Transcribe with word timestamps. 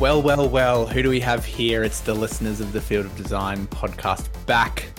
Well, 0.00 0.22
well, 0.22 0.48
well, 0.48 0.86
who 0.86 1.02
do 1.02 1.10
we 1.10 1.20
have 1.20 1.44
here? 1.44 1.84
It's 1.84 2.00
the 2.00 2.14
listeners 2.14 2.62
of 2.62 2.72
the 2.72 2.80
Field 2.80 3.04
of 3.04 3.14
Design 3.16 3.66
podcast 3.66 4.30
back 4.46 4.90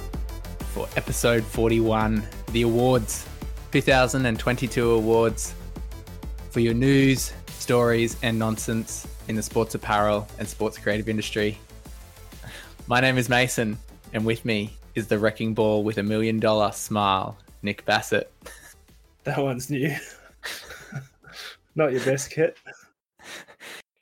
for 0.74 0.88
episode 0.96 1.44
41, 1.44 2.24
the 2.52 2.62
awards, 2.62 3.28
2022 3.72 4.92
awards 4.92 5.56
for 6.52 6.60
your 6.60 6.76
news, 6.76 7.34
stories, 7.48 8.16
and 8.22 8.38
nonsense 8.38 9.08
in 9.28 9.36
the 9.36 9.42
sports 9.42 9.74
apparel 9.74 10.28
and 10.38 10.48
sports 10.48 10.78
creative 10.78 11.10
industry. 11.10 11.58
My 12.86 13.02
name 13.02 13.18
is 13.18 13.28
Mason, 13.28 13.80
and 14.14 14.24
with 14.24 14.46
me 14.46 14.78
is 14.94 15.08
the 15.08 15.18
wrecking 15.18 15.56
ball 15.56 15.84
with 15.84 15.98
a 15.98 16.04
million 16.04 16.40
dollar 16.40 16.72
smile, 16.74 17.40
Nick 17.64 17.84
Bassett. 17.86 18.32
That 19.24 19.40
one's 19.40 19.68
new. 19.72 19.96
Not 21.76 21.92
your 21.92 22.06
best 22.06 22.30
kit. 22.30 22.56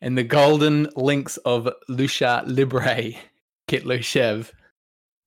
And 0.02 0.18
the 0.18 0.24
golden 0.24 0.88
links 0.96 1.38
of 1.38 1.68
Lucha 1.90 2.44
Libre, 2.46 3.14
Kit 3.68 3.84
Lushev. 3.84 4.52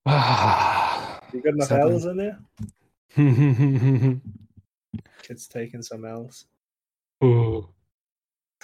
You 0.05 0.11
got 1.41 1.53
enough 1.53 1.67
Something. 1.67 1.91
L's 1.91 2.05
in 2.05 2.17
there? 2.17 2.39
Kit's 5.23 5.47
taking 5.47 5.81
some 5.81 6.05
L's. 6.05 6.45
Ooh. 7.23 7.69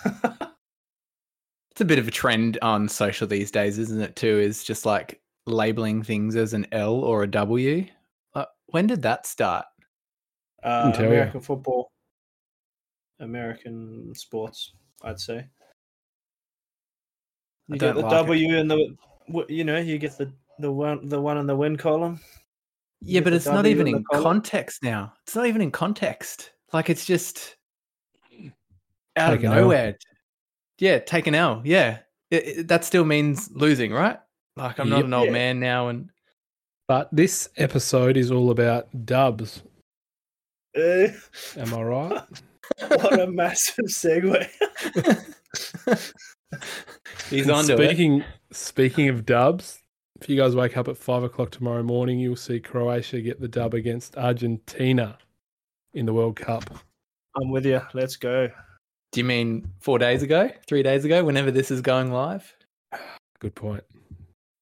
It's 1.80 1.84
a 1.84 1.86
bit 1.86 2.00
of 2.00 2.10
a 2.10 2.12
trend 2.12 2.58
on 2.62 2.90
social 2.90 3.26
these 3.26 3.52
days, 3.52 3.80
isn't 3.80 4.02
it? 4.02 4.18
Too 4.18 4.38
is 4.38 4.66
just 4.66 4.86
like 4.86 5.22
labeling 5.46 6.04
things 6.04 6.36
as 6.36 6.52
an 6.52 6.68
L 6.74 6.96
or 6.96 7.24
a 7.24 7.32
W. 7.32 7.86
Uh, 8.36 8.44
when 8.66 8.86
did 8.86 9.02
that 9.04 9.26
start? 9.26 9.66
Uh, 10.62 10.92
tell 10.92 11.06
ya. 11.06 11.12
American 11.12 11.40
football, 11.40 11.94
American 13.22 14.14
sports, 14.14 14.74
I'd 15.04 15.22
say. 15.22 15.48
I 17.70 17.74
You 17.74 17.80
don't 17.80 17.96
get 17.96 18.02
the 18.02 18.08
like 18.08 18.12
it. 18.14 18.16
W 18.16 18.58
and 18.58 18.72
the, 18.72 18.96
you 19.50 19.64
know, 19.64 19.78
you 19.78 19.98
get 19.98 20.18
the 20.18 20.32
the 20.60 20.72
one 20.72 21.08
the 21.08 21.20
one 21.22 21.38
in 21.38 21.48
the 21.48 21.56
win 21.56 21.78
column. 21.78 22.20
You 23.02 23.16
Yeah, 23.16 23.22
but 23.22 23.34
it's 23.34 23.46
not 23.46 23.66
even 23.66 23.88
in 23.88 23.94
the 23.94 23.98
in 24.00 24.04
column. 24.06 24.24
context 24.24 24.84
now. 24.84 25.14
It's 25.24 25.36
not 25.36 25.46
even 25.46 25.62
in 25.62 25.72
context. 25.72 26.52
Like 26.74 26.90
it's 26.90 27.06
just 27.06 27.56
out 29.16 29.30
Take 29.32 29.40
of 29.40 29.46
an 29.46 29.52
L. 29.58 29.62
nowhere. 29.64 29.98
Yeah, 30.80 31.00
take 31.00 31.28
an 31.28 31.36
L. 31.36 31.62
Yeah, 31.66 32.00
It- 32.32 32.48
it- 32.60 32.68
that 32.68 32.84
still 32.86 33.06
means 33.06 33.50
losing, 33.52 33.92
right? 33.94 34.20
Like 34.56 34.80
I'm 34.80 34.90
not 34.90 34.98
Yep. 34.98 35.06
an 35.06 35.14
old 35.14 35.26
Yeah. 35.28 35.32
man 35.32 35.60
now, 35.60 35.88
and 35.90 36.10
But 36.88 37.08
this 37.12 37.50
episode 37.58 38.18
is 38.18 38.32
all 38.32 38.50
about 38.52 38.88
dubs. 39.06 39.62
Uh, 40.76 41.08
Am 41.58 41.74
I 41.74 41.82
right? 41.84 42.24
what 42.80 43.20
a 43.20 43.28
massive 43.28 43.86
segue. 43.86 44.48
he's 47.30 47.50
on 47.50 47.66
to 47.66 47.74
it. 47.74 47.78
speaking 47.78 48.24
speaking 48.52 49.10
of 49.10 49.26
dubs, 49.26 49.84
if 50.22 50.30
you 50.30 50.38
guys 50.38 50.56
wake 50.56 50.78
up 50.78 50.88
at 50.88 50.98
five 50.98 51.24
o'clock 51.24 51.52
tomorrow 51.52 51.84
morning, 51.84 52.20
you'll 52.20 52.36
see 52.36 52.60
Croatia 52.60 53.22
get 53.22 53.40
the 53.40 53.48
dub 53.48 53.74
against 53.74 54.18
Argentina 54.18 55.18
in 55.94 56.06
the 56.06 56.14
World 56.14 56.36
Cup. 56.36 56.64
I'm 57.36 57.50
with 57.50 57.66
you. 57.66 57.82
Let's 57.94 58.16
go. 58.16 58.50
Do 59.12 59.20
you 59.20 59.24
mean 59.24 59.72
four 59.80 59.98
days 59.98 60.24
ago, 60.24 60.52
three 60.68 60.84
days 60.84 61.06
ago, 61.06 61.24
whenever 61.24 61.52
this 61.52 61.72
is 61.72 61.82
going 61.82 62.12
live? 62.12 62.56
Good 63.40 63.56
point. 63.56 63.84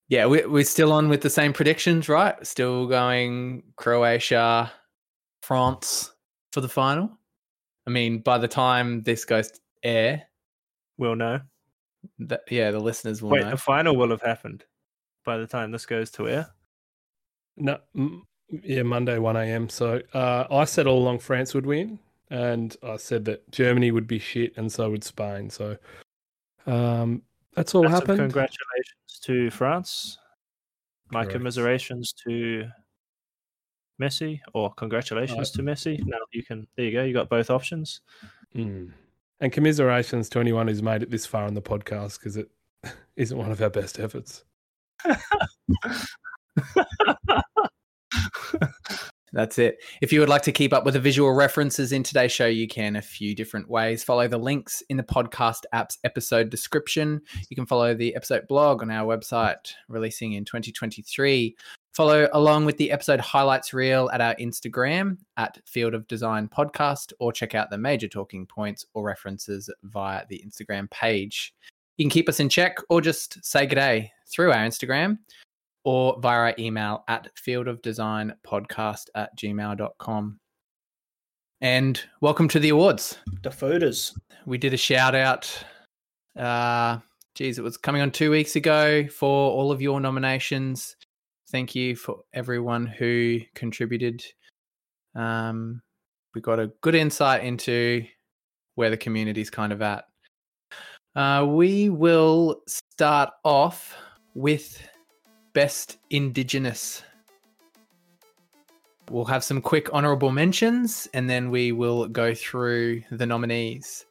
Yeah, 0.10 0.26
we, 0.28 0.46
we're 0.46 0.64
still 0.64 0.94
on 0.94 1.10
with 1.10 1.22
the 1.22 1.30
same 1.30 1.52
predictions, 1.52 2.08
right? 2.08 2.45
Still 2.45 2.88
going 2.88 3.64
Croatia, 3.76 4.72
France 5.42 6.11
for 6.54 6.61
the 6.61 6.70
final. 6.70 7.11
I 7.86 7.90
mean, 7.90 8.20
by 8.20 8.38
the 8.38 8.48
time 8.48 9.04
this 9.04 9.26
goes 9.26 9.52
to 9.52 9.60
air, 9.84 10.28
We'll 10.98 11.16
know. 11.16 11.40
That, 12.20 12.42
yeah, 12.50 12.72
the 12.72 12.80
listeners 12.80 13.22
will 13.22 13.32
Wait, 13.32 13.42
know. 13.42 13.52
the 13.52 13.58
final 13.58 13.95
will 13.95 14.10
have 14.10 14.22
happened 14.22 14.64
by 15.26 15.38
the 15.38 15.48
time 15.48 15.72
this 15.72 15.86
goes 15.86 16.12
to 16.12 16.30
air. 16.30 16.48
No, 17.58 17.80
yeah, 18.50 18.84
Monday 18.84 19.18
one 19.18 19.36
a.m. 19.36 19.68
So 19.68 20.02
uh, 20.14 20.46
I 20.50 20.66
said 20.66 20.88
all 20.88 21.00
along 21.00 21.20
France 21.20 21.54
would 21.54 21.66
win, 21.66 22.00
and 22.30 22.76
I 22.84 22.98
said 22.98 23.26
that 23.26 23.50
Germany 23.52 23.92
would 23.92 24.08
be 24.08 24.20
shit, 24.20 24.56
and 24.58 24.72
so 24.72 24.90
would 24.92 25.04
Spain. 25.04 25.50
So 25.50 25.78
um, 26.66 27.23
that's 27.54 27.73
all 27.73 27.84
Massive 27.84 28.02
happened. 28.02 28.20
Congratulations 28.20 29.20
to 29.23 29.50
France. 29.50 30.17
My 31.10 31.23
Correct. 31.23 31.34
commiserations 31.34 32.14
to 32.26 32.67
Messi, 34.00 34.40
or 34.54 34.73
congratulations 34.76 35.52
to 35.52 35.64
Messi. 35.64 36.06
Now 36.06 36.17
you 36.32 36.44
can. 36.44 36.67
There 36.76 36.86
you 36.86 36.92
go. 36.92 37.04
You 37.04 37.14
got 37.14 37.30
both 37.30 37.50
options. 37.50 38.02
Mm. 38.56 38.92
And 39.39 39.52
commiserations 39.52 40.30
to 40.30 40.39
anyone 40.39 40.67
who's 40.67 40.81
made 40.81 41.03
it 41.03 41.11
this 41.11 41.25
far 41.25 41.43
on 41.43 41.53
the 41.53 41.61
podcast 41.61 42.20
because 42.20 42.37
it 42.37 42.49
isn't 43.15 43.37
one 43.37 43.52
of 43.52 43.61
our 43.61 43.70
best 43.70 43.99
efforts. 43.99 44.43
That's 49.33 49.59
it. 49.59 49.77
If 50.02 50.14
you 50.14 50.20
would 50.21 50.30
like 50.30 50.42
to 50.43 50.52
keep 50.52 50.73
up 50.73 50.86
with 50.86 50.93
the 50.93 50.99
visual 50.99 51.31
references 51.33 51.92
in 51.92 52.02
today's 52.02 52.31
show, 52.31 52.48
you 52.48 52.67
can 52.67 52.95
a 52.95 53.02
few 53.02 53.36
different 53.36 53.70
ways. 53.70 54.03
Follow 54.03 54.27
the 54.27 54.37
links 54.37 54.81
in 54.89 54.98
the 54.98 55.03
podcast 55.03 55.64
app's 55.73 55.98
episode 56.04 56.49
description. 56.49 57.21
You 57.49 57.55
can 57.55 57.65
follow 57.65 57.93
the 57.93 58.15
episode 58.15 58.48
blog 58.48 58.81
on 58.81 58.89
our 58.89 59.05
website, 59.05 59.73
releasing 59.89 60.33
in 60.33 60.45
2023. 60.45 61.55
Follow 61.98 62.30
along 62.34 62.66
with 62.66 62.78
the 62.78 62.92
episode 62.92 63.20
highlights 63.20 63.74
reel 63.74 64.08
at 64.14 64.22
our 64.22 64.36
Instagram 64.36 65.18
at 65.38 65.58
Field 65.66 65.96
of 65.96 66.08
Design 66.08 66.48
Podcast, 66.48 67.12
or 67.18 67.34
check 67.34 67.56
out 67.56 67.72
the 67.72 67.78
major 67.80 68.08
talking 68.08 68.46
points 68.46 68.86
or 68.94 69.02
references 69.02 69.68
via 69.82 70.24
the 70.30 70.40
Instagram 70.46 70.88
page. 70.92 71.56
You 71.98 72.06
can 72.06 72.12
keep 72.12 72.30
us 72.30 72.40
in 72.40 72.50
check 72.50 72.78
or 72.90 73.02
just 73.02 73.44
say 73.44 73.66
g'day 73.66 74.12
through 74.32 74.52
our 74.52 74.60
Instagram 74.60 75.18
or 75.86 76.20
via 76.20 76.38
our 76.38 76.56
email 76.60 77.04
at 77.08 77.32
fieldofdesignpodcast 77.36 79.06
at 79.16 79.36
gmail.com. 79.36 80.40
And 81.62 82.04
welcome 82.22 82.48
to 82.50 82.60
the 82.60 82.70
awards. 82.70 83.18
The 83.42 83.50
photos. 83.50 84.16
We 84.46 84.60
did 84.60 84.76
a 84.76 84.78
shout 84.78 85.16
out. 85.16 85.52
Uh, 86.36 87.00
geez, 87.34 87.58
it 87.58 87.64
was 87.64 87.76
coming 87.76 88.04
on 88.04 88.12
two 88.12 88.30
weeks 88.30 88.56
ago 88.56 89.08
for 89.08 89.52
all 89.52 89.72
of 89.72 89.82
your 89.82 90.00
nominations. 90.00 90.96
Thank 91.50 91.76
you 91.76 91.96
for 91.96 92.20
everyone 92.34 92.86
who 92.86 93.40
contributed. 93.56 94.24
Um, 95.16 95.82
we 96.36 96.42
got 96.42 96.60
a 96.60 96.72
good 96.82 96.94
insight 96.94 97.44
into 97.44 98.04
where 98.76 98.90
the 98.90 98.98
community's 98.98 99.50
kind 99.50 99.72
of 99.72 99.82
at. 99.82 100.06
Uh, 101.16 101.46
we 101.48 101.90
will 101.90 102.62
start 102.68 103.30
off 103.46 103.96
with 104.36 104.88
Best 105.54 105.98
Indigenous. 106.10 107.02
We'll 109.10 109.26
have 109.26 109.44
some 109.44 109.62
quick 109.62 109.92
honorable 109.94 110.32
mentions 110.32 111.08
and 111.14 111.30
then 111.30 111.50
we 111.50 111.72
will 111.72 112.10
go 112.10 112.36
through 112.36 113.04
the 113.10 113.26
nominees. 113.26 114.06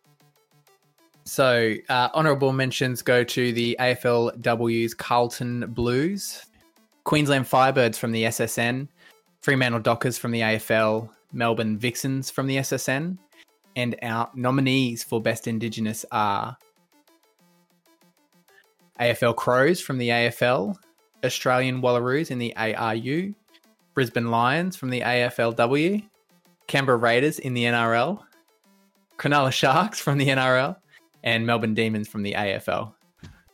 So, 1.24 1.74
uh, 1.88 2.08
honorable 2.14 2.52
mentions 2.52 3.02
go 3.02 3.24
to 3.24 3.52
the 3.52 3.76
AFLW's 3.78 4.94
Carlton 4.94 5.66
Blues, 5.74 6.45
Queensland 7.06 7.44
Firebirds 7.44 7.96
from 7.96 8.10
the 8.10 8.24
SSN, 8.24 8.88
Fremantle 9.40 9.80
Dockers 9.80 10.18
from 10.18 10.32
the 10.32 10.40
AFL, 10.40 11.08
Melbourne 11.32 11.78
Vixens 11.78 12.32
from 12.32 12.48
the 12.48 12.56
SSN, 12.56 13.16
and 13.76 13.94
our 14.02 14.28
nominees 14.34 15.04
for 15.04 15.22
Best 15.22 15.46
Indigenous 15.46 16.04
are 16.10 16.56
AFL 18.98 19.36
Crows 19.36 19.80
from 19.80 19.98
the 19.98 20.08
AFL, 20.08 20.74
Australian 21.24 21.80
Wallaroos 21.80 22.32
in 22.32 22.40
the 22.40 22.52
ARU, 22.56 23.32
Brisbane 23.94 24.32
Lions 24.32 24.74
from 24.74 24.90
the 24.90 25.02
AFLW, 25.02 26.02
Canberra 26.66 26.98
Raiders 26.98 27.38
in 27.38 27.54
the 27.54 27.66
NRL, 27.66 28.20
Cronulla 29.16 29.52
Sharks 29.52 30.00
from 30.00 30.18
the 30.18 30.26
NRL, 30.26 30.76
and 31.22 31.46
Melbourne 31.46 31.74
Demons 31.74 32.08
from 32.08 32.24
the 32.24 32.32
AFL. 32.32 32.94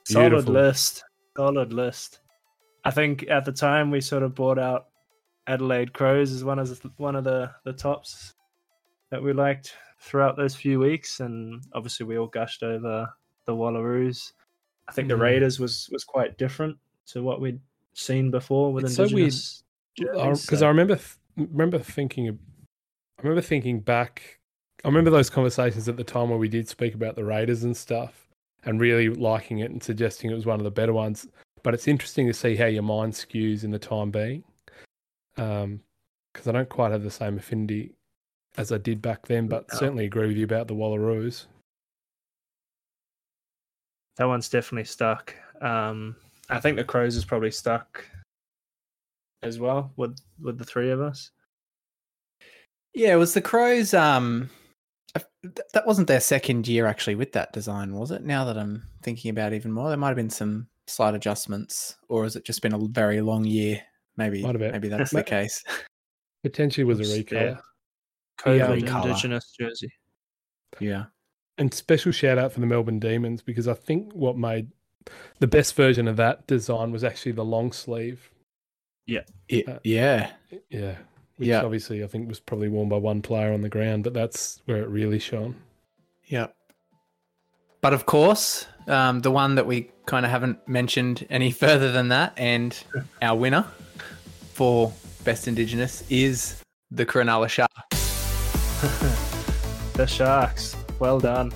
Solid 0.04 0.48
list. 0.48 1.04
Solid 1.36 1.74
list. 1.74 2.21
I 2.84 2.90
think 2.90 3.26
at 3.28 3.44
the 3.44 3.52
time 3.52 3.90
we 3.90 4.00
sort 4.00 4.22
of 4.22 4.34
brought 4.34 4.58
out 4.58 4.86
Adelaide 5.46 5.92
Crows 5.92 6.32
as 6.32 6.44
one 6.44 6.58
of 6.58 6.68
the, 6.68 6.90
one 6.96 7.16
of 7.16 7.24
the 7.24 7.50
the 7.64 7.72
tops 7.72 8.34
that 9.10 9.22
we 9.22 9.32
liked 9.32 9.74
throughout 10.00 10.36
those 10.36 10.54
few 10.54 10.78
weeks, 10.80 11.20
and 11.20 11.62
obviously 11.74 12.06
we 12.06 12.18
all 12.18 12.26
gushed 12.26 12.62
over 12.62 13.08
the 13.44 13.52
Wallaroos. 13.52 14.32
I 14.88 14.92
think 14.92 15.08
the 15.08 15.14
Mhm. 15.14 15.20
Raiders 15.20 15.58
was 15.60 15.88
was 15.92 16.04
quite 16.04 16.38
different 16.38 16.76
to 17.06 17.22
what 17.22 17.40
we'd 17.40 17.60
seen 17.94 18.30
before 18.30 18.72
with 18.72 18.84
It's 18.84 18.94
so 18.96 19.04
weird, 19.04 19.32
Indigenous. 19.32 19.64
because 19.96 20.60
so- 20.60 20.66
I 20.66 20.68
remember 20.68 20.98
remember 21.36 21.78
thinking 21.78 22.28
I 22.28 23.22
remember 23.22 23.40
thinking 23.42 23.80
back 23.80 24.38
I 24.84 24.88
remember 24.88 25.10
those 25.10 25.30
conversations 25.30 25.88
at 25.88 25.96
the 25.96 26.04
time 26.04 26.30
where 26.30 26.38
we 26.38 26.48
did 26.48 26.68
speak 26.68 26.94
about 26.94 27.14
the 27.14 27.24
Raiders 27.24 27.62
and 27.62 27.76
stuff 27.76 28.28
and 28.64 28.80
really 28.80 29.08
liking 29.08 29.58
it 29.60 29.70
and 29.70 29.82
suggesting 29.82 30.30
it 30.30 30.34
was 30.34 30.46
one 30.46 30.58
of 30.58 30.64
the 30.64 30.70
better 30.70 30.92
ones 30.92 31.28
but 31.62 31.74
it's 31.74 31.88
interesting 31.88 32.26
to 32.26 32.32
see 32.34 32.56
how 32.56 32.66
your 32.66 32.82
mind 32.82 33.12
skews 33.12 33.64
in 33.64 33.70
the 33.70 33.78
time 33.78 34.10
being 34.10 34.42
um 35.36 35.80
because 36.32 36.48
I 36.48 36.52
don't 36.52 36.68
quite 36.68 36.92
have 36.92 37.02
the 37.02 37.10
same 37.10 37.38
affinity 37.38 37.94
as 38.56 38.72
I 38.72 38.78
did 38.78 39.00
back 39.02 39.26
then 39.26 39.48
but 39.48 39.66
No. 39.72 39.78
certainly 39.78 40.04
agree 40.06 40.28
with 40.28 40.36
you 40.36 40.44
about 40.44 40.68
the 40.68 40.74
Wallaroos 40.74 41.46
that 44.16 44.26
one's 44.26 44.48
definitely 44.50 44.84
stuck. 44.84 45.34
Um, 45.62 46.16
I 46.50 46.60
think 46.60 46.76
the 46.76 46.84
crows 46.84 47.16
is 47.16 47.24
probably 47.24 47.50
stuck 47.50 48.04
as 49.42 49.58
well 49.58 49.92
with 49.96 50.18
with 50.40 50.58
the 50.58 50.64
three 50.64 50.90
of 50.90 51.00
us. 51.00 51.30
Yeah, 52.94 53.14
it 53.14 53.16
was 53.16 53.32
the 53.32 53.40
Crows. 53.40 53.94
Um, 53.94 54.50
that 55.72 55.86
wasn't 55.86 56.08
their 56.08 56.20
second 56.20 56.68
year 56.68 56.86
actually 56.86 57.14
with 57.14 57.32
that 57.32 57.54
design, 57.54 57.94
was 57.94 58.10
it? 58.10 58.22
Now 58.22 58.44
that 58.44 58.58
I'm 58.58 58.82
thinking 59.02 59.30
about 59.30 59.52
it 59.54 59.56
even 59.56 59.72
more, 59.72 59.88
there 59.88 59.96
might 59.96 60.08
have 60.08 60.16
been 60.16 60.28
some 60.30 60.66
slight 60.92 61.14
adjustments, 61.14 61.96
or 62.08 62.24
has 62.24 62.36
it 62.36 62.44
just 62.44 62.62
been 62.62 62.74
a 62.74 62.78
very 62.78 63.20
long 63.20 63.44
year? 63.44 63.80
Maybe, 64.16 64.42
Might 64.42 64.50
have 64.54 64.58
been. 64.60 64.72
maybe 64.72 64.88
that's 64.88 65.10
the 65.10 65.22
case. 65.24 65.64
Potentially 66.42 66.84
was 66.84 66.98
a 66.98 67.02
Oops, 67.02 67.30
recolor. 67.30 67.56
yeah. 67.56 67.56
COVID 68.40 68.86
colour. 68.86 69.08
Indigenous 69.08 69.54
jersey. 69.58 69.92
Yeah, 70.80 71.04
And 71.58 71.72
special 71.72 72.12
shout 72.12 72.38
out 72.38 72.52
for 72.52 72.60
the 72.60 72.66
Melbourne 72.66 72.98
Demons 72.98 73.42
because 73.42 73.68
I 73.68 73.74
think 73.74 74.12
what 74.12 74.36
made 74.38 74.68
the 75.38 75.46
best 75.46 75.74
version 75.76 76.08
of 76.08 76.16
that 76.16 76.46
design 76.46 76.92
was 76.92 77.04
actually 77.04 77.32
the 77.32 77.44
long 77.44 77.72
sleeve. 77.72 78.30
It- 79.06 79.68
Uh, 79.68 79.78
yeah, 79.84 80.32
Yeah. 80.70 80.96
Which 81.36 81.48
Yeah. 81.48 81.62
obviously 81.62 82.02
I 82.04 82.06
think 82.06 82.28
was 82.28 82.40
probably 82.40 82.68
worn 82.68 82.88
by 82.88 82.96
one 82.98 83.20
player 83.22 83.52
on 83.52 83.60
the 83.62 83.68
ground, 83.68 84.04
but 84.04 84.14
that's 84.14 84.60
where 84.66 84.82
it 84.82 84.88
really 84.88 85.18
shone. 85.18 85.56
yeah. 86.26 86.48
But 87.82 87.92
of 87.92 88.06
course, 88.06 88.66
um, 88.86 89.20
the 89.20 89.32
one 89.32 89.56
that 89.56 89.66
we 89.66 89.90
kind 90.06 90.24
of 90.24 90.30
haven't 90.30 90.66
mentioned 90.68 91.26
any 91.28 91.50
further 91.50 91.92
than 91.92 92.08
that, 92.08 92.32
and 92.36 92.82
our 93.20 93.36
winner 93.36 93.66
for 94.54 94.92
best 95.24 95.48
Indigenous 95.48 96.04
is 96.08 96.62
the 96.90 97.04
Cronulla 97.04 97.48
Sharks. 97.48 97.72
the 99.94 100.06
Sharks. 100.06 100.76
Well 101.00 101.18
done, 101.18 101.52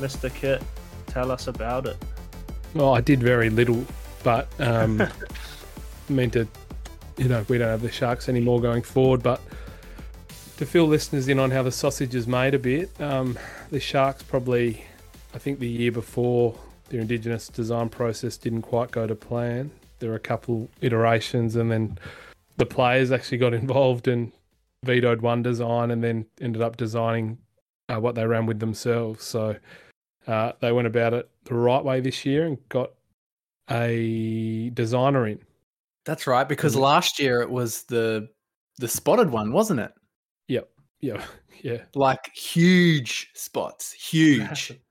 Mister 0.00 0.30
Kit. 0.30 0.62
Tell 1.06 1.30
us 1.30 1.48
about 1.48 1.86
it. 1.86 1.96
Well, 2.74 2.94
I 2.94 3.00
did 3.00 3.22
very 3.22 3.50
little, 3.50 3.84
but 4.22 4.48
um, 4.58 5.02
meant 6.08 6.34
to, 6.34 6.48
you 7.18 7.28
know, 7.28 7.44
we 7.48 7.58
don't 7.58 7.68
have 7.68 7.82
the 7.82 7.90
Sharks 7.90 8.28
anymore 8.28 8.60
going 8.60 8.82
forward. 8.82 9.22
But 9.22 9.40
to 10.56 10.64
fill 10.64 10.86
listeners 10.86 11.28
in 11.28 11.38
on 11.38 11.50
how 11.50 11.62
the 11.62 11.72
sausage 11.72 12.14
is 12.14 12.26
made 12.26 12.54
a 12.54 12.58
bit, 12.58 12.88
um, 13.00 13.38
the 13.70 13.80
Sharks 13.80 14.22
probably, 14.22 14.84
I 15.34 15.38
think 15.38 15.58
the 15.58 15.68
year 15.68 15.92
before, 15.92 16.58
their 16.88 17.00
Indigenous 17.00 17.48
design 17.48 17.88
process 17.88 18.36
didn't 18.36 18.62
quite 18.62 18.90
go 18.90 19.06
to 19.06 19.14
plan. 19.14 19.70
There 19.98 20.10
were 20.10 20.16
a 20.16 20.20
couple 20.20 20.68
iterations, 20.80 21.56
and 21.56 21.70
then 21.70 21.98
the 22.56 22.66
players 22.66 23.12
actually 23.12 23.38
got 23.38 23.54
involved 23.62 24.08
and 24.08 24.32
vetoed 24.84 25.22
one 25.22 25.42
design, 25.42 25.90
and 25.90 26.02
then 26.02 26.26
ended 26.40 26.62
up 26.62 26.76
designing 26.76 27.38
uh, 27.88 28.00
what 28.00 28.14
they 28.14 28.26
ran 28.26 28.46
with 28.46 28.60
themselves. 28.60 29.24
So. 29.24 29.56
Uh, 30.26 30.52
they 30.60 30.70
went 30.70 30.86
about 30.86 31.14
it 31.14 31.28
the 31.44 31.54
right 31.54 31.82
way 31.82 31.98
this 31.98 32.26
year 32.26 32.46
and 32.46 32.58
got 32.68 32.90
a 33.70 34.70
designer 34.74 35.26
in. 35.26 35.40
That's 36.04 36.26
right, 36.26 36.48
because 36.48 36.76
last 36.76 37.18
year 37.18 37.40
it 37.40 37.50
was 37.50 37.84
the 37.84 38.28
the 38.78 38.88
spotted 38.88 39.30
one, 39.30 39.52
wasn't 39.52 39.80
it? 39.80 39.92
Yep. 40.48 40.68
Yeah, 41.00 41.24
yeah. 41.62 41.82
Like 41.94 42.30
huge 42.34 43.30
spots, 43.34 43.92
huge. 43.92 44.72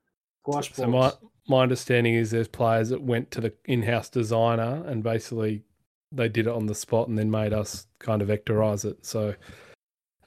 Squash 0.52 0.74
So 0.74 0.88
my 0.88 1.12
my 1.48 1.64
understanding 1.64 2.14
is 2.14 2.32
there's 2.32 2.48
players 2.48 2.90
that 2.90 3.02
went 3.02 3.32
to 3.32 3.42
the 3.42 3.54
in-house 3.66 4.10
designer 4.10 4.84
and 4.86 5.02
basically 5.02 5.64
they 6.12 6.30
did 6.30 6.46
it 6.46 6.54
on 6.54 6.68
the 6.68 6.76
spot 6.76 7.08
and 7.08 7.18
then 7.18 7.32
made 7.32 7.54
us 7.54 7.88
kind 8.00 8.22
of 8.22 8.28
vectorize 8.28 8.86
it. 8.86 9.04
So 9.04 9.34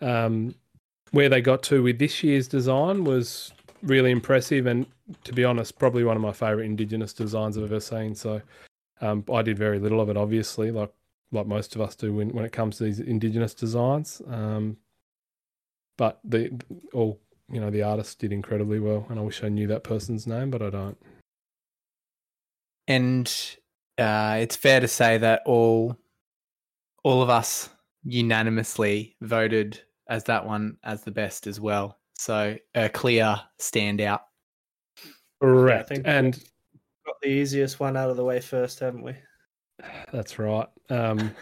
um, 0.01 0.55
where 1.13 1.29
they 1.29 1.41
got 1.41 1.63
to 1.65 1.83
with 1.83 1.99
this 1.99 2.25
year's 2.25 2.49
design 2.49 3.05
was 3.05 3.53
really 3.83 4.11
impressive 4.11 4.67
and 4.67 4.87
to 5.25 5.33
be 5.33 5.45
honest, 5.45 5.79
probably 5.79 6.05
one 6.05 6.17
of 6.17 6.23
my 6.23 6.33
favorite 6.33 6.65
indigenous 6.65 7.13
designs 7.13 7.57
I've 7.57 7.65
ever 7.65 7.81
seen. 7.81 8.15
So 8.15 8.43
um, 9.01 9.25
I 9.33 9.43
did 9.43 9.59
very 9.59 9.79
little 9.79 10.01
of 10.01 10.09
it, 10.09 10.17
obviously, 10.17 10.71
like 10.71 10.93
like 11.33 11.47
most 11.47 11.75
of 11.75 11.81
us 11.81 11.95
do 11.95 12.13
when, 12.13 12.29
when 12.31 12.45
it 12.45 12.53
comes 12.53 12.77
to 12.77 12.85
these 12.85 13.01
indigenous 13.01 13.55
designs. 13.55 14.21
Um, 14.29 14.77
but 15.97 16.21
the 16.25 16.61
all 16.93 17.21
you 17.51 17.61
know 17.61 17.71
the 17.71 17.83
artist 17.83 18.19
did 18.19 18.33
incredibly 18.33 18.79
well, 18.81 19.07
and 19.11 19.19
I 19.19 19.23
wish 19.23 19.43
I 19.43 19.49
knew 19.49 19.67
that 19.69 19.85
person's 19.85 20.27
name, 20.27 20.51
but 20.51 20.63
I 20.63 20.71
don't. 20.71 20.99
and 22.89 23.57
uh, 23.99 24.39
it's 24.41 24.57
fair 24.57 24.81
to 24.81 24.89
say 24.89 25.19
that 25.19 25.43
all 25.47 25.97
all 27.05 27.23
of 27.23 27.31
us 27.31 27.69
unanimously 28.05 29.17
voted 29.21 29.81
as 30.09 30.25
that 30.25 30.47
one 30.47 30.77
as 30.85 31.03
the 31.03 31.11
best 31.11 31.47
as 31.47 31.61
well. 31.61 31.99
So 32.15 32.57
a 32.75 32.89
clear 32.89 33.41
standout. 33.59 34.21
Correct, 35.41 35.91
and 36.05 36.35
got 37.05 37.21
the 37.21 37.29
easiest 37.29 37.81
one 37.81 37.97
out 37.97 38.11
of 38.11 38.17
the 38.17 38.25
way 38.25 38.41
first, 38.41 38.79
haven't 38.81 39.03
we? 39.03 39.15
that's 40.13 40.39
right. 40.39 40.69
Um, 40.91 41.35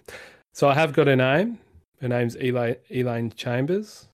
so 0.53 0.67
I 0.67 0.73
have 0.73 0.93
got 0.93 1.07
a 1.07 1.15
name. 1.15 1.59
Her 2.01 2.07
name's 2.07 2.35
Elaine, 2.35 2.77
Elaine 2.89 3.31
Chambers. 3.31 4.07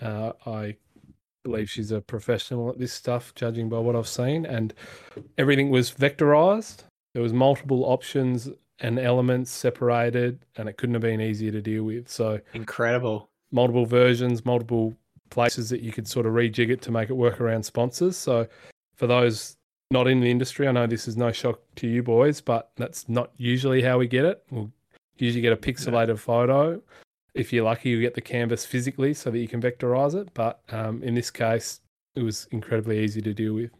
Uh, 0.00 0.32
I 0.46 0.76
believe 1.44 1.70
she's 1.70 1.90
a 1.90 2.00
professional 2.00 2.70
at 2.70 2.78
this 2.78 2.92
stuff, 2.92 3.34
judging 3.34 3.68
by 3.68 3.78
what 3.78 3.94
I've 3.94 4.08
seen, 4.08 4.46
and 4.46 4.72
everything 5.38 5.70
was 5.70 5.90
vectorized. 5.90 6.84
There 7.12 7.22
was 7.22 7.32
multiple 7.32 7.84
options 7.84 8.48
and 8.80 8.98
elements 8.98 9.50
separated, 9.50 10.44
and 10.56 10.68
it 10.68 10.76
couldn't 10.76 10.94
have 10.94 11.02
been 11.02 11.20
easier 11.20 11.52
to 11.52 11.60
deal 11.60 11.84
with. 11.84 12.08
So 12.08 12.40
Incredible. 12.54 13.28
multiple 13.52 13.86
versions, 13.86 14.44
multiple 14.44 14.94
places 15.30 15.70
that 15.70 15.80
you 15.80 15.92
could 15.92 16.08
sort 16.08 16.26
of 16.26 16.32
rejig 16.32 16.70
it 16.70 16.82
to 16.82 16.90
make 16.90 17.10
it 17.10 17.14
work 17.14 17.40
around 17.40 17.64
sponsors. 17.64 18.16
So 18.16 18.46
for 18.96 19.06
those 19.06 19.56
not 19.90 20.08
in 20.08 20.20
the 20.20 20.30
industry, 20.30 20.66
I 20.66 20.72
know 20.72 20.86
this 20.86 21.06
is 21.06 21.16
no 21.16 21.30
shock 21.30 21.60
to 21.76 21.86
you 21.86 22.02
boys, 22.02 22.40
but 22.40 22.70
that's 22.76 23.08
not 23.08 23.30
usually 23.36 23.82
how 23.82 23.98
we 23.98 24.08
get 24.08 24.24
it. 24.24 24.42
We'll 24.50 24.72
usually 25.18 25.42
get 25.42 25.52
a 25.52 25.56
pixelated 25.56 26.18
photo. 26.18 26.82
If 27.34 27.52
you're 27.52 27.64
lucky, 27.64 27.90
you 27.90 28.00
get 28.00 28.14
the 28.14 28.20
canvas 28.20 28.64
physically 28.64 29.14
so 29.14 29.30
that 29.30 29.38
you 29.38 29.48
can 29.48 29.60
vectorize 29.60 30.14
it. 30.14 30.32
But 30.34 30.60
um, 30.70 31.02
in 31.02 31.14
this 31.14 31.30
case, 31.30 31.80
it 32.14 32.22
was 32.22 32.46
incredibly 32.50 33.00
easy 33.00 33.20
to 33.22 33.34
deal 33.34 33.54
with. 33.54 33.70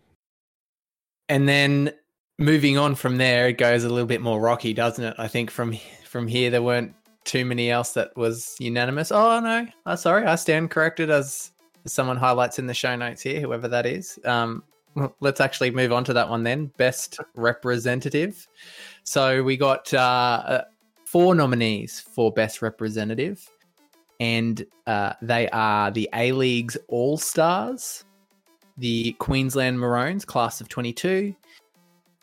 And 1.28 1.48
then 1.48 1.92
moving 2.38 2.78
on 2.78 2.94
from 2.94 3.16
there, 3.16 3.48
it 3.48 3.58
goes 3.58 3.84
a 3.84 3.88
little 3.88 4.06
bit 4.06 4.20
more 4.20 4.40
rocky, 4.40 4.74
doesn't 4.74 5.04
it? 5.04 5.14
I 5.18 5.28
think 5.28 5.50
from 5.50 5.76
from 6.04 6.28
here 6.28 6.50
there 6.50 6.62
weren't 6.62 6.94
too 7.24 7.44
many 7.44 7.70
else 7.70 7.92
that 7.94 8.16
was 8.16 8.56
unanimous. 8.58 9.10
Oh 9.10 9.40
no, 9.40 9.66
oh, 9.86 9.94
sorry, 9.96 10.26
I 10.26 10.34
stand 10.34 10.70
corrected 10.70 11.10
as 11.10 11.52
someone 11.86 12.16
highlights 12.16 12.58
in 12.58 12.66
the 12.66 12.74
show 12.74 12.94
notes 12.96 13.22
here, 13.22 13.40
whoever 13.40 13.68
that 13.68 13.86
is. 13.86 14.18
Um, 14.24 14.62
let's 15.20 15.40
actually 15.40 15.70
move 15.70 15.92
on 15.92 16.04
to 16.04 16.12
that 16.12 16.28
one 16.28 16.42
then. 16.42 16.66
Best 16.76 17.18
representative. 17.34 18.46
So 19.04 19.42
we 19.42 19.56
got 19.56 19.92
uh, 19.92 20.64
four 21.06 21.34
nominees 21.34 22.00
for 22.00 22.32
best 22.32 22.62
representative, 22.62 23.50
and 24.20 24.64
uh, 24.86 25.14
they 25.22 25.48
are 25.50 25.90
the 25.90 26.08
A 26.14 26.32
League's 26.32 26.76
All 26.88 27.16
Stars, 27.16 28.04
the 28.76 29.12
Queensland 29.18 29.78
Maroons 29.78 30.24
class 30.24 30.60
of 30.60 30.68
22, 30.68 31.34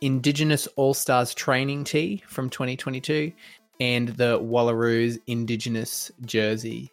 Indigenous 0.02 0.68
All 0.76 0.94
Stars 0.94 1.34
Training 1.34 1.84
Tee 1.84 2.24
from 2.28 2.50
2022, 2.50 3.32
and 3.80 4.10
the 4.10 4.40
Wallaroos 4.40 5.20
Indigenous 5.28 6.12
Jersey. 6.26 6.92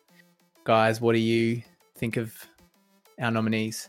Guys, 0.64 1.00
what 1.00 1.14
do 1.14 1.18
you 1.18 1.62
think 1.97 2.16
of 2.16 2.35
our 3.21 3.30
nominees? 3.30 3.88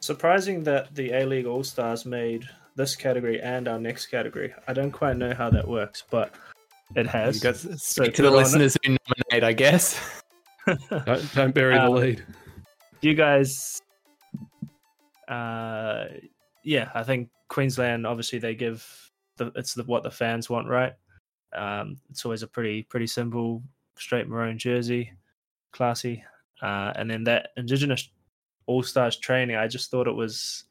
Surprising 0.00 0.62
that 0.64 0.94
the 0.94 1.12
A 1.12 1.24
League 1.26 1.46
All 1.46 1.64
Stars 1.64 2.06
made 2.06 2.48
this 2.76 2.94
category 2.96 3.40
and 3.40 3.68
our 3.68 3.78
next 3.78 4.06
category. 4.06 4.54
I 4.68 4.72
don't 4.72 4.90
quite 4.92 5.16
know 5.16 5.34
how 5.34 5.50
that 5.50 5.66
works, 5.66 6.04
but 6.10 6.34
it 6.94 7.06
has. 7.06 7.36
You 7.36 7.52
guys 7.52 7.82
speak 7.82 8.14
to 8.14 8.22
the 8.22 8.28
on 8.28 8.34
it. 8.34 8.36
listeners 8.36 8.76
who 8.84 8.96
nominate, 9.30 9.44
I 9.44 9.52
guess. 9.52 10.22
Don't, 11.06 11.34
don't 11.34 11.54
bury 11.54 11.74
the 11.74 11.82
Um, 11.84 11.94
lead. 11.94 12.24
you 13.00 13.14
guys 13.14 13.80
uh 15.28 16.04
yeah 16.64 16.90
i 16.94 17.02
think 17.02 17.28
queensland 17.48 18.06
obviously 18.06 18.38
they 18.38 18.54
give 18.54 18.84
the 19.36 19.52
it's 19.56 19.74
the, 19.74 19.82
what 19.84 20.02
the 20.02 20.10
fans 20.10 20.48
want 20.50 20.68
right 20.68 20.94
um 21.54 21.96
it's 22.10 22.24
always 22.24 22.42
a 22.42 22.46
pretty 22.46 22.82
pretty 22.82 23.06
simple 23.06 23.62
straight 23.96 24.28
maroon 24.28 24.58
jersey 24.58 25.12
classy 25.72 26.22
uh 26.62 26.92
and 26.96 27.10
then 27.10 27.24
that 27.24 27.50
indigenous 27.56 28.08
all 28.66 28.82
stars 28.82 29.16
training 29.16 29.56
i 29.56 29.66
just 29.66 29.90
thought 29.90 30.06
it 30.08 30.14
was 30.14 30.64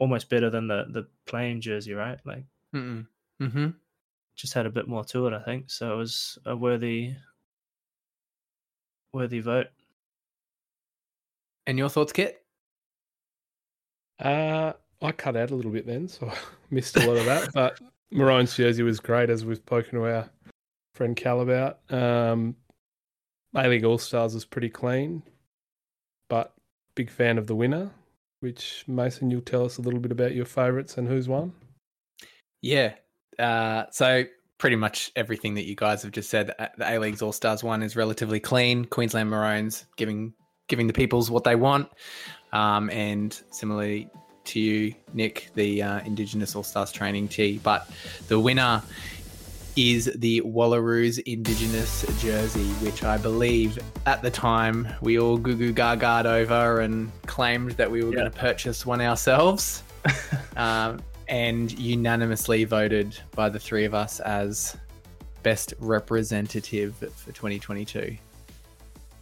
almost 0.00 0.28
better 0.28 0.50
than 0.50 0.66
the 0.66 0.86
the 0.90 1.06
plain 1.26 1.60
jersey 1.60 1.92
right 1.92 2.18
like 2.24 2.44
Mm-mm. 2.74 3.06
Mm-hmm. 3.40 3.68
just 4.34 4.52
had 4.54 4.66
a 4.66 4.70
bit 4.70 4.88
more 4.88 5.04
to 5.04 5.26
it 5.28 5.32
i 5.32 5.42
think 5.44 5.70
so 5.70 5.92
it 5.92 5.96
was 5.96 6.38
a 6.46 6.56
worthy 6.56 7.14
worthy 9.12 9.40
vote 9.40 9.68
And 11.66 11.78
your 11.78 11.88
thoughts, 11.88 12.12
Kit? 12.12 12.42
Uh, 14.18 14.72
I 15.02 15.12
cut 15.12 15.36
out 15.36 15.50
a 15.50 15.54
little 15.54 15.70
bit 15.70 15.86
then, 15.86 16.08
so 16.08 16.28
I 16.30 16.36
missed 16.70 16.96
a 16.96 17.06
lot 17.06 17.16
of 17.16 17.24
that. 17.26 17.50
But 17.54 17.78
Maroon's 18.10 18.56
jersey 18.56 18.82
was 18.82 18.98
great, 19.00 19.30
as 19.30 19.44
we've 19.44 19.56
spoken 19.58 19.98
to 19.98 20.06
our 20.06 20.30
friend 20.94 21.16
Cal 21.16 21.40
about. 21.40 21.78
Um, 21.92 22.56
A 23.54 23.68
League 23.68 23.84
All 23.84 23.98
Stars 23.98 24.34
was 24.34 24.44
pretty 24.44 24.68
clean, 24.68 25.22
but 26.28 26.52
big 26.94 27.10
fan 27.10 27.38
of 27.38 27.46
the 27.46 27.54
winner. 27.54 27.90
Which 28.40 28.84
Mason, 28.86 29.30
you'll 29.30 29.40
tell 29.40 29.64
us 29.64 29.78
a 29.78 29.82
little 29.82 30.00
bit 30.00 30.12
about 30.12 30.34
your 30.34 30.46
favourites 30.46 30.98
and 30.98 31.06
who's 31.06 31.28
won. 31.28 31.52
Yeah. 32.62 32.94
Uh, 33.38 33.84
so 33.90 34.24
pretty 34.58 34.76
much 34.76 35.12
everything 35.16 35.54
that 35.54 35.64
you 35.64 35.74
guys 35.74 36.02
have 36.02 36.12
just 36.12 36.28
said. 36.28 36.54
uh, 36.58 36.68
The 36.76 36.90
A 36.90 36.98
League's 36.98 37.22
All 37.22 37.32
Stars 37.32 37.64
one 37.64 37.82
is 37.82 37.96
relatively 37.96 38.40
clean. 38.40 38.84
Queensland 38.84 39.30
Maroons 39.30 39.86
giving 39.96 40.34
giving 40.68 40.86
the 40.86 40.92
peoples 40.92 41.30
what 41.30 41.42
they 41.42 41.56
want, 41.56 41.88
um, 42.52 42.90
and 42.90 43.40
similarly 43.50 44.08
to 44.44 44.60
you, 44.60 44.94
Nick, 45.12 45.50
the 45.54 45.82
uh, 45.82 46.00
Indigenous 46.00 46.54
All 46.54 46.62
Stars 46.62 46.92
training 46.92 47.28
tee. 47.28 47.60
But 47.62 47.88
the 48.28 48.38
winner 48.38 48.82
is 49.76 50.10
the 50.16 50.40
Wallaroos 50.42 51.18
Indigenous 51.26 52.04
jersey, 52.20 52.66
which 52.84 53.02
I 53.04 53.16
believe 53.18 53.78
at 54.06 54.22
the 54.22 54.30
time 54.30 54.88
we 55.00 55.18
all 55.18 55.36
goo 55.36 55.54
goo 55.56 55.72
gagaed 55.72 56.24
over 56.26 56.80
and 56.80 57.10
claimed 57.26 57.72
that 57.72 57.90
we 57.90 58.02
were 58.02 58.10
Yeah. 58.10 58.20
going 58.20 58.30
to 58.30 58.38
purchase 58.38 58.84
one 58.86 59.00
ourselves. 59.00 59.82
um, 60.56 61.00
and 61.28 61.70
unanimously 61.78 62.64
voted 62.64 63.16
by 63.36 63.48
the 63.48 63.58
three 63.58 63.84
of 63.84 63.94
us 63.94 64.18
as 64.20 64.76
best 65.42 65.74
representative 65.78 66.94
for 66.96 67.32
2022. 67.32 68.16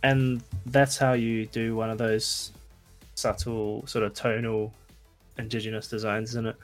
and 0.05 0.43
that's 0.67 0.97
how 0.97 1.13
you 1.13 1.45
do 1.47 1.75
one 1.75 1.91
of 1.91 1.99
those 1.99 2.53
subtle 3.17 3.85
sort 3.89 4.05
of 4.05 4.15
tonal 4.15 4.73
indigenous 5.39 5.89
designs 5.89 6.31
isn't 6.31 6.47
it 6.47 6.57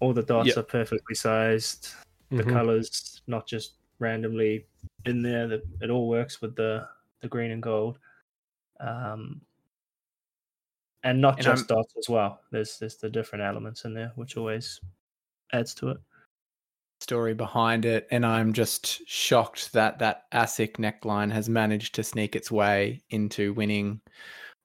all 0.00 0.12
the 0.12 0.22
dots 0.22 0.48
Yep. 0.48 0.56
are 0.58 0.62
perfectly 0.62 1.14
sized 1.14 1.92
the 2.30 2.42
Mhm. 2.44 2.52
colors 2.52 3.22
not 3.26 3.46
just 3.46 3.74
randomly 3.98 4.66
in 5.04 5.20
there 5.22 5.46
that 5.48 5.62
it 5.80 5.90
all 5.90 6.08
works 6.08 6.40
with 6.40 6.54
the 6.56 6.88
the 7.20 7.28
green 7.28 7.50
and 7.50 7.62
gold 7.62 7.98
um 8.80 9.40
and 11.02 11.20
not 11.20 11.34
And 11.36 11.44
just 11.44 11.70
I'm- 11.70 11.78
dots 11.78 11.94
as 11.98 12.08
well 12.08 12.40
there's 12.50 12.78
there's 12.78 12.96
the 12.96 13.10
different 13.10 13.44
elements 13.44 13.84
in 13.84 13.94
there 13.94 14.12
which 14.14 14.36
always 14.36 14.80
adds 15.52 15.74
to 15.76 15.90
it 15.90 15.98
Story 17.02 17.32
behind 17.32 17.86
it, 17.86 18.06
and 18.10 18.26
I'm 18.26 18.52
just 18.52 19.08
shocked 19.08 19.72
that 19.72 20.00
that 20.00 20.30
ASICS 20.32 20.76
neckline 20.76 21.32
has 21.32 21.48
managed 21.48 21.94
to 21.94 22.02
sneak 22.02 22.36
its 22.36 22.50
way 22.50 23.02
into 23.08 23.54
winning 23.54 24.02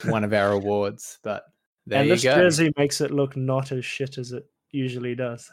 one 0.03 0.25
of 0.25 0.33
our 0.33 0.51
awards. 0.59 1.17
But 1.23 1.45
there 1.87 1.99
and 2.01 2.09
you 2.09 2.15
this 2.15 2.23
go. 2.25 2.35
jersey 2.35 2.73
makes 2.77 2.99
it 2.99 3.11
look 3.11 3.37
not 3.37 3.71
as 3.71 3.85
shit 3.85 4.17
as 4.17 4.33
it 4.33 4.45
usually 4.71 5.15
does 5.15 5.49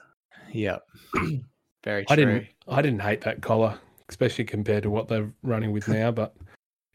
Yep, 0.53 0.85
very 1.85 2.05
true. 2.05 2.13
I 2.13 2.17
didn't. 2.17 2.47
I 2.69 2.83
didn't 2.83 3.01
hate 3.01 3.23
that 3.23 3.43
collar, 3.43 3.79
especially 4.09 4.45
compared 4.45 4.83
to 4.85 4.91
what 4.91 5.09
they're 5.09 5.33
running 5.43 5.73
with 5.73 5.89
now. 5.89 6.11
But 6.11 6.35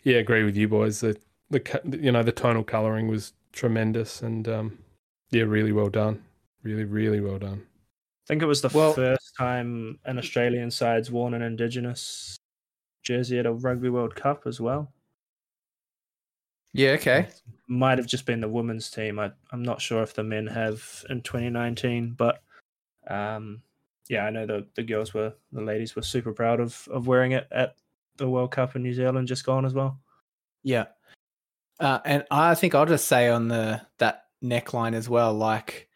yeah, 0.03 0.17
agree 0.17 0.43
with 0.43 0.55
you 0.57 0.67
boys. 0.67 0.99
The 1.01 1.17
the 1.49 1.61
you 2.01 2.11
know 2.11 2.23
the 2.23 2.31
tonal 2.31 2.63
coloring 2.63 3.07
was 3.07 3.33
tremendous, 3.53 4.21
and 4.21 4.47
um, 4.47 4.77
yeah, 5.31 5.43
really 5.43 5.71
well 5.71 5.89
done. 5.89 6.23
Really, 6.63 6.85
really 6.85 7.21
well 7.21 7.39
done. 7.39 7.65
I 7.65 8.27
think 8.27 8.41
it 8.41 8.45
was 8.47 8.61
the 8.61 8.69
Well- 8.73 8.93
first 8.93 9.35
time 9.37 9.99
an 10.05 10.17
Australian 10.17 10.69
side's 10.71 11.09
worn 11.09 11.33
an 11.33 11.41
Indigenous 11.41 12.35
jersey 13.03 13.39
at 13.39 13.45
a 13.45 13.53
Rugby 13.53 13.89
World 13.89 14.15
Cup 14.15 14.45
as 14.45 14.59
well. 14.59 14.91
Yeah, 16.73 16.89
okay. 16.91 17.27
Might 17.67 17.97
have 17.97 18.07
just 18.07 18.25
been 18.25 18.41
the 18.41 18.49
women's 18.49 18.91
team. 18.91 19.17
I, 19.17 19.31
I'm 19.51 19.63
not 19.63 19.81
sure 19.81 20.03
if 20.03 20.13
the 20.13 20.23
men 20.23 20.47
have 20.47 21.05
in 21.09 21.21
2019, 21.21 22.15
but 22.17 22.43
um, 23.07 23.61
yeah, 24.09 24.25
I 24.25 24.29
know 24.29 24.45
the, 24.45 24.65
the 24.75 24.83
girls 24.83 25.13
were, 25.13 25.33
the 25.51 25.61
ladies 25.61 25.95
were 25.95 26.01
super 26.01 26.31
proud 26.33 26.59
of, 26.59 26.87
of 26.91 27.07
wearing 27.07 27.33
it 27.33 27.47
at 27.51 27.75
the 28.17 28.29
World 28.29 28.51
Cup 28.51 28.75
in 28.75 28.83
New 28.83 28.93
Zealand 28.93 29.27
just 29.27 29.45
gone 29.45 29.65
as 29.65 29.73
well. 29.73 29.99
Yeah. 30.63 30.85
Uh, 31.79 31.99
and 32.05 32.25
I 32.31 32.55
think 32.55 32.73
I'll 32.73 32.85
just 32.85 33.07
say 33.07 33.29
on 33.29 33.47
the 33.49 33.81
that 33.99 34.25
neckline 34.43 34.93
as 34.95 35.07
well, 35.07 35.33
like 35.33 35.87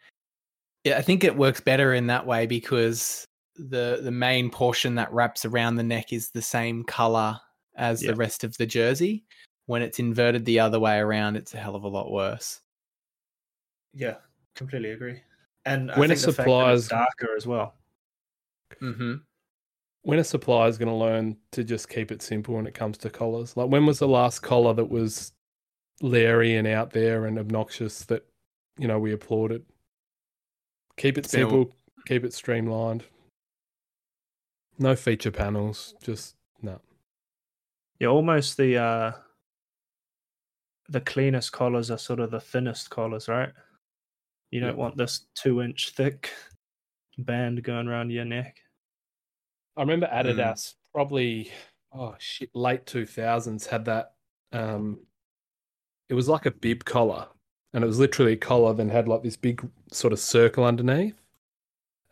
yeah, 0.84 0.98
I 0.98 1.02
think 1.02 1.24
it 1.24 1.36
works 1.36 1.60
better 1.60 1.92
in 1.94 2.06
that 2.08 2.26
way 2.26 2.46
because 2.46 3.24
the 3.56 4.00
the 4.02 4.10
main 4.12 4.48
portion 4.50 4.94
that 4.94 5.12
wraps 5.12 5.44
around 5.44 5.76
the 5.76 5.82
neck 5.82 6.12
is 6.12 6.30
the 6.30 6.42
same 6.42 6.84
color 6.84 7.38
as 7.76 8.02
Yeah. 8.02 8.12
the 8.12 8.16
rest 8.16 8.44
of 8.44 8.56
the 8.58 8.66
jersey. 8.66 9.24
When 9.66 9.82
it's 9.82 9.98
inverted 9.98 10.44
the 10.44 10.60
other 10.60 10.78
way 10.78 10.98
around, 10.98 11.36
it's 11.36 11.54
a 11.54 11.56
hell 11.58 11.74
of 11.74 11.82
a 11.84 11.88
lot 11.88 12.12
worse. 12.12 12.60
Yeah, 13.94 14.16
completely 14.54 14.90
agree. 14.90 15.20
And 15.64 15.90
I 15.90 15.98
When 15.98 16.10
a 16.10 16.14
think 16.16 16.26
the 16.26 16.32
fact 16.32 16.48
that 16.48 16.72
it's 16.74 16.86
supplier's- 16.86 16.88
darker 16.88 17.36
as 17.36 17.46
well. 17.46 17.74
Mm-hmm. 18.82 19.14
When 20.02 20.18
a 20.18 20.24
supplier 20.24 20.68
is 20.68 20.78
going 20.78 20.88
to 20.88 20.94
learn 20.94 21.36
to 21.52 21.62
just 21.62 21.88
keep 21.88 22.10
it 22.10 22.22
simple 22.22 22.56
when 22.56 22.66
it 22.66 22.74
comes 22.74 22.98
to 22.98 23.10
collars, 23.10 23.56
like 23.56 23.68
when 23.68 23.86
was 23.86 24.00
the 24.00 24.08
last 24.08 24.40
collar 24.40 24.74
that 24.74 24.90
was 24.90 25.32
leery 26.00 26.56
and 26.56 26.66
out 26.66 26.90
there 26.90 27.26
and 27.26 27.38
obnoxious 27.38 28.04
that 28.06 28.26
you 28.78 28.88
know 28.88 28.98
we 28.98 29.12
applauded? 29.12 29.64
Keep 30.96 31.18
it 31.18 31.26
simple. 31.26 31.70
Keep 32.06 32.24
it 32.24 32.34
streamlined. 32.34 33.04
No 34.78 34.96
feature 34.96 35.30
panels. 35.30 35.94
Just 36.02 36.34
no. 36.62 36.80
Yeah, 38.00 38.08
almost 38.08 38.56
the 38.56 38.76
uh 38.78 39.12
the 40.88 41.00
cleanest 41.00 41.52
collars 41.52 41.90
are 41.90 41.98
sort 41.98 42.18
of 42.18 42.32
the 42.32 42.40
thinnest 42.40 42.90
collars, 42.90 43.28
right? 43.28 43.50
You 44.50 44.60
don't 44.60 44.76
want 44.76 44.96
this 44.96 45.26
two 45.34 45.62
inch 45.62 45.90
thick 45.90 46.30
band 47.18 47.62
going 47.62 47.88
around 47.88 48.10
your 48.10 48.24
neck. 48.24 48.61
I 49.76 49.80
remember 49.80 50.06
Mm. 50.06 50.24
Adidas 50.24 50.74
probably 50.92 51.50
oh 51.92 52.14
shit 52.18 52.50
late 52.54 52.84
two 52.86 53.06
thousands 53.06 53.66
had 53.66 53.84
that 53.86 54.12
um 54.52 54.98
it 56.08 56.14
was 56.14 56.28
like 56.28 56.44
a 56.46 56.50
bib 56.50 56.84
collar 56.84 57.26
and 57.72 57.82
it 57.82 57.86
was 57.86 57.98
literally 57.98 58.32
a 58.32 58.36
collar 58.36 58.74
then 58.74 58.90
had 58.90 59.08
like 59.08 59.22
this 59.22 59.36
big 59.36 59.66
sort 59.90 60.12
of 60.12 60.18
circle 60.18 60.64
underneath. 60.64 61.14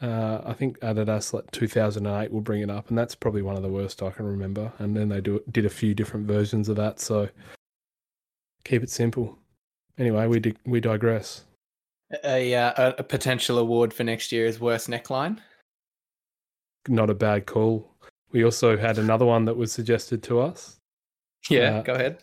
Uh, 0.00 0.40
I 0.46 0.54
think 0.54 0.78
Adidas 0.80 1.34
like 1.34 1.50
2008 1.50 2.32
will 2.32 2.40
bring 2.40 2.62
it 2.62 2.70
up 2.70 2.88
and 2.88 2.96
that's 2.96 3.14
probably 3.14 3.42
one 3.42 3.56
of 3.56 3.62
the 3.62 3.68
worst 3.68 4.02
I 4.02 4.10
can 4.10 4.24
remember 4.24 4.72
and 4.78 4.96
then 4.96 5.10
they 5.10 5.20
do 5.20 5.42
did 5.50 5.66
a 5.66 5.70
few 5.70 5.94
different 5.94 6.26
versions 6.26 6.70
of 6.70 6.76
that 6.76 6.98
so 7.00 7.28
keep 8.64 8.82
it 8.82 8.88
simple. 8.90 9.38
Anyway, 9.98 10.26
we 10.26 10.40
di- 10.40 10.56
we 10.64 10.80
digress. 10.80 11.44
A, 12.24 12.54
uh, 12.54 12.72
a 12.76 12.94
a 13.00 13.02
potential 13.02 13.58
award 13.58 13.92
for 13.92 14.02
next 14.04 14.32
year 14.32 14.46
is 14.46 14.58
worst 14.58 14.88
neckline. 14.88 15.38
Not 16.88 17.10
a 17.10 17.14
bad 17.14 17.46
call. 17.46 17.90
We 18.32 18.44
also 18.44 18.76
had 18.76 18.98
another 18.98 19.24
one 19.26 19.44
that 19.46 19.56
was 19.56 19.72
suggested 19.72 20.22
to 20.24 20.40
us. 20.40 20.76
Yeah, 21.48 21.78
Uh, 21.78 21.82
go 21.82 21.94
ahead. 21.94 22.18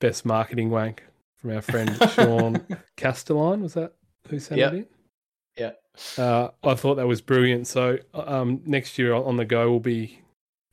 best 0.00 0.24
marketing 0.24 0.70
wank 0.70 1.02
from 1.36 1.50
our 1.54 1.62
friend 1.62 1.90
Sean 2.12 2.64
Castelline. 2.96 3.62
Was 3.62 3.74
that 3.74 3.92
who 4.28 4.38
sent 4.38 4.58
Yep. 4.60 4.72
it 4.72 4.76
in? 4.76 4.86
Yeah. 5.56 5.72
Uh, 6.22 6.48
I 6.62 6.74
thought 6.74 6.96
that 6.96 7.06
was 7.06 7.20
brilliant. 7.20 7.66
So 7.66 7.98
um, 8.14 8.60
next 8.66 8.98
year 8.98 9.14
on 9.14 9.36
the 9.36 9.44
go, 9.44 9.70
we'll 9.70 9.80
be, 9.80 10.20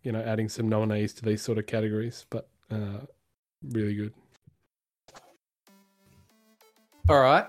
you 0.03 0.11
know, 0.11 0.21
adding 0.21 0.49
some 0.49 0.67
nominees 0.67 1.13
to 1.15 1.25
these 1.25 1.41
sort 1.41 1.57
of 1.57 1.65
categories. 1.65 2.25
But 2.29 2.47
uh, 2.71 2.99
really 3.63 3.95
good. 3.95 4.13
All 7.09 7.19
right. 7.19 7.45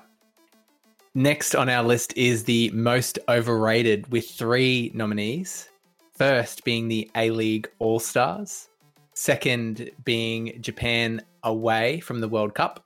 Next 1.17 1.55
on 1.55 1.69
our 1.69 1.85
list 1.85 2.13
is 2.17 2.43
the 2.43 2.71
most 2.71 3.21
overrated 3.29 4.11
with 4.11 4.29
three 4.29 4.91
nominees. 4.95 5.69
First 6.13 6.65
being 6.65 6.89
the 6.89 7.09
A 7.15 7.31
League 7.31 7.71
All 7.79 8.01
Stars, 8.01 8.69
second 9.15 9.91
being 10.05 10.61
Japan 10.61 11.23
away 11.45 12.01
from 12.01 12.21
the 12.21 12.27
World 12.27 12.55
Cup, 12.55 12.85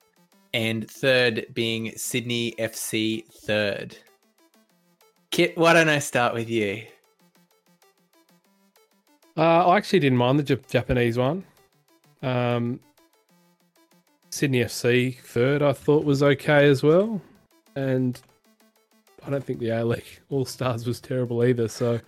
and 0.53 0.91
third 0.91 1.47
being 1.55 1.93
Sydney 1.97 2.55
FC 2.59 3.25
third. 3.27 3.97
Kit, 5.31 5.57
why 5.57 5.73
don't 5.73 5.89
I 5.89 5.99
start 5.99 6.35
with 6.35 6.51
you? 6.51 6.85
Uh, 9.39 9.69
I 9.69 9.77
actually 9.79 10.01
didn't 10.01 10.19
mind 10.19 10.39
the 10.39 10.57
Jap- 10.57 10.69
Japanese 10.69 11.17
one. 11.17 11.45
Um, 12.23 12.81
Sydney 14.29 14.61
FC 14.61 15.19
third, 15.19 15.63
I 15.63 15.73
thought 15.73 16.05
was 16.05 16.23
okay 16.23 16.67
as 16.67 16.83
well, 16.83 17.23
and 17.79 18.21
I 19.25 19.31
don't 19.31 19.45
think 19.45 19.61
the 19.61 19.71
A 19.71 19.85
League 19.85 20.21
All 20.31 20.45
Stars 20.45 20.87
was 20.87 21.01
terrible 21.01 21.45
either. 21.45 21.69
So 21.69 22.01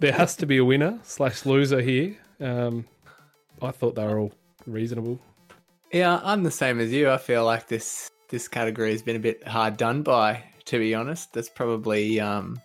there 0.00 0.12
has 0.12 0.36
to 0.36 0.46
be 0.46 0.58
a 0.58 0.64
winner 0.64 0.98
slash 1.02 1.44
loser 1.46 1.80
here. 1.80 2.16
Um, 2.40 2.86
I 3.62 3.70
thought 3.70 3.94
they 3.94 4.04
were 4.04 4.18
all 4.18 4.32
reasonable. 4.66 5.18
Yeah, 5.92 6.20
I'm 6.22 6.42
the 6.42 6.50
same 6.50 6.80
as 6.80 6.92
you. 6.92 7.10
I 7.10 7.16
feel 7.18 7.44
like 7.44 7.68
this 7.68 8.10
this 8.28 8.48
category 8.48 8.90
has 8.90 9.02
been 9.02 9.16
a 9.16 9.20
bit 9.20 9.46
hard 9.46 9.76
done 9.76 10.02
by, 10.02 10.42
to 10.66 10.78
be 10.78 10.94
honest. 10.94 11.32
There's 11.32 11.48
probably 11.48 12.20
um 12.20 12.60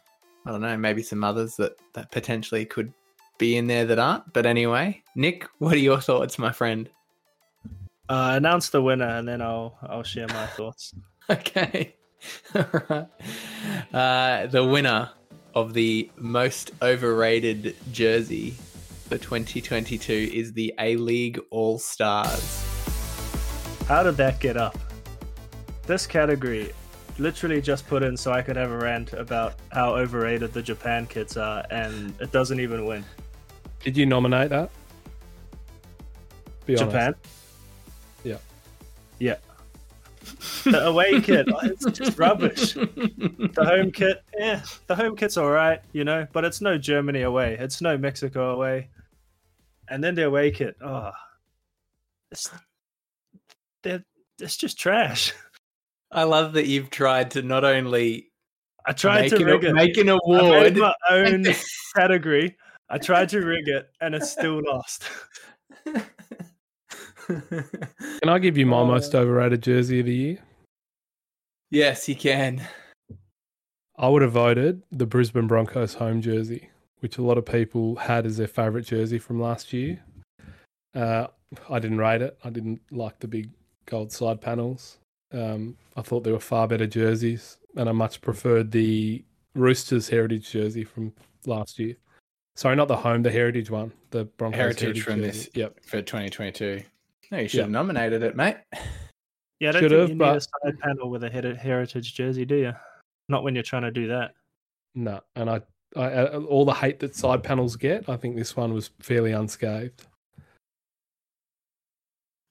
I 0.46 0.52
don't 0.52 0.62
know, 0.62 0.76
maybe 0.76 1.04
some 1.04 1.24
others 1.24 1.56
that, 1.58 1.74
that 1.94 2.10
potentially 2.10 2.66
could 2.66 2.92
be 3.38 3.58
in 3.58 3.68
there 3.68 3.86
that 3.86 4.00
aren't. 4.00 4.34
But 4.34 4.48
anyway, 4.48 5.04
Nick, 5.16 5.48
what 5.60 5.76
are 5.76 5.78
your 5.78 6.02
thoughts, 6.02 6.40
my 6.40 6.52
friend? 6.52 6.90
Uh, 8.10 8.34
announce 8.36 8.70
the 8.70 8.82
winner, 8.82 9.08
and 9.08 9.28
then 9.28 9.42
I'll 9.42 9.78
I'll 9.84 10.04
share 10.04 10.28
my 10.28 10.48
thoughts. 10.48 10.94
Okay. 11.30 11.96
Alright. 12.56 13.08
Uh, 13.94 14.48
the 14.48 14.64
winner 14.64 15.10
of 15.54 15.74
the 15.74 16.10
most 16.18 16.72
overrated 16.82 17.76
jersey 17.92 18.52
for 19.08 19.18
2022 19.18 20.32
is 20.34 20.54
the 20.54 20.74
A 20.80 20.96
League 20.96 21.40
All 21.50 21.78
Stars. 21.78 22.66
How 23.88 24.04
did 24.04 24.16
that 24.18 24.40
get 24.40 24.56
up? 24.58 24.78
This 25.86 26.08
category, 26.08 26.72
literally 27.20 27.62
just 27.62 27.86
put 27.88 28.04
in 28.04 28.16
so 28.16 28.32
I 28.32 28.42
could 28.42 28.56
have 28.56 28.72
a 28.72 28.78
rant 28.78 29.14
about 29.14 29.56
how 29.72 29.96
overrated 29.96 30.54
the 30.54 30.62
Japan 30.62 31.06
kits 31.06 31.36
are, 31.38 31.66
and 31.70 32.14
it 32.22 32.32
doesn't 32.32 32.60
even 32.60 32.86
win. 32.86 33.04
Did 33.84 33.98
you 33.98 34.06
nominate 34.06 34.50
that? 34.50 34.72
Be 36.66 36.78
honest. 36.78 36.92
Japan. 36.92 37.16
Yeah. 38.24 38.38
Yeah. 39.20 39.36
The 40.64 40.88
away 40.88 41.20
kit, 41.22 41.48
it's 41.64 41.86
just 41.98 42.18
rubbish. 42.18 42.74
The 42.74 43.64
home 43.66 43.92
kit, 43.92 44.24
yeah, 44.38 44.62
the 44.88 44.96
home 44.96 45.16
kit's 45.16 45.38
all 45.38 45.50
right, 45.50 45.82
you 45.94 46.04
know, 46.04 46.28
but 46.32 46.46
it's 46.46 46.62
no 46.62 46.78
Germany 46.78 47.22
away, 47.22 47.58
it's 47.60 47.82
no 47.82 47.98
Mexico 47.98 48.54
away, 48.54 48.90
and 49.88 50.04
then 50.04 50.16
the 50.16 50.28
away 50.28 50.52
kit, 50.52 50.76
oh, 50.82 51.12
it's 52.32 52.50
they're, 53.84 54.04
it's 54.40 54.58
just 54.58 54.80
trash. 54.80 55.34
I 56.12 56.24
love 56.24 56.54
that 56.54 56.68
you've 56.68 56.90
tried 56.90 57.32
to 57.32 57.42
not 57.42 57.64
only 57.64 58.32
I 58.86 58.94
tried 58.94 59.32
make, 59.32 59.36
to 59.36 59.46
rig 59.46 59.64
it. 59.64 59.74
make 59.74 59.98
an 59.98 60.10
award. 60.10 60.76
my 60.78 60.94
own 61.10 61.46
category. 61.96 62.56
I 62.90 62.98
tried 62.98 63.30
to 63.30 63.40
rig 63.40 63.68
it, 63.68 63.90
and 64.02 64.14
it's 64.16 64.32
still 64.32 64.62
lost. 64.64 65.04
Can 67.28 68.30
I 68.30 68.40
give 68.40 68.58
you 68.58 68.66
my 68.66 68.78
Oh. 68.80 68.86
most 68.86 69.14
overrated 69.16 69.62
jersey 69.64 70.00
of 70.00 70.06
the 70.06 70.16
year? 70.16 70.38
yes, 71.70 72.08
you 72.10 72.16
can. 72.16 72.62
I 73.98 74.08
would 74.10 74.22
have 74.22 74.32
voted 74.32 74.82
the 74.92 75.06
Brisbane 75.06 75.48
Broncos 75.48 75.94
home 75.96 76.22
jersey, 76.22 76.70
which 77.00 77.18
a 77.18 77.22
lot 77.22 77.38
of 77.38 77.46
people 77.46 77.96
had 77.98 78.26
as 78.26 78.38
their 78.38 78.48
favourite 78.48 78.86
jersey 78.86 79.20
from 79.20 79.40
last 79.40 79.72
year. 79.74 80.04
Uh, 80.96 81.28
I 81.70 81.80
didn't 81.80 81.98
rate 82.00 82.22
it. 82.22 82.38
I 82.44 82.50
didn't 82.50 82.82
like 82.92 83.20
the 83.20 83.28
big 83.28 83.50
gold 83.86 84.12
side 84.12 84.42
panels. 84.42 84.98
Um, 85.34 85.78
I 85.96 86.02
thought 86.02 86.24
there 86.24 86.34
were 86.34 86.40
far 86.40 86.68
better 86.68 86.88
jerseys, 86.88 87.58
and 87.78 87.88
I 87.88 87.92
much 87.92 88.22
preferred 88.22 88.72
the 88.72 89.24
Roosters 89.54 90.10
heritage 90.10 90.52
jersey 90.52 90.84
from 90.84 91.14
last 91.46 91.78
year. 91.80 91.96
Sorry, 92.56 92.76
not 92.76 92.88
the 92.90 92.98
home, 92.98 93.22
the 93.24 93.32
heritage 93.32 93.70
one, 93.70 93.92
the 94.10 94.26
Broncos 94.26 94.58
Heritage 94.58 95.02
from 95.04 95.22
jersey. 95.22 95.28
this- 95.46 95.50
Yep. 95.56 95.80
For 95.86 96.02
2022. 96.02 96.82
No, 97.32 97.40
you 97.40 97.48
should 97.48 97.58
Yeah. 97.58 97.64
have 97.64 97.72
nominated 97.72 98.24
it, 98.24 98.36
mate. 98.36 98.58
Yeah, 99.60 99.70
I 99.70 99.72
don't 99.72 99.82
Should 99.84 99.92
think 99.92 100.02
have, 100.02 100.10
you 100.10 100.16
need 100.16 100.38
a 100.38 100.42
side 100.42 100.80
panel 100.80 101.10
with 101.10 101.24
a 101.24 101.30
heritage 101.30 102.14
jersey, 102.14 102.46
do 102.46 102.56
you? 102.56 102.74
Not 103.30 103.44
when 103.44 103.56
you're 103.56 103.64
trying 103.64 103.84
to 103.84 103.92
do 103.92 104.08
that. 104.08 104.34
No, 104.96 105.22
and 105.36 105.50
I, 105.50 105.62
I, 105.96 106.12
uh, 106.12 106.40
all 106.42 106.66
the 106.66 106.74
hate 106.74 107.00
that 107.00 107.16
side 107.16 107.44
panels 107.44 107.76
get, 107.76 108.10
I 108.10 108.18
think 108.18 108.36
this 108.36 108.58
one 108.58 108.74
was 108.74 108.90
fairly 109.00 109.32
unscathed. 109.32 110.06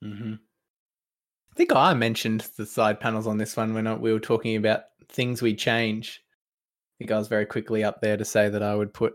Mm-hmm. 0.03 0.35
I 0.35 1.57
think 1.57 1.73
I 1.75 1.93
mentioned 1.93 2.49
the 2.57 2.65
side 2.65 3.01
panels 3.01 3.27
on 3.27 3.37
this 3.37 3.57
one 3.57 3.75
when 3.75 4.01
we 4.01 4.13
were 4.13 4.21
talking 4.21 4.57
about 4.57 4.85
things 5.09 5.43
we 5.43 5.55
change. 5.55 6.23
I 6.31 6.95
think 6.99 7.11
I 7.11 7.19
was 7.19 7.29
very 7.29 7.45
quickly 7.45 7.85
up 7.85 8.01
there 8.01 8.17
to 8.17 8.25
say 8.25 8.49
that 8.49 8.63
I 8.63 8.75
would 8.75 8.95
put 8.95 9.15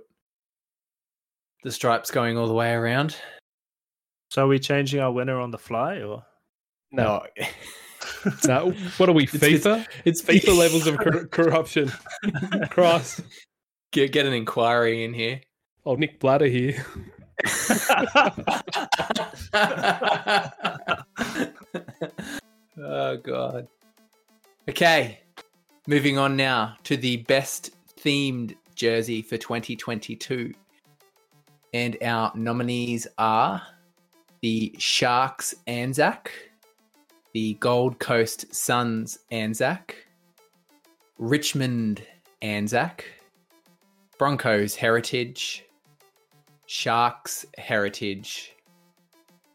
the 1.63 1.72
stripes 1.72 2.12
going 2.12 2.38
all 2.38 2.48
the 2.48 2.53
way 2.53 2.74
around. 2.74 3.15
So 4.36 4.44
are 4.44 4.48
we 4.50 4.60
changing 4.60 5.00
our 5.00 5.13
winner 5.13 5.39
on 5.39 5.51
the 5.51 5.58
fly, 5.58 6.01
or 6.01 6.25
No, 6.92 7.24
no. 8.46 8.72
What 8.98 9.08
are 9.08 9.13
we, 9.13 9.24
It's- 9.24 9.42
it's- 9.42 9.63
FIFA? 9.63 9.88
It's 10.04 10.22
FIFA 10.22 10.58
levels 10.63 10.88
of 10.88 10.98
cor- 10.98 11.27
corruption. 11.27 11.89
Cross. 12.70 13.22
Get, 13.94 14.12
get 14.12 14.25
an 14.25 14.33
inquiry 14.33 15.05
in 15.05 15.14
here. 15.14 15.40
Oh, 15.86 15.96
Nick 15.96 16.20
Blatter 16.20 16.48
here. 16.48 16.86
oh 22.77 23.18
god. 23.24 23.68
Okay. 24.70 25.20
Moving 25.88 26.18
on 26.18 26.36
now 26.36 26.75
to 26.83 26.98
the 26.98 27.18
best 27.24 27.70
themed 28.01 28.53
jersey 28.75 29.22
for 29.22 29.38
2022. 29.38 30.53
And 31.74 31.96
our 32.03 32.33
nominees 32.36 33.07
are 33.18 33.62
the 34.41 34.75
Sharks 34.77 35.55
Anzac, 35.67 36.31
the 37.33 37.55
Gold 37.55 38.00
Coast 38.00 38.53
Suns 38.53 39.19
Anzac, 39.31 39.95
Richmond 41.17 42.03
Anzac, 42.41 43.05
Broncos 44.17 44.75
Heritage, 44.75 45.65
Sharks 46.65 47.45
Heritage, 47.57 48.55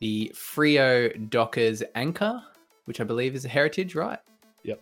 the 0.00 0.32
Freo 0.34 1.28
Dockers 1.30 1.82
Anchor, 1.94 2.42
which 2.84 3.00
I 3.00 3.04
believe 3.04 3.34
is 3.34 3.44
a 3.44 3.48
heritage, 3.48 3.94
right? 3.94 4.18
Yep. 4.64 4.80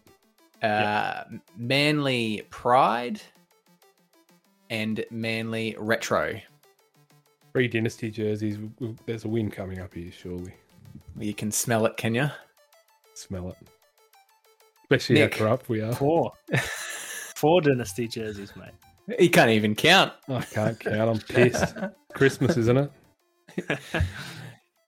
Uh, 0.63 1.25
Manly 1.57 2.43
Pride 2.51 3.21
and 4.71 5.05
Manly 5.11 5.77
Retro. 5.79 6.41
Three 7.59 7.67
dynasty 7.67 8.09
jerseys. 8.09 8.55
W- 8.55 8.71
w- 8.79 8.97
There's 9.05 9.25
a 9.25 9.29
win 9.29 9.51
coming 9.51 9.81
up 9.81 9.93
here, 9.93 10.13
surely. 10.13 10.55
You 11.19 11.35
can 11.35 11.51
smell 11.51 11.87
it, 11.87 11.97
can 11.97 12.15
you? 12.15 12.31
Smell 13.15 13.49
it. 13.49 13.57
Especially 14.85 15.17
Nick. 15.17 15.33
how 15.35 15.39
corrupt 15.41 15.69
we 15.69 15.81
are. 15.83 15.93
four? 15.93 16.33
Four 17.35 17.61
dynasty 17.63 18.07
jerseys, 18.07 18.53
mate. 18.55 19.19
He 19.19 19.29
can't 19.29 19.51
even 19.51 19.75
count. 19.75 20.13
I 20.29 20.43
can't 20.43 20.79
count. 20.79 21.11
I'm 21.11 21.19
pissed. 21.19 21.75
Christmas, 22.15 22.57
isn't 22.57 22.77
it? 22.77 22.93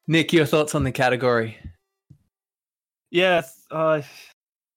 Nick, 0.07 0.33
your 0.33 0.47
thoughts 0.47 0.77
on 0.77 0.85
the 0.85 0.93
category? 0.93 1.57
Yeah, 3.11 3.43
uh, 3.73 4.03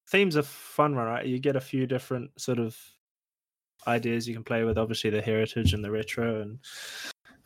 themes 0.10 0.36
are 0.36 0.42
fun, 0.42 0.96
right? 0.96 1.28
You 1.28 1.38
get 1.38 1.56
a 1.56 1.62
few 1.62 1.86
different 1.86 2.32
sort 2.42 2.58
of 2.58 2.76
ideas 3.86 4.28
you 4.28 4.34
can 4.34 4.44
play 4.44 4.64
with. 4.64 4.80
Obviously, 4.80 5.12
the 5.12 5.22
heritage 5.22 5.74
and 5.76 5.84
the 5.84 5.92
retro, 5.92 6.42
and 6.42 6.58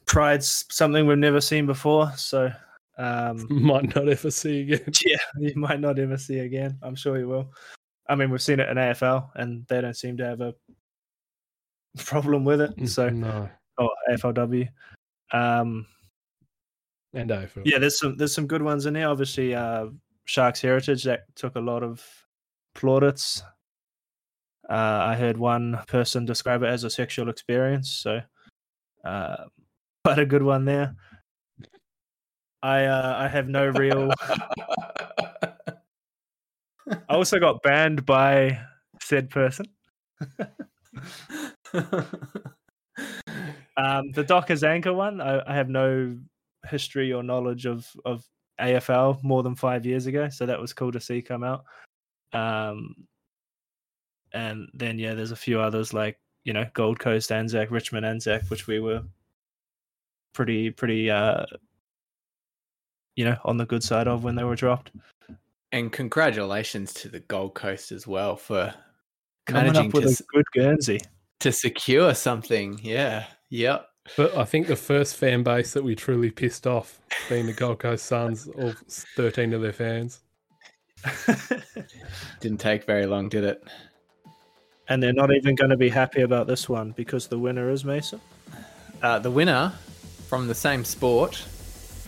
pride's 0.08 0.66
something 0.72 1.06
we've 1.06 1.18
never 1.18 1.42
seen 1.42 1.66
before. 1.66 2.12
So, 2.18 2.52
um, 2.98 3.46
Might 3.50 3.96
not 3.96 4.10
ever 4.10 4.32
see 4.32 4.62
again. 4.62 4.92
yeah, 5.06 5.18
you 5.38 5.54
might 5.56 5.80
not 5.80 6.00
ever 6.00 6.18
see 6.18 6.40
again. 6.40 6.80
I'm 6.82 6.96
sure 6.96 7.20
you 7.20 7.28
will. 7.28 7.54
I 8.10 8.16
mean, 8.16 8.32
we've 8.32 8.42
seen 8.42 8.60
it 8.60 8.70
in 8.70 8.78
AFL, 8.78 9.30
and 9.36 9.68
they 9.68 9.82
don't 9.82 9.96
seem 9.96 10.18
to 10.18 10.26
have 10.26 10.42
a 10.42 10.56
problem 11.98 12.44
with 12.44 12.62
it. 12.62 12.90
So, 12.90 13.10
no. 13.10 13.50
oh, 13.78 13.90
AFLW. 14.10 14.68
Um, 15.32 15.86
And 17.14 17.30
AFL. 17.30 17.64
yeah, 17.66 17.78
there's 17.80 18.00
some 18.00 18.18
there's 18.18 18.34
some 18.34 18.48
good 18.48 18.62
ones 18.64 18.86
in 18.86 18.94
there. 18.96 19.10
Obviously, 19.10 19.54
uh, 19.54 19.88
Sharks 20.26 20.62
Heritage 20.62 21.04
that 21.04 21.26
took 21.36 21.56
a 21.56 21.60
lot 21.62 21.84
of 21.84 22.04
plaudits. 22.76 23.44
Uh, 24.70 24.74
I 25.08 25.16
heard 25.16 25.38
one 25.38 25.80
person 25.88 26.26
describe 26.26 26.64
it 26.64 26.68
as 26.70 26.84
a 26.84 26.90
sexual 26.90 27.30
experience, 27.30 27.90
so 27.90 28.22
uh, 29.06 29.46
quite 30.06 30.20
a 30.20 30.26
good 30.26 30.44
one 30.44 30.66
there. 30.66 30.96
I 32.62 32.86
uh, 32.86 33.16
I 33.18 33.28
have 33.28 33.48
no 33.48 33.68
real. 33.68 34.12
I 36.90 36.98
also 37.10 37.40
got 37.40 37.62
banned 37.62 38.06
by 38.06 38.60
said 39.02 39.30
person. 39.30 39.66
Um, 43.78 44.12
the 44.12 44.24
Dockers 44.24 44.64
anchor 44.64 44.92
one, 44.92 45.22
I, 45.22 45.40
I 45.46 45.54
have 45.54 45.70
no 45.70 46.18
history 46.68 47.14
or 47.14 47.22
knowledge 47.22 47.66
of 47.66 47.88
of 48.04 48.26
AFL 48.60 49.24
more 49.24 49.44
than 49.44 49.56
five 49.56 49.86
years 49.86 50.08
ago, 50.08 50.30
so 50.30 50.48
that 50.48 50.60
was 50.60 50.74
cool 50.74 50.92
to 50.92 51.00
see 51.00 51.22
come 51.22 51.44
out. 51.44 51.64
Um, 52.34 52.96
and 54.34 54.68
then 54.74 54.98
yeah, 54.98 55.14
there's 55.14 55.32
a 55.32 55.36
few 55.36 55.62
others 55.62 55.94
like 55.94 56.20
you 56.44 56.54
know 56.54 56.66
Gold 56.74 57.00
Coast 57.00 57.32
Anzac, 57.32 57.70
Richmond 57.70 58.06
Anzac, 58.06 58.50
which 58.50 58.66
we 58.66 58.80
were 58.80 59.04
pretty 60.38 60.70
pretty 60.70 61.10
uh, 61.10 61.44
you 63.16 63.26
know 63.26 63.36
on 63.44 63.58
the 63.58 63.66
good 63.66 63.82
side 63.82 64.08
of 64.08 64.24
when 64.24 64.36
they 64.36 64.44
were 64.44 64.56
dropped. 64.56 64.92
and 65.72 65.92
congratulations 65.92 66.94
to 66.94 67.10
the 67.10 67.20
Gold 67.22 67.56
Coast 67.56 67.92
as 67.92 68.06
well 68.06 68.36
for 68.36 68.72
Coming 69.48 69.64
managing 69.64 69.88
up 69.88 69.94
with 69.96 70.04
to, 70.04 70.10
a 70.10 70.12
s- 70.12 70.22
good 70.32 70.46
Guernsey. 70.54 71.00
to 71.40 71.52
secure 71.52 72.14
something. 72.14 72.80
Yeah. 72.84 73.26
Yep. 73.50 73.88
But 74.16 74.38
I 74.38 74.44
think 74.46 74.68
the 74.68 74.76
first 74.76 75.16
fan 75.18 75.42
base 75.44 75.74
that 75.74 75.84
we 75.84 75.96
truly 75.96 76.30
pissed 76.32 76.68
off 76.68 77.00
being 77.30 77.46
the 77.48 77.54
Gold 77.54 77.80
Coast 77.80 78.06
Suns, 78.06 78.48
all 78.48 78.74
13 79.16 79.54
of 79.54 79.62
their 79.62 79.74
fans. 79.74 80.20
Didn't 82.40 82.60
take 82.60 82.86
very 82.86 83.06
long, 83.06 83.28
did 83.30 83.44
it? 83.44 83.64
and 84.90 85.04
they're 85.04 85.12
not 85.12 85.34
even 85.34 85.54
going 85.56 85.70
to 85.72 85.76
be 85.78 85.90
happy 85.90 86.22
about 86.22 86.48
this 86.48 86.70
one 86.70 86.92
because 86.92 87.28
the 87.28 87.38
winner 87.38 87.70
is 87.70 87.84
Mason. 87.84 88.22
Uh, 89.02 89.20
the 89.20 89.30
winner 89.30 89.74
from 90.28 90.48
the 90.48 90.56
same 90.56 90.84
sport, 90.84 91.42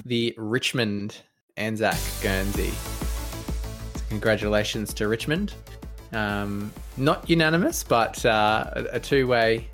the 0.05 0.33
Richmond 0.37 1.15
Anzac 1.55 1.97
Guernsey. 2.21 2.71
So 3.95 4.01
congratulations 4.09 4.93
to 4.95 5.07
Richmond. 5.07 5.53
Um, 6.11 6.73
not 6.97 7.29
unanimous, 7.29 7.81
but 7.83 8.25
uh, 8.25 8.71
a, 8.73 8.83
a 8.93 8.99
two-way 8.99 9.67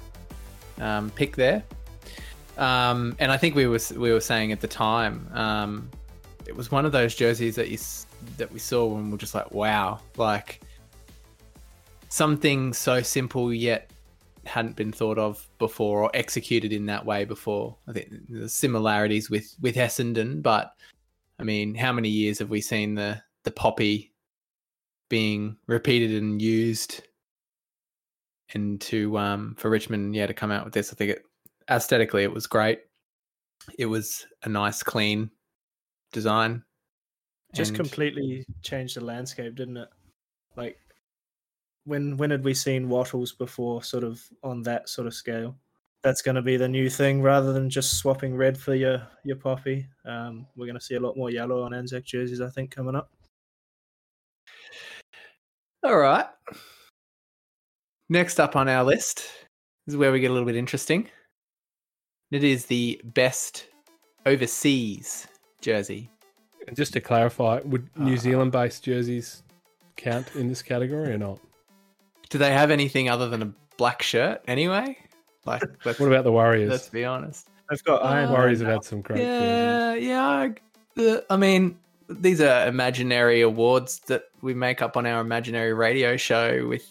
um, 0.80 1.10
pick 1.12 1.36
there. 1.36 1.64
Um, 2.58 3.16
and 3.20 3.32
I 3.32 3.38
think 3.38 3.56
we 3.56 3.66
were 3.66 3.80
we 3.98 4.12
were 4.14 4.22
saying 4.22 4.52
at 4.52 4.62
the 4.62 4.68
time, 4.68 5.28
um, 5.34 5.90
it 6.48 6.56
was 6.56 6.72
one 6.72 6.86
of 6.86 6.92
those 6.92 7.16
jerseys 7.16 7.56
that 7.56 7.70
you 7.70 7.80
that 8.38 8.52
we 8.52 8.60
saw 8.60 8.86
when 8.86 9.06
we 9.06 9.12
we're 9.12 9.18
just 9.18 9.34
like, 9.34 9.52
wow, 9.52 10.00
like 10.18 10.62
something 12.10 12.74
so 12.74 13.02
simple 13.02 13.52
yet 13.54 13.90
hadn't 14.46 14.76
been 14.76 14.92
thought 14.92 15.18
of 15.18 15.48
before 15.58 16.04
or 16.04 16.12
executed 16.14 16.72
in 16.72 16.86
that 16.86 17.06
way 17.06 17.26
before. 17.26 17.78
I 17.88 17.94
think 17.94 18.14
there's 18.30 18.54
similarities 18.54 19.30
with 19.30 19.56
with 19.62 19.76
Essendon, 19.76 20.42
but 20.42 20.74
I 21.40 21.44
mean, 21.44 21.76
how 21.76 21.92
many 21.92 22.10
years 22.10 22.40
have 22.40 22.50
we 22.50 22.62
seen 22.62 22.96
the 22.96 23.22
the 23.44 23.52
poppy 23.52 24.14
being 25.10 25.58
repeated 25.68 26.12
and 26.12 26.42
used? 26.42 27.04
And 28.54 28.80
to 28.82 29.18
um 29.18 29.56
for 29.58 29.70
Richmond, 29.70 30.16
yeah, 30.16 30.28
to 30.28 30.34
come 30.34 30.52
out 30.52 30.66
with 30.66 30.74
this, 30.74 30.92
I 30.92 30.96
think 30.96 31.12
it 31.12 31.26
aesthetically 31.70 32.24
it 32.24 32.34
was 32.34 32.48
great. 32.48 32.82
It 33.80 33.88
was 33.88 34.28
a 34.44 34.50
nice, 34.50 34.84
clean 34.84 35.32
design. 36.14 36.64
Just 37.54 37.70
and- 37.70 37.78
completely 37.78 38.46
changed 38.62 38.96
the 38.96 39.04
landscape, 39.04 39.56
didn't 39.56 39.78
it? 39.78 39.90
Like 40.56 40.78
when 41.86 42.18
when 42.18 42.32
had 42.32 42.44
we 42.44 42.54
seen 42.54 42.90
Wattles 42.90 43.32
before 43.32 43.84
sort 43.84 44.04
of 44.04 44.22
on 44.44 44.62
that 44.64 44.90
sort 44.90 45.08
of 45.08 45.14
scale? 45.14 45.56
That's 46.04 46.22
going 46.22 46.36
to 46.36 46.42
be 46.44 46.56
the 46.58 46.68
new 46.68 46.88
thing 46.90 47.22
rather 47.24 47.52
than 47.52 47.68
just 47.70 47.98
swapping 47.98 48.36
red 48.36 48.58
for 48.58 48.76
your 48.76 49.08
your 49.24 49.38
poppy. 49.38 49.88
Um, 50.06 50.46
we're 50.56 50.68
going 50.68 50.78
to 50.78 50.86
see 50.86 50.96
a 50.96 51.00
lot 51.00 51.18
more 51.18 51.32
yellow 51.32 51.64
on 51.64 51.74
Anzac 51.74 52.04
jerseys, 52.04 52.42
I 52.42 52.50
think, 52.50 52.70
coming 52.72 52.96
up. 52.96 53.10
All 55.84 55.98
right. 55.98 56.26
Next 58.10 58.40
up 58.40 58.56
on 58.56 58.70
our 58.70 58.84
list 58.84 59.30
is 59.88 59.98
where 59.98 60.12
we 60.12 60.20
get 60.20 60.30
a 60.30 60.34
little 60.34 60.46
bit 60.46 60.56
interesting. 60.56 61.10
It 62.32 62.44
is 62.44 62.66
the 62.66 63.02
best 63.04 63.68
overseas 64.26 65.28
jersey. 65.62 66.10
And 66.68 66.76
just 66.76 66.94
to 66.94 67.02
clarify, 67.02 67.62
would 67.66 67.88
New 67.98 68.16
Ah. 68.16 68.18
Zealand 68.18 68.52
based 68.52 68.84
jerseys 68.84 69.44
count 69.96 70.36
in 70.36 70.48
this 70.48 70.62
category 70.62 71.14
or 71.14 71.18
not? 71.18 71.40
Do 72.30 72.38
they 72.38 72.52
have 72.52 72.72
anything 72.72 73.10
other 73.10 73.30
than 73.30 73.42
a 73.42 73.54
black 73.78 74.02
shirt 74.02 74.42
anyway? 74.48 74.98
Like, 75.46 75.64
let's, 75.86 76.00
What 76.00 76.08
about 76.08 76.24
the 76.24 76.32
Warriors? 76.32 76.70
let's 76.70 76.90
be 76.90 77.06
honest. 77.06 77.50
They've 77.70 77.84
got 77.84 78.02
Uh, 78.02 78.06
Iron 78.06 78.32
Warriors 78.32 78.60
Man 78.60 78.70
have 78.70 78.78
had 78.78 78.84
some 78.84 79.02
great 79.02 79.18
jerseys. 79.18 79.42
Yeah, 79.42 79.94
yeah. 79.96 80.52
I, 80.98 81.02
uh, 81.02 81.22
I 81.30 81.38
mean, 81.38 81.78
these 82.10 82.42
are 82.42 82.68
imaginary 82.68 83.42
awards 83.42 84.00
that 84.08 84.26
we 84.42 84.54
make 84.54 84.82
up 84.82 84.96
on 84.98 85.06
our 85.06 85.22
imaginary 85.22 85.74
radio 85.74 86.18
show 86.18 86.68
with, 86.68 86.86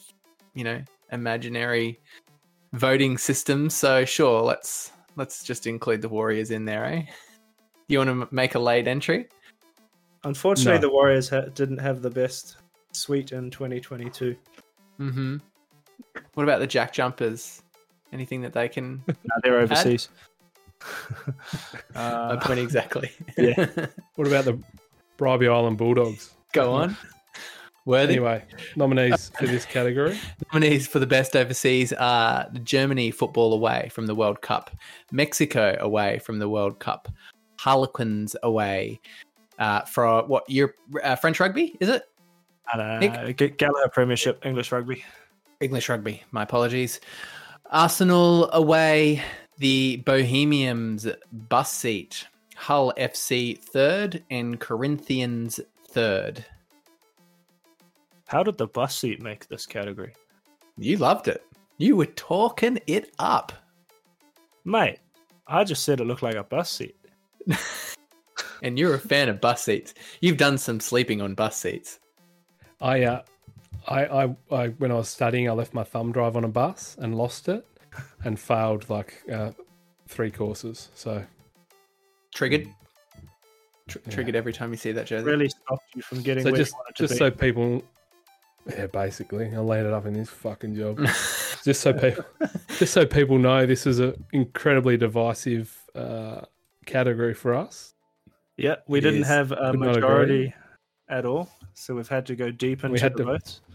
you 0.54 0.64
know, 0.64 0.82
imaginary 1.12 2.00
voting 2.72 3.16
systems. 3.18 3.74
So 3.74 4.04
sure, 4.04 4.42
let's 4.42 4.90
let's 5.16 5.44
just 5.44 5.66
include 5.68 6.02
the 6.02 6.08
Warriors 6.08 6.50
in 6.50 6.64
there, 6.64 6.84
eh? 6.84 7.02
You 7.86 7.98
want 7.98 8.10
to 8.28 8.34
make 8.34 8.54
a 8.56 8.58
late 8.58 8.88
entry? 8.88 9.28
Unfortunately, 10.24 10.74
No. 10.80 10.88
the 10.88 10.90
Warriors 10.92 11.28
ha- 11.28 11.42
didn't 11.54 11.78
have 11.78 12.02
the 12.02 12.10
best 12.10 12.56
suite 12.92 13.30
in 13.32 13.50
2022. 13.50 14.34
Mm-hmm. 15.00 15.36
What 16.34 16.42
about 16.42 16.60
the 16.60 16.66
Jack 16.66 16.92
Jumpers? 16.92 17.62
Anything 18.12 18.42
that 18.42 18.52
they 18.52 18.68
can? 18.68 19.02
No, 19.08 19.34
they're 19.42 19.58
overseas. 19.58 20.08
I 21.94 21.98
uh, 21.98 22.40
point 22.40 22.60
exactly. 22.60 23.10
yeah. 23.38 23.66
What 24.16 24.26
about 24.28 24.44
the 24.44 24.58
Bribie 25.16 25.52
Island 25.52 25.78
Bulldogs? 25.78 26.34
Go 26.52 26.72
on. 26.72 26.96
Worthy. 27.86 28.14
Anyway, 28.14 28.42
nominees 28.76 29.30
for 29.38 29.46
this 29.46 29.66
category. 29.66 30.18
Nominees 30.52 30.86
for 30.86 30.98
the 31.00 31.06
best 31.06 31.36
overseas 31.36 31.92
are 31.92 32.48
Germany 32.62 33.10
football 33.10 33.52
away 33.52 33.90
from 33.92 34.06
the 34.06 34.14
World 34.14 34.40
Cup, 34.40 34.70
Mexico 35.12 35.76
away 35.80 36.18
from 36.18 36.38
the 36.38 36.48
World 36.48 36.78
Cup, 36.78 37.08
Harlequins 37.58 38.36
away 38.42 39.00
uh, 39.58 39.82
for 39.82 40.24
what 40.24 40.48
Europe, 40.48 40.76
uh, 41.02 41.16
French 41.16 41.40
rugby 41.40 41.76
is 41.80 41.90
it? 41.90 42.04
And, 42.72 42.80
uh, 42.80 43.32
G- 43.32 43.48
Gallagher 43.50 43.88
Premiership 43.88 44.44
English 44.44 44.72
Rugby. 44.72 45.04
English 45.60 45.88
rugby. 45.88 46.22
My 46.30 46.42
apologies. 46.42 47.00
Arsenal 47.70 48.50
away, 48.52 49.22
the 49.58 49.96
Bohemians 50.04 51.06
bus 51.32 51.72
seat, 51.72 52.26
Hull 52.56 52.92
FC 52.98 53.58
third, 53.58 54.22
and 54.30 54.60
Corinthians 54.60 55.60
third. 55.88 56.44
How 58.26 58.42
did 58.42 58.58
the 58.58 58.66
bus 58.66 58.96
seat 58.98 59.22
make 59.22 59.48
this 59.48 59.66
category? 59.66 60.14
You 60.76 60.96
loved 60.96 61.28
it. 61.28 61.46
You 61.78 61.96
were 61.96 62.06
talking 62.06 62.78
it 62.86 63.14
up. 63.18 63.52
Mate, 64.64 64.98
I 65.46 65.64
just 65.64 65.84
said 65.84 66.00
it 66.00 66.04
looked 66.04 66.22
like 66.22 66.36
a 66.36 66.44
bus 66.44 66.70
seat. 66.70 66.96
And 68.62 68.78
you're 68.78 68.94
a 68.94 68.98
fan 68.98 69.28
of 69.28 69.42
bus 69.42 69.62
seats. 69.62 69.92
You've 70.22 70.38
done 70.38 70.56
some 70.56 70.80
sleeping 70.80 71.20
on 71.20 71.34
bus 71.34 71.54
seats. 71.56 72.00
I, 72.80 73.02
uh, 73.04 73.22
I, 73.88 74.04
I, 74.06 74.36
I, 74.50 74.68
when 74.68 74.90
I 74.90 74.94
was 74.94 75.08
studying, 75.08 75.48
I 75.48 75.52
left 75.52 75.74
my 75.74 75.84
thumb 75.84 76.12
drive 76.12 76.36
on 76.36 76.44
a 76.44 76.48
bus 76.48 76.96
and 77.00 77.14
lost 77.16 77.48
it, 77.48 77.66
and 78.24 78.38
failed 78.38 78.88
like 78.90 79.22
uh, 79.32 79.52
three 80.08 80.30
courses. 80.30 80.90
So 80.94 81.24
Triggered. 82.34 82.68
Tr- 83.88 83.98
Yeah. 84.06 84.12
Triggered 84.12 84.34
every 84.34 84.52
time 84.52 84.70
you 84.70 84.76
see 84.76 84.92
that 84.92 85.06
jersey. 85.06 85.24
Really 85.26 85.48
stopped 85.48 85.84
you 85.94 86.02
from 86.02 86.22
getting 86.22 86.42
so 86.42 86.50
where 86.50 86.58
just 86.58 86.72
you 86.72 86.78
wanted 86.78 86.96
to 86.96 87.02
just 87.02 87.14
be. 87.14 87.18
so 87.18 87.30
people, 87.30 87.82
yeah, 88.70 88.86
basically, 88.86 89.54
I 89.54 89.58
landed 89.58 89.92
up 89.92 90.06
in 90.06 90.14
this 90.14 90.30
fucking 90.30 90.74
job. 90.74 90.98
just 91.64 91.80
so 91.80 91.92
people, 91.92 92.24
just 92.78 92.92
so 92.94 93.04
people 93.06 93.38
know, 93.38 93.66
this 93.66 93.86
is 93.86 93.98
an 94.00 94.14
incredibly 94.32 94.96
divisive 94.96 95.76
uh, 95.94 96.40
category 96.86 97.34
for 97.34 97.54
us. 97.54 97.94
Yeah, 98.56 98.76
we 98.88 98.98
It 98.98 99.02
didn't 99.02 99.20
is. 99.22 99.26
have 99.28 99.52
a 99.52 99.70
Could 99.72 99.80
majority 99.80 100.54
at 101.08 101.26
all, 101.26 101.48
so 101.74 101.94
we've 101.94 102.08
had 102.08 102.24
to 102.26 102.36
go 102.36 102.50
deep 102.50 102.84
into 102.84 103.00
had 103.00 103.12
the 103.12 103.18
to- 103.18 103.24
votes. 103.24 103.60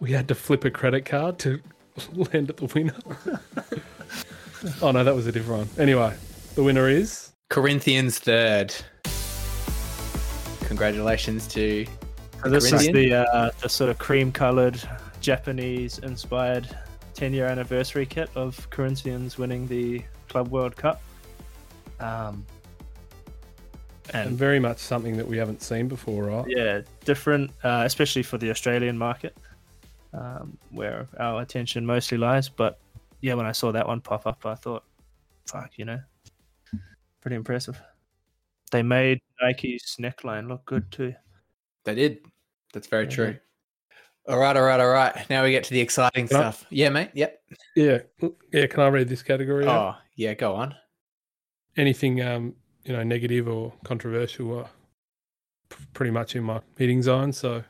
We 0.00 0.10
had 0.10 0.26
to 0.28 0.34
flip 0.34 0.64
a 0.64 0.70
credit 0.70 1.04
card 1.04 1.38
to 1.40 1.60
land 2.12 2.50
at 2.50 2.56
the 2.56 2.66
winner. 2.66 2.96
oh 4.82 4.90
no, 4.90 5.04
that 5.04 5.14
was 5.14 5.26
a 5.28 5.32
different 5.32 5.68
one. 5.68 5.80
Anyway, 5.80 6.14
the 6.56 6.64
winner 6.64 6.88
is 6.88 7.32
Corinthians 7.48 8.18
third. 8.18 8.74
Congratulations 10.66 11.46
to 11.48 11.86
So 12.42 12.50
this 12.50 12.72
is 12.72 12.88
the 12.88 13.14
uh, 13.14 13.50
the 13.62 13.68
sort 13.68 13.88
of 13.88 13.98
cream-colored 13.98 14.80
Japanese-inspired 15.20 16.68
10-year 17.14 17.46
anniversary 17.46 18.06
kit 18.06 18.28
of 18.34 18.68
Corinthians 18.70 19.38
winning 19.38 19.66
the 19.68 20.02
Club 20.28 20.48
World 20.48 20.76
Cup. 20.76 21.00
Um, 22.00 22.44
and 24.12 24.28
and 24.28 24.38
very 24.38 24.58
much 24.60 24.78
something 24.78 25.16
that 25.16 25.26
we 25.26 25.36
haven't 25.36 25.62
seen 25.62 25.88
before, 25.88 26.24
right? 26.24 26.44
yeah, 26.48 26.80
different, 27.04 27.50
uh, 27.64 27.82
especially 27.84 28.22
for 28.22 28.38
the 28.38 28.50
Australian 28.50 28.96
market, 28.98 29.36
um, 30.12 30.56
where 30.70 31.06
our 31.18 31.42
attention 31.42 31.84
mostly 31.86 32.18
lies. 32.18 32.48
But 32.48 32.78
yeah, 33.20 33.34
when 33.34 33.46
I 33.46 33.52
saw 33.52 33.72
that 33.72 33.86
one 33.86 34.00
pop 34.00 34.26
up, 34.26 34.44
I 34.46 34.54
thought, 34.54 34.84
"Fuck," 35.46 35.72
you 35.78 35.84
know, 35.84 36.00
pretty 37.20 37.36
impressive. 37.36 37.80
They 38.70 38.82
made 38.82 39.20
Nike's 39.40 39.96
neckline 39.98 40.48
look 40.48 40.64
good 40.66 40.90
too. 40.90 41.14
They 41.84 41.94
did. 41.94 42.18
That's 42.72 42.86
very 42.86 43.04
Yeah. 43.04 43.10
true. 43.10 43.36
All 44.28 44.38
right, 44.38 44.54
all 44.54 44.62
right, 44.62 44.78
all 44.78 44.90
right. 44.90 45.28
Now 45.30 45.42
we 45.42 45.50
get 45.52 45.64
to 45.64 45.70
the 45.72 45.80
exciting 45.80 46.28
Can 46.28 46.36
I- 46.36 46.40
stuff. 46.50 46.66
Yeah, 46.68 46.90
mate. 46.90 47.10
Yep. 47.14 47.42
Yeah, 47.76 47.98
yeah. 48.52 48.66
Can 48.66 48.80
I 48.80 48.88
read 48.88 49.08
this 49.08 49.22
category? 49.22 49.66
out? 49.66 49.96
Oh, 49.96 50.02
yeah. 50.16 50.34
Go 50.34 50.54
on. 50.54 50.74
Anything, 51.78 52.20
um, 52.20 52.54
you 52.88 52.96
know, 52.96 53.02
negative 53.02 53.46
or 53.46 53.72
controversial, 53.84 54.60
are 54.60 54.70
p- 55.68 55.84
pretty 55.92 56.10
much 56.10 56.34
in 56.34 56.42
my 56.42 56.60
hitting 56.78 57.02
zone. 57.02 57.32
So, 57.32 57.62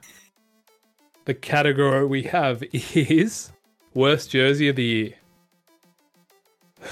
the 1.24 1.34
category 1.34 2.06
we 2.06 2.22
have 2.22 2.62
is 2.72 3.50
worst 3.94 4.30
jersey 4.30 4.68
of 4.68 4.76
the 4.76 4.84
year. 4.84 5.14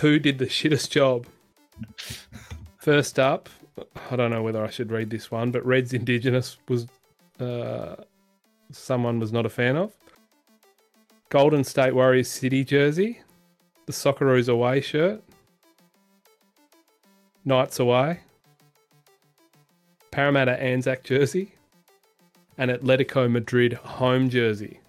Who 0.00 0.18
did 0.18 0.38
the 0.38 0.46
shittest 0.46 0.90
job? 0.90 1.26
First 2.78 3.18
up, 3.20 3.48
I 4.10 4.16
don't 4.16 4.30
know 4.32 4.42
whether 4.42 4.64
I 4.64 4.70
should 4.70 4.90
read 4.90 5.10
this 5.10 5.30
one, 5.30 5.52
but 5.52 5.64
Reds 5.64 5.92
Indigenous 5.92 6.56
was 6.68 6.88
uh, 7.38 7.96
someone 8.72 9.20
was 9.20 9.32
not 9.32 9.46
a 9.46 9.50
fan 9.50 9.76
of. 9.76 9.92
Golden 11.28 11.62
State 11.62 11.94
Warriors 11.94 12.28
City 12.28 12.64
jersey, 12.64 13.20
the 13.86 13.92
Socceroos 13.92 14.48
away 14.48 14.80
shirt, 14.80 15.22
Knights 17.46 17.78
away, 17.78 18.18
Parramatta 20.10 20.60
Anzac 20.60 21.04
jersey, 21.04 21.54
and 22.58 22.70
Atletico 22.72 23.30
Madrid 23.30 23.72
home 23.74 24.28
jersey. 24.28 24.80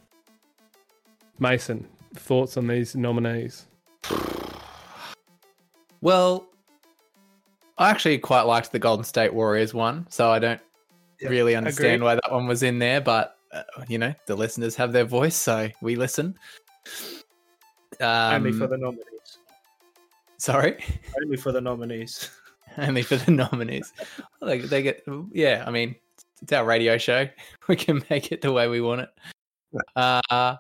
Mason, 1.40 1.88
thoughts 2.16 2.58
on 2.58 2.66
these 2.66 2.96
nominees? 2.96 3.68
Well, 6.02 6.48
I 7.78 7.92
actually 7.92 8.18
quite 8.18 8.42
liked 8.44 8.72
the 8.72 8.80
Golden 8.80 9.04
State 9.06 9.34
Warriors 9.34 9.76
one, 9.76 10.08
so 10.10 10.32
I 10.32 10.40
don't 10.40 10.60
Yeah, 11.20 11.30
really 11.30 11.56
understand 11.56 11.96
agreed. 11.96 12.06
why 12.06 12.16
that 12.16 12.32
one 12.32 12.48
was 12.48 12.64
in 12.64 12.80
there. 12.80 13.02
But 13.02 13.38
uh, 13.52 13.62
you 13.88 14.00
know, 14.00 14.16
the 14.26 14.36
listeners 14.36 14.76
have 14.76 14.92
their 14.92 15.06
voice, 15.06 15.36
so 15.36 15.70
we 15.82 15.96
listen. 15.96 16.36
Um, 18.00 18.34
Only 18.34 18.52
for 18.52 18.66
the 18.68 18.78
nominees. 18.78 19.38
sorry, 20.38 20.84
Only 21.22 21.38
for 21.38 21.52
the 21.52 21.62
nominees. 21.62 22.32
only 22.88 23.02
for 23.02 23.18
the 23.18 23.32
nominees. 23.32 23.94
They, 24.42 24.60
they 24.60 24.82
get, 24.82 25.04
yeah. 25.32 25.64
I 25.66 25.72
mean, 25.72 25.96
it's 26.42 26.54
our 26.54 26.66
radio 26.66 26.98
show. 26.98 27.28
We 27.68 27.76
can 27.76 28.02
make 28.10 28.32
it 28.32 28.42
the 28.42 28.54
way 28.54 28.70
we 28.70 28.80
want 28.80 29.02
it. 29.02 29.10
Uh, 29.98 30.56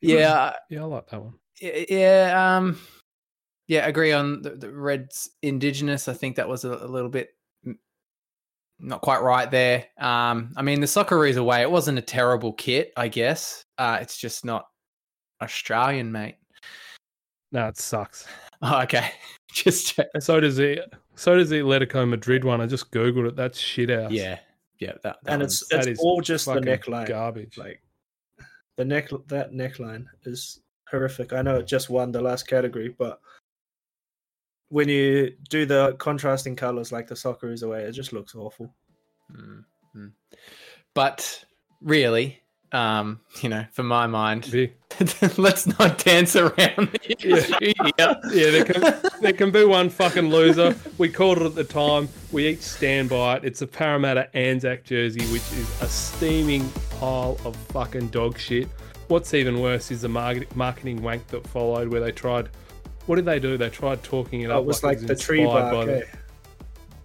yeah, 0.00 0.52
Yeah, 0.70 0.82
I 0.82 0.84
like 0.84 1.08
that 1.10 1.20
one. 1.20 1.34
Y- 1.60 1.86
Yeah, 1.88 2.56
um, 2.56 2.78
yeah, 3.66 3.86
agree 3.86 4.12
on 4.12 4.42
the, 4.42 4.50
the 4.50 4.70
Reds 4.70 5.30
Indigenous. 5.42 6.06
I 6.06 6.12
think 6.14 6.36
that 6.36 6.48
was 6.48 6.64
a, 6.64 6.70
a 6.72 6.86
little 6.86 7.08
bit 7.10 7.30
not 8.80 9.00
quite 9.00 9.22
right 9.22 9.50
there. 9.50 9.86
Um, 9.98 10.52
I 10.56 10.62
mean, 10.62 10.80
the 10.80 10.86
Socceroos 10.86 11.36
away, 11.36 11.62
it 11.62 11.70
wasn't 11.70 11.98
a 11.98 12.02
terrible 12.02 12.52
kit, 12.52 12.92
I 12.96 13.08
guess. 13.08 13.64
Uh, 13.76 13.98
it's 14.00 14.16
just 14.16 14.44
not 14.44 14.68
Australian, 15.42 16.12
mate. 16.12 16.36
No, 17.52 17.66
it 17.68 17.78
sucks. 17.78 18.26
Oh, 18.60 18.80
okay, 18.82 19.12
just 19.52 19.94
check. 19.94 20.06
So 20.20 20.40
does 20.40 20.56
the 20.56 20.86
so 21.14 21.36
does 21.36 21.48
the 21.50 21.56
Atletico 21.60 22.08
Madrid 22.08 22.44
one. 22.44 22.60
I 22.60 22.66
just 22.66 22.90
googled 22.90 23.28
it. 23.28 23.36
That's 23.36 23.58
shit 23.58 23.90
out. 23.90 24.10
Yeah, 24.10 24.38
yeah, 24.78 24.92
that, 25.02 25.18
that 25.24 25.32
and 25.32 25.40
one's- 25.42 25.62
it's 25.62 25.68
that 25.70 25.78
it's 25.80 25.86
is 25.86 25.98
all 26.00 26.20
just 26.20 26.46
the 26.46 26.60
neckline. 26.60 27.06
garbage. 27.08 27.56
Like 27.58 27.82
the 28.76 28.84
neck 28.84 29.08
that 29.26 29.52
neckline 29.52 30.06
is 30.24 30.60
horrific. 30.90 31.32
I 31.32 31.42
know 31.42 31.56
it 31.56 31.66
just 31.66 31.90
won 31.90 32.12
the 32.12 32.22
last 32.22 32.46
category, 32.46 32.94
but 32.96 33.20
when 34.70 34.88
you 34.88 35.34
do 35.48 35.64
the 35.64 35.94
contrasting 35.98 36.54
colors 36.54 36.92
like 36.92 37.08
the 37.08 37.16
soccer 37.16 37.50
is 37.50 37.62
away, 37.62 37.82
it 37.84 37.92
just 37.92 38.12
looks 38.12 38.34
awful. 38.34 38.72
Mm, 39.34 39.64
mm. 39.96 40.12
But 40.94 41.44
really, 41.80 42.40
um, 42.72 43.20
you 43.42 43.48
know, 43.48 43.64
for 43.72 43.82
my 43.82 44.06
mind, 44.06 44.44
Vic, 44.46 44.76
let's 45.38 45.66
not 45.78 45.98
dance 45.98 46.36
around 46.36 46.52
the 46.92 47.00
issue 47.18 47.34
here. 47.60 48.16
Yeah, 48.32 48.50
there 48.50 48.64
can, 48.64 49.10
there 49.20 49.32
can 49.32 49.50
be 49.50 49.64
one 49.64 49.88
fucking 49.90 50.30
loser. 50.30 50.74
We 50.98 51.08
called 51.08 51.38
it 51.38 51.44
at 51.44 51.54
the 51.54 51.64
time. 51.64 52.08
We 52.32 52.48
each 52.48 52.60
stand 52.60 53.08
by 53.10 53.36
it. 53.36 53.44
It's 53.44 53.62
a 53.62 53.66
Parramatta 53.66 54.28
Anzac 54.36 54.84
jersey, 54.84 55.20
which 55.32 55.42
is 55.52 55.82
a 55.82 55.88
steaming 55.88 56.68
pile 56.98 57.38
of 57.44 57.56
fucking 57.56 58.08
dog 58.08 58.38
shit. 58.38 58.68
What's 59.08 59.32
even 59.34 59.60
worse 59.60 59.90
is 59.90 60.02
the 60.02 60.08
market, 60.08 60.54
marketing 60.54 61.02
wank 61.02 61.26
that 61.28 61.46
followed, 61.46 61.88
where 61.88 62.00
they 62.00 62.12
tried. 62.12 62.48
What 63.06 63.16
did 63.16 63.24
they 63.24 63.38
do? 63.40 63.56
They 63.56 63.70
tried 63.70 64.02
talking 64.02 64.42
it 64.42 64.50
Oh, 64.50 64.58
up. 64.58 64.62
it 64.64 64.66
was 64.66 64.82
like 64.82 64.98
like 64.98 65.04
it 65.04 65.06
the 65.08 65.16
tree 65.16 65.44
bark. 65.46 65.86
by 65.86 65.92
eh? 65.92 66.02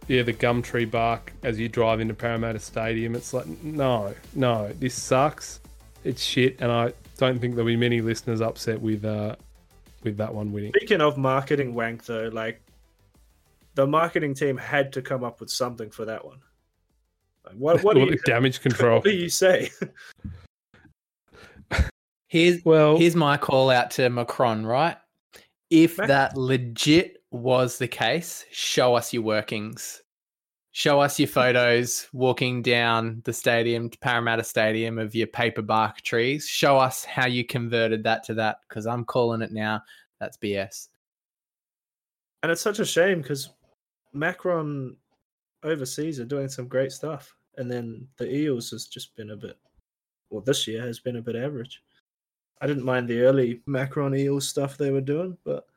The, 0.07 0.15
yeah, 0.15 0.23
the 0.23 0.33
gum 0.33 0.61
tree 0.61 0.85
bark 0.85 1.33
as 1.43 1.59
you 1.59 1.69
drive 1.69 1.99
into 1.99 2.13
Parramatta 2.13 2.59
Stadium. 2.59 3.15
It's 3.15 3.33
like, 3.33 3.47
no, 3.63 4.13
no, 4.35 4.71
this 4.79 4.93
sucks. 4.95 5.59
It's 6.03 6.21
shit, 6.21 6.57
and 6.59 6.71
I 6.71 6.93
don't 7.17 7.39
think 7.39 7.55
there'll 7.55 7.67
be 7.67 7.77
many 7.77 8.01
listeners 8.01 8.41
upset 8.41 8.81
with 8.81 9.05
uh, 9.05 9.35
with 10.03 10.17
that 10.17 10.33
one 10.33 10.51
winning. 10.51 10.73
Speaking 10.75 11.01
of 11.01 11.17
marketing 11.17 11.73
wank, 11.73 12.05
though, 12.05 12.29
like 12.31 12.61
the 13.75 13.87
marketing 13.87 14.33
team 14.33 14.57
had 14.57 14.93
to 14.93 15.01
come 15.01 15.23
up 15.23 15.39
with 15.39 15.49
something 15.49 15.89
for 15.89 16.05
that 16.05 16.25
one. 16.25 16.39
Like, 17.45 17.55
what 17.55 17.83
what 17.83 17.93
do 17.95 18.01
you 18.01 18.17
damage 18.25 18.61
control. 18.61 18.95
what 18.95 19.05
do 19.05 19.11
you 19.11 19.29
say? 19.29 19.71
Here's 22.27 22.65
Well, 22.65 22.97
here's 22.97 23.15
my 23.15 23.37
call 23.37 23.69
out 23.69 23.91
to 23.91 24.09
Macron, 24.09 24.65
right? 24.65 24.97
If 25.69 25.97
Mac- 25.97 26.07
that 26.07 26.37
legit 26.37 27.12
was 27.33 27.77
the 27.77 27.87
case, 27.87 28.45
show 28.51 28.95
us 28.95 29.11
your 29.11 29.23
workings. 29.23 30.01
Show 30.71 30.99
us 30.99 31.19
your 31.19 31.27
photos 31.27 32.07
walking 32.13 32.61
down 32.61 33.21
the 33.25 33.33
stadium, 33.33 33.89
Parramatta 33.89 34.43
Stadium, 34.43 34.97
of 34.97 35.13
your 35.13 35.27
paper 35.27 35.61
bark 35.61 36.01
trees. 36.01 36.47
Show 36.47 36.77
us 36.77 37.03
how 37.03 37.27
you 37.27 37.45
converted 37.45 38.03
that 38.03 38.23
to 38.23 38.33
that, 38.35 38.57
because 38.67 38.87
I'm 38.87 39.05
calling 39.05 39.41
it 39.41 39.51
now. 39.51 39.81
That's 40.19 40.37
BS. 40.37 40.87
And 42.41 42.51
it's 42.51 42.61
such 42.61 42.79
a 42.79 42.85
shame 42.85 43.21
because 43.21 43.49
Macron 44.13 44.95
overseas 45.63 46.19
are 46.19 46.25
doing 46.25 46.49
some 46.49 46.67
great 46.67 46.91
stuff, 46.91 47.35
and 47.57 47.69
then 47.69 48.07
the 48.17 48.33
Eels 48.33 48.71
has 48.71 48.85
just 48.87 49.15
been 49.15 49.31
a 49.31 49.35
bit. 49.35 49.57
Well, 50.29 50.41
this 50.41 50.67
year 50.67 50.81
has 50.81 50.99
been 50.99 51.17
a 51.17 51.21
bit 51.21 51.35
average. 51.35 51.83
I 52.61 52.67
didn't 52.67 52.85
mind 52.85 53.07
the 53.07 53.21
early 53.21 53.61
Macron 53.67 54.15
Eels 54.15 54.47
stuff 54.47 54.77
they 54.77 54.89
were 54.89 55.01
doing, 55.01 55.37
but 55.43 55.67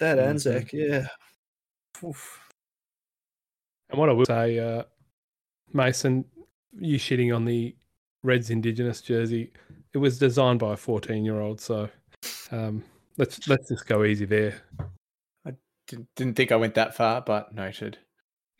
that 0.00 0.18
Mhm. 0.18 0.26
Anzac, 0.28 0.72
yeah. 0.72 1.06
Oof. 2.04 2.40
and 3.90 3.98
what 3.98 4.08
I 4.08 4.12
will 4.12 4.24
say, 4.26 4.58
uh, 4.58 4.84
Mason, 5.72 6.24
you 6.78 6.98
shitting 6.98 7.34
on 7.34 7.44
the 7.44 7.74
Reds 8.22 8.50
Indigenous 8.50 9.00
jersey. 9.02 9.52
It 9.92 9.98
was 9.98 10.18
designed 10.18 10.60
by 10.60 10.74
a 10.74 10.76
14 10.76 11.24
year 11.24 11.40
old, 11.40 11.60
so 11.60 11.88
um, 12.52 12.84
let's 13.16 13.46
let's 13.48 13.68
just 13.68 13.86
go 13.86 14.04
easy 14.04 14.24
there. 14.26 14.54
Didn't, 15.88 16.08
didn't 16.14 16.34
think 16.36 16.52
I 16.52 16.56
went 16.56 16.74
that 16.74 16.94
far, 16.94 17.20
but 17.20 17.52
noted. 17.52 17.98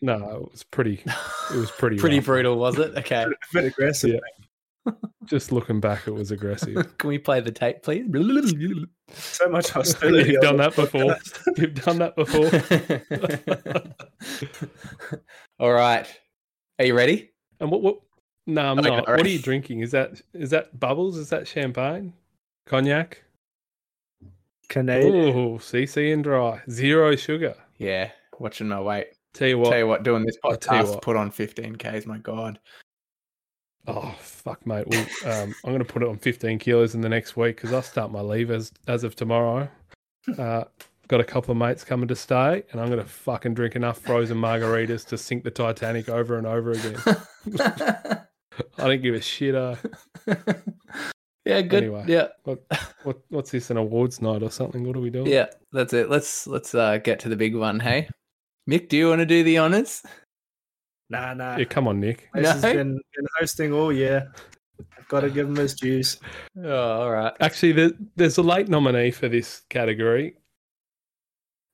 No, 0.01 0.15
it 0.45 0.51
was 0.51 0.63
pretty. 0.63 1.01
It 1.51 1.55
was 1.55 1.71
pretty. 1.71 1.97
Pretty 1.99 2.17
rough. 2.17 2.25
brutal, 2.25 2.57
was 2.57 2.77
it? 2.77 2.97
Okay. 2.97 3.23
A 3.23 3.29
bit 3.53 3.65
aggressive. 3.65 4.09
Yeah. 4.15 4.45
Just 5.25 5.51
looking 5.51 5.79
back, 5.79 6.07
it 6.07 6.11
was 6.11 6.31
aggressive. 6.31 6.97
Can 6.97 7.07
we 7.09 7.17
play 7.17 7.39
the 7.39 7.51
tape, 7.51 7.83
please? 7.83 8.05
So 9.13 9.47
much 9.49 9.69
hostility. 9.69 10.31
You've 10.31 10.41
done 10.41 10.57
that 10.57 10.75
before. 10.75 11.17
You've 11.57 11.75
done 11.75 11.99
that 11.99 12.15
before. 12.15 12.49
All 15.59 15.71
right. 15.71 16.07
Are 16.79 16.85
you 16.85 16.95
ready? 16.95 17.31
And 17.59 17.69
what? 17.69 17.81
What? 17.81 17.99
No, 18.47 18.71
I'm 18.71 18.79
Okay, 18.79 18.89
not. 18.89 19.07
all 19.07 19.15
What 19.15 19.25
are 19.25 19.29
you 19.29 19.39
drinking? 19.39 19.81
Is 19.81 19.91
that 19.91 20.19
is 20.33 20.49
that 20.49 20.79
bubbles? 20.79 21.17
Is 21.17 21.29
that 21.29 21.47
champagne? 21.47 22.13
Cognac? 22.65 23.23
Canadian. 24.67 25.35
Oh, 25.35 25.57
CC 25.57 26.13
and 26.13 26.23
dry, 26.23 26.61
zero 26.69 27.15
sugar. 27.15 27.55
Yeah, 27.77 28.09
watching 28.39 28.69
my 28.69 28.81
weight. 28.81 29.07
Tell 29.33 29.47
you 29.47 29.59
what. 29.59 29.69
Tell 29.69 29.79
you 29.79 29.87
what, 29.87 30.03
doing 30.03 30.25
this 30.25 30.37
I'll 30.43 30.53
podcast 30.57 31.01
put 31.01 31.15
on 31.15 31.29
15 31.29 31.75
Ks, 31.75 32.05
my 32.05 32.17
God. 32.17 32.59
Oh 33.87 34.15
fuck, 34.19 34.65
mate. 34.65 34.87
Well, 34.87 35.05
um, 35.25 35.55
I'm 35.63 35.71
going 35.71 35.79
to 35.79 35.85
put 35.85 36.03
it 36.03 36.07
on 36.07 36.17
15 36.17 36.59
kilos 36.59 36.93
in 36.93 37.01
the 37.01 37.09
next 37.09 37.35
week 37.35 37.55
because 37.55 37.73
I 37.73 37.81
start 37.81 38.11
my 38.11 38.21
leave 38.21 38.51
as 38.51 38.71
as 38.87 39.03
of 39.03 39.15
tomorrow. 39.15 39.69
Uh, 40.37 40.65
got 41.07 41.19
a 41.19 41.25
couple 41.25 41.51
of 41.51 41.57
mates 41.57 41.83
coming 41.83 42.07
to 42.07 42.15
stay, 42.15 42.63
and 42.71 42.79
I'm 42.79 42.87
going 42.87 42.99
to 42.99 43.05
fucking 43.05 43.53
drink 43.53 43.75
enough 43.75 43.99
frozen 43.99 44.37
margaritas 44.37 45.05
to 45.07 45.17
sink 45.17 45.43
the 45.43 45.51
Titanic 45.51 46.09
over 46.09 46.37
and 46.37 46.45
over 46.45 46.71
again. 46.71 46.95
I 48.77 48.87
don't 48.87 49.01
give 49.01 49.15
a 49.15 49.21
shit. 49.21 49.55
Uh, 49.55 49.75
yeah, 51.45 51.61
good. 51.61 51.83
Anyway. 51.83 52.05
Yeah. 52.07 52.27
what 53.03 53.21
what's 53.29 53.51
this? 53.51 53.71
An 53.71 53.77
awards 53.77 54.21
night 54.21 54.43
or 54.43 54.51
something? 54.51 54.85
What 54.85 54.95
are 54.95 55.01
we 55.01 55.09
doing? 55.09 55.27
Yeah, 55.27 55.47
that's 55.71 55.93
it. 55.93 56.09
Let's 56.09 56.45
let's 56.45 56.75
uh, 56.75 56.97
get 56.97 57.19
to 57.21 57.29
the 57.29 57.35
big 57.35 57.55
one, 57.55 57.79
hey? 57.79 58.09
Mick, 58.69 58.89
do 58.89 58.97
you 58.97 59.09
want 59.09 59.19
to 59.19 59.25
do 59.25 59.43
the 59.43 59.57
honors? 59.57 60.03
Nah, 61.11 61.33
nah. 61.33 61.57
Yeah, 61.57 61.65
come 61.65 61.89
on, 61.89 61.99
Nick. 61.99 62.29
This 62.33 62.61
No? 62.63 62.73
been, 62.73 62.93
been 62.93 63.27
hosting 63.37 63.73
all 63.73 63.91
year. 63.91 64.31
I've 64.97 65.07
got 65.09 65.19
to 65.19 65.29
give 65.29 65.47
him 65.47 65.57
his 65.57 65.73
dues. 65.73 66.17
Oh, 66.63 67.01
all 67.01 67.11
right. 67.11 67.33
Actually, 67.41 67.73
there, 67.73 67.91
there's 68.15 68.37
a 68.37 68.41
late 68.41 68.69
nominee 68.69 69.11
for 69.11 69.27
this 69.27 69.61
category. 69.69 70.35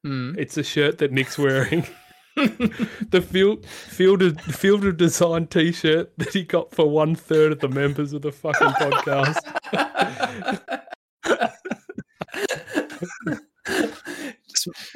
Hmm. 0.04 0.34
It's 0.40 0.58
a 0.58 0.64
shirt 0.64 0.98
that 0.98 1.12
Nick's 1.12 1.38
wearing. 1.38 1.86
the 2.38 3.26
field 3.28 3.66
field 3.66 4.40
fielder 4.42 4.92
design 4.92 5.48
T-shirt 5.48 6.16
that 6.20 6.34
he 6.34 6.44
got 6.44 6.72
for 6.72 6.88
one 6.88 7.16
third 7.16 7.52
of 7.52 7.60
the 7.62 7.68
members 7.68 8.14
of 8.14 8.22
the 8.22 8.32
fucking 8.32 8.68
podcast. 8.80 9.42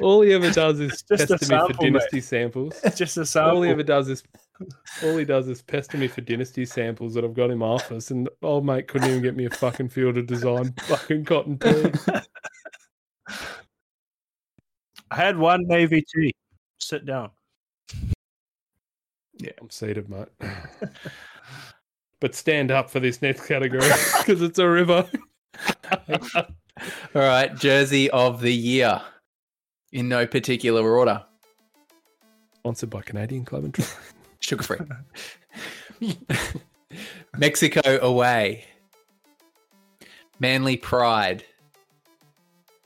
All 0.00 0.22
he 0.22 0.32
ever 0.32 0.50
does 0.50 0.80
is 0.80 1.02
Just 1.08 1.30
a 1.30 1.34
pester 1.34 1.34
me 1.34 1.38
for 1.38 1.44
sample, 1.44 1.68
mate. 1.68 1.92
dynasty 1.92 2.20
samples. 2.20 2.80
It's 2.84 2.96
just 2.98 3.16
a 3.16 3.26
sample. 3.26 3.56
All 3.56 3.62
he 3.62 3.70
ever 3.70 3.82
does 3.82 4.08
is 4.08 4.22
all 5.02 5.16
he 5.16 5.24
does 5.24 5.48
is 5.48 5.62
pester 5.62 5.98
me 5.98 6.08
for 6.08 6.20
dynasty 6.20 6.64
samples 6.64 7.14
that 7.14 7.24
I've 7.24 7.34
got 7.34 7.50
in 7.50 7.58
my 7.58 7.66
office, 7.66 8.10
and 8.10 8.28
old 8.42 8.64
mate 8.64 8.88
couldn't 8.88 9.08
even 9.10 9.22
get 9.22 9.36
me 9.36 9.46
a 9.46 9.50
fucking 9.50 9.88
Field 9.88 10.16
of 10.18 10.26
Design 10.26 10.72
fucking 10.82 11.24
cotton 11.24 11.58
tee. 11.58 11.92
I 15.10 15.16
had 15.16 15.36
one 15.36 15.66
Navy 15.66 16.04
tee. 16.14 16.32
Sit 16.78 17.04
down. 17.06 17.30
Yeah, 19.38 19.52
I'm 19.60 19.70
seated, 19.70 20.08
mate. 20.08 20.28
but 22.20 22.34
stand 22.34 22.70
up 22.70 22.88
for 22.90 23.00
this 23.00 23.20
next 23.22 23.46
category 23.46 23.88
because 24.18 24.42
it's 24.42 24.58
a 24.58 24.68
river. 24.68 25.08
All 27.14 27.20
right, 27.20 27.54
jersey 27.56 28.08
of 28.10 28.40
the 28.40 28.52
year 28.52 29.02
in 29.92 30.08
no 30.08 30.26
particular 30.26 30.96
order. 30.96 31.24
Sponsored 32.56 32.90
by 32.90 33.02
Canadian 33.02 33.44
Club 33.44 33.64
and 33.64 33.88
Sugar 34.40 34.62
free. 34.62 36.14
Mexico 37.38 37.98
away. 38.00 38.64
Manly 40.40 40.76
Pride. 40.76 41.44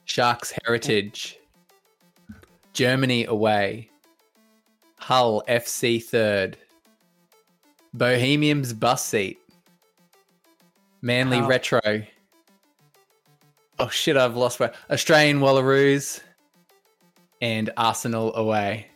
Sharks 0.04 0.52
Heritage. 0.64 1.38
Germany 2.72 3.24
away. 3.24 3.90
Hull 4.98 5.42
FC 5.48 6.02
third. 6.02 6.58
Bohemians 7.94 8.72
bus 8.72 9.04
seat. 9.04 9.38
Manly 11.00 11.38
How? 11.38 11.48
Retro. 11.48 11.80
Oh 13.78 13.88
shit, 13.88 14.16
I've 14.16 14.36
lost 14.36 14.58
my 14.58 14.70
Australian 14.90 15.40
Wallaroos 15.40 16.20
and 17.46 17.70
Arsenal 17.76 18.34
away. 18.34 18.88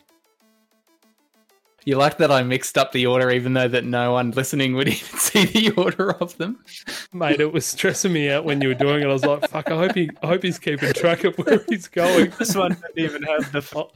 You 1.85 1.95
like 1.95 2.17
that 2.17 2.29
I 2.29 2.43
mixed 2.43 2.77
up 2.77 2.91
the 2.91 3.05
order, 3.05 3.31
even 3.31 3.53
though 3.53 3.69
that 3.69 3.85
no 3.85 4.11
one 4.11 4.31
listening 4.31 4.75
would 4.75 4.87
even 4.89 5.17
see 5.17 5.45
the 5.45 5.71
order 5.71 6.11
of 6.15 6.37
them. 6.37 6.59
Mate, 7.13 7.39
it 7.39 7.53
was 7.53 7.65
stressing 7.65 8.11
me 8.11 8.29
out 8.29 8.43
when 8.43 8.61
you 8.61 8.67
were 8.67 8.73
doing 8.73 9.03
it. 9.03 9.05
I 9.05 9.13
was 9.13 9.23
like, 9.23 9.49
"Fuck! 9.49 9.71
I 9.71 9.77
hope 9.77 9.95
he, 9.95 10.09
I 10.21 10.27
hope 10.27 10.43
he's 10.43 10.59
keeping 10.59 10.91
track 10.91 11.23
of 11.23 11.35
where 11.37 11.63
he's 11.69 11.87
going." 11.87 12.33
This 12.39 12.55
one 12.55 12.71
didn't 12.73 12.99
even 12.99 13.23
have 13.23 13.51
the 13.53 13.61
fo- 13.61 13.91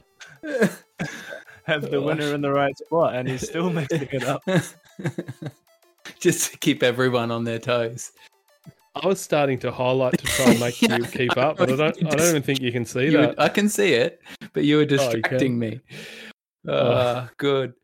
have 1.64 1.90
the 1.90 2.00
winner 2.00 2.34
in 2.34 2.40
the 2.40 2.50
right 2.50 2.76
spot, 2.78 3.14
and 3.14 3.28
he's 3.28 3.46
still 3.46 3.68
mixing 3.68 4.08
it 4.10 4.24
up. 4.24 4.42
Just 6.18 6.52
to 6.52 6.58
keep 6.58 6.82
everyone 6.82 7.30
on 7.30 7.44
their 7.44 7.58
toes. 7.58 8.12
I 9.02 9.06
was 9.06 9.20
starting 9.20 9.58
to 9.60 9.70
highlight 9.72 10.16
to 10.18 10.24
try 10.24 10.50
and 10.50 10.60
make 10.60 10.80
Yeah, 10.82 10.96
you 10.98 11.04
keep 11.04 11.36
up, 11.36 11.56
but 11.58 11.70
I 11.72 11.76
don't. 11.76 11.96
I 12.06 12.16
don't 12.16 12.28
even 12.28 12.42
think 12.42 12.60
you 12.60 12.72
can 12.72 12.84
see 12.84 13.04
You 13.06 13.10
that. 13.12 13.28
would- 13.30 13.38
I 13.40 13.48
can 13.48 13.68
see 13.68 13.92
it, 13.94 14.20
but 14.52 14.64
you 14.64 14.76
were 14.76 14.82
you 14.82 14.88
can? 14.88 14.96
distracting 14.98 15.58
me. 15.58 15.80
Uh, 16.68 17.28
good. 17.36 17.74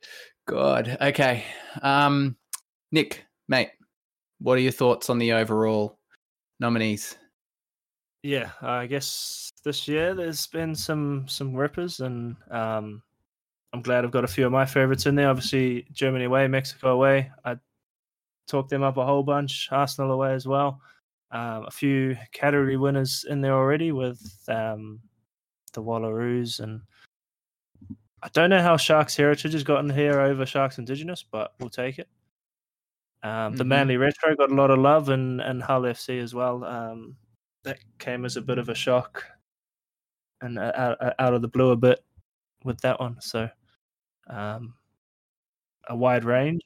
God. 0.46 0.96
Okay. 1.00 1.44
Um, 1.82 2.36
Nick, 2.90 3.24
mate, 3.48 3.70
what 4.38 4.54
are 4.58 4.60
your 4.62 4.72
thoughts 4.72 5.08
on 5.10 5.18
the 5.18 5.32
overall 5.32 5.98
nominees? 6.60 7.16
Yeah, 8.22 8.50
I 8.60 8.86
guess 8.86 9.50
this 9.64 9.86
year 9.88 10.14
there's 10.14 10.46
been 10.46 10.74
some 10.74 11.26
some 11.28 11.54
rippers, 11.54 12.00
and 12.00 12.36
um, 12.50 13.02
I'm 13.72 13.82
glad 13.82 14.04
I've 14.04 14.10
got 14.12 14.24
a 14.24 14.28
few 14.28 14.46
of 14.46 14.52
my 14.52 14.64
favorites 14.64 15.06
in 15.06 15.14
there. 15.16 15.28
Obviously, 15.28 15.86
Germany 15.92 16.24
away, 16.24 16.46
Mexico 16.48 16.92
away. 16.94 17.30
I 17.44 17.56
talked 18.48 18.70
them 18.70 18.82
up 18.82 18.96
a 18.96 19.04
whole 19.04 19.22
bunch. 19.22 19.68
Arsenal 19.72 20.12
away 20.12 20.34
as 20.34 20.46
well. 20.46 20.80
Um, 21.32 21.64
a 21.66 21.70
few 21.70 22.16
category 22.32 22.76
winners 22.76 23.24
in 23.28 23.40
there 23.40 23.54
already 23.54 23.90
with 23.90 24.20
um, 24.48 25.00
the 25.72 25.82
Wallaroos, 25.82 26.60
and 26.60 26.82
I 28.22 28.28
don't 28.34 28.50
know 28.50 28.62
how 28.62 28.76
Sharks 28.76 29.16
Heritage 29.16 29.54
has 29.54 29.64
gotten 29.64 29.88
here 29.90 30.20
over 30.20 30.44
Sharks 30.46 30.78
Indigenous, 30.78 31.22
but 31.22 31.54
we'll 31.58 31.70
take 31.70 31.98
it. 31.98 32.08
Um, 33.22 33.56
the 33.56 33.64
Mhm. 33.64 33.68
Manly 33.68 33.96
Retro 33.96 34.36
got 34.36 34.50
a 34.50 34.54
lot 34.54 34.70
of 34.70 34.78
love, 34.78 35.08
and 35.08 35.40
and 35.40 35.62
Hull 35.62 35.82
FC 35.86 36.18
as 36.18 36.34
well. 36.34 36.64
Um, 36.64 37.16
that 37.64 37.78
came 37.98 38.24
as 38.24 38.36
a 38.36 38.42
bit 38.42 38.58
of 38.58 38.68
a 38.68 38.74
shock 38.74 39.24
and 40.40 40.58
uh, 40.58 40.72
out, 40.74 41.00
uh, 41.00 41.14
out 41.18 41.34
of 41.34 41.42
the 41.42 41.48
blue 41.48 41.70
a 41.70 41.76
bit 41.76 42.04
with 42.64 42.80
that 42.80 42.98
one. 43.00 43.20
So, 43.20 43.48
um, 44.28 44.74
a 45.88 45.96
wide 45.96 46.24
range. 46.24 46.60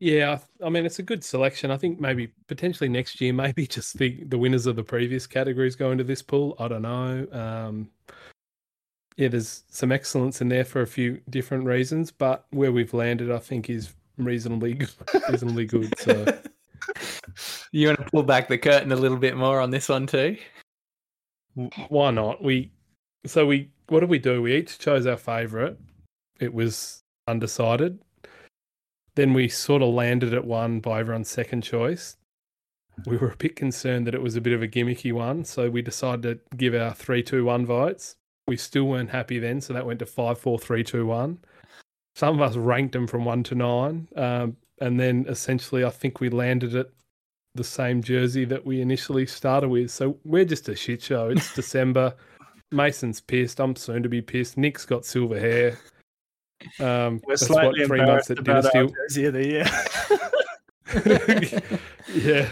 Yeah, 0.00 0.38
I 0.62 0.68
mean 0.68 0.84
it's 0.84 0.98
a 0.98 1.02
good 1.02 1.24
selection. 1.24 1.70
I 1.70 1.76
think 1.76 2.00
maybe 2.00 2.32
potentially 2.48 2.88
next 2.88 3.20
year, 3.20 3.32
maybe 3.44 3.66
just 3.66 3.98
the 3.98 4.22
the 4.24 4.38
winners 4.38 4.66
of 4.66 4.76
the 4.76 4.84
previous 4.84 5.26
categories 5.26 5.76
go 5.76 5.90
into 5.90 6.04
this 6.04 6.22
pool. 6.22 6.56
I 6.58 6.68
don't 6.68 6.82
know. 6.82 7.26
Um, 7.32 7.90
yeah, 9.16 9.28
there's 9.28 9.62
some 9.70 9.92
excellence 9.92 10.40
in 10.40 10.48
there 10.48 10.64
for 10.64 10.82
a 10.82 10.86
few 10.86 11.20
different 11.30 11.64
reasons, 11.66 12.10
but 12.10 12.46
where 12.50 12.72
we've 12.72 12.92
landed, 12.92 13.30
I 13.30 13.38
think, 13.38 13.70
is 13.70 13.94
reasonably 14.18 14.74
good, 14.74 14.90
reasonably 15.30 15.66
good. 15.66 15.96
So 16.00 16.26
you 17.72 17.86
want 17.88 18.00
to 18.00 18.10
pull 18.10 18.24
back 18.24 18.48
the 18.48 18.58
curtain 18.58 18.90
a 18.90 18.96
little 18.96 19.18
bit 19.18 19.36
more 19.36 19.60
on 19.60 19.70
this 19.70 19.88
one 19.88 20.06
too? 20.06 20.36
why 21.88 22.10
not? 22.10 22.42
We 22.42 22.72
so 23.26 23.46
we 23.46 23.70
what 23.88 24.00
did 24.00 24.08
we 24.08 24.18
do? 24.18 24.42
We 24.42 24.54
each 24.56 24.78
chose 24.78 25.06
our 25.06 25.16
favorite. 25.16 25.78
It 26.40 26.52
was 26.52 27.02
undecided. 27.28 27.98
Then 29.16 29.32
we 29.32 29.48
sort 29.48 29.82
of 29.82 29.94
landed 29.94 30.34
at 30.34 30.44
one 30.44 30.80
by 30.80 31.00
everyone's 31.00 31.28
second 31.28 31.62
choice. 31.62 32.16
We 33.06 33.16
were 33.16 33.30
a 33.30 33.36
bit 33.36 33.56
concerned 33.56 34.06
that 34.06 34.14
it 34.14 34.22
was 34.22 34.36
a 34.36 34.40
bit 34.40 34.52
of 34.52 34.62
a 34.62 34.68
gimmicky 34.68 35.12
one, 35.12 35.44
so 35.44 35.68
we 35.68 35.82
decided 35.82 36.22
to 36.22 36.56
give 36.56 36.74
our 36.74 36.94
three, 36.94 37.22
two, 37.22 37.44
one 37.44 37.66
votes. 37.66 38.16
We 38.46 38.56
still 38.56 38.84
weren't 38.84 39.10
happy 39.10 39.38
then, 39.38 39.60
so 39.60 39.72
that 39.72 39.86
went 39.86 39.98
to 40.00 40.06
five, 40.06 40.38
four, 40.38 40.58
three, 40.58 40.84
two, 40.84 41.06
one. 41.06 41.38
Some 42.14 42.36
of 42.36 42.40
us 42.40 42.56
ranked 42.56 42.92
them 42.92 43.06
from 43.06 43.24
one 43.24 43.42
to 43.44 43.54
nine, 43.54 44.08
um, 44.16 44.56
and 44.80 44.98
then 45.00 45.26
essentially, 45.28 45.84
I 45.84 45.90
think 45.90 46.20
we 46.20 46.28
landed 46.28 46.76
at 46.76 46.90
the 47.54 47.64
same 47.64 48.02
jersey 48.02 48.44
that 48.44 48.64
we 48.66 48.80
initially 48.80 49.26
started 49.26 49.68
with. 49.68 49.90
So 49.90 50.18
we're 50.24 50.44
just 50.44 50.68
a 50.68 50.76
shit 50.76 51.02
show. 51.02 51.28
It's 51.28 51.54
December. 51.54 52.14
Mason's 52.72 53.20
pissed. 53.20 53.60
I'm 53.60 53.76
soon 53.76 54.02
to 54.02 54.08
be 54.08 54.20
pissed. 54.20 54.56
Nick's 54.56 54.84
got 54.84 55.04
silver 55.04 55.38
hair. 55.38 55.78
Um, 56.80 57.20
We're 57.24 57.32
that's 57.34 57.46
slightly 57.46 57.80
what 57.80 57.88
three 57.88 58.04
months 58.04 58.30
embarrassed 58.30 58.30
at 58.30 58.38
about 58.38 58.64
our 58.66 58.72
Dynasty. 58.72 58.96
jersey 59.08 59.24
of 59.26 59.32
the 59.34 59.46
year. 59.46 59.66
yeah. 62.14 62.48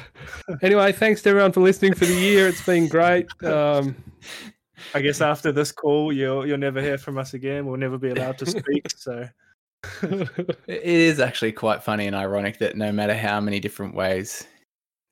Anyway, 0.63 0.93
thanks 0.93 1.23
to 1.23 1.31
everyone 1.31 1.53
for 1.53 1.61
listening 1.61 1.95
for 1.95 2.05
the 2.05 2.15
year. 2.15 2.49
It's 2.49 2.65
been 2.65 2.89
great. 2.89 3.27
Um, 3.45 3.95
I 4.95 5.01
guess 5.01 5.21
after 5.21 5.53
this 5.53 5.73
call, 5.73 6.13
you'll 6.13 6.47
you'll 6.47 6.59
never 6.59 6.81
hear 6.81 6.99
from 6.99 7.19
us 7.19 7.35
again. 7.35 7.67
We'll 7.67 7.79
never 7.79 7.99
be 7.99 8.11
allowed 8.11 8.39
to 8.39 8.47
speak. 8.47 8.87
So 8.97 9.29
It 10.03 10.83
is 10.85 11.19
actually 11.19 11.53
quite 11.53 11.83
funny 11.83 12.07
and 12.07 12.15
ironic 12.15 12.59
that 12.59 12.77
no 12.77 12.93
matter 12.93 13.17
how 13.17 13.41
many 13.41 13.59
different 13.59 13.95
ways 13.95 14.47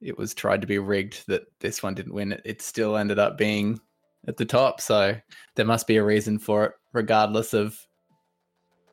it 0.00 0.16
was 0.16 0.32
tried 0.32 0.60
to 0.60 0.66
be 0.66 0.78
rigged, 0.78 1.26
that 1.26 1.42
this 1.60 1.82
one 1.82 1.94
didn't 1.94 2.14
win. 2.14 2.32
It, 2.32 2.42
it 2.44 2.62
still 2.62 2.96
ended 2.96 3.18
up 3.18 3.36
being 3.36 3.80
at 4.28 4.36
the 4.36 4.44
top. 4.44 4.80
So 4.80 5.16
there 5.56 5.66
must 5.66 5.86
be 5.86 5.96
a 5.96 6.04
reason 6.04 6.38
for 6.38 6.64
it, 6.66 6.72
regardless 6.92 7.52
of 7.52 7.78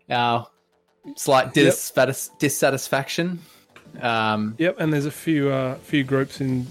our 0.10 0.48
slight 1.16 1.56
Yep. 1.56 1.74
dissatisfaction. 2.40 3.40
Um, 4.02 4.56
yep, 4.58 4.80
and 4.80 4.92
there's 4.92 5.06
a 5.06 5.12
few 5.12 5.50
uh, 5.50 5.76
few 5.76 6.04
groups 6.04 6.42
in 6.42 6.68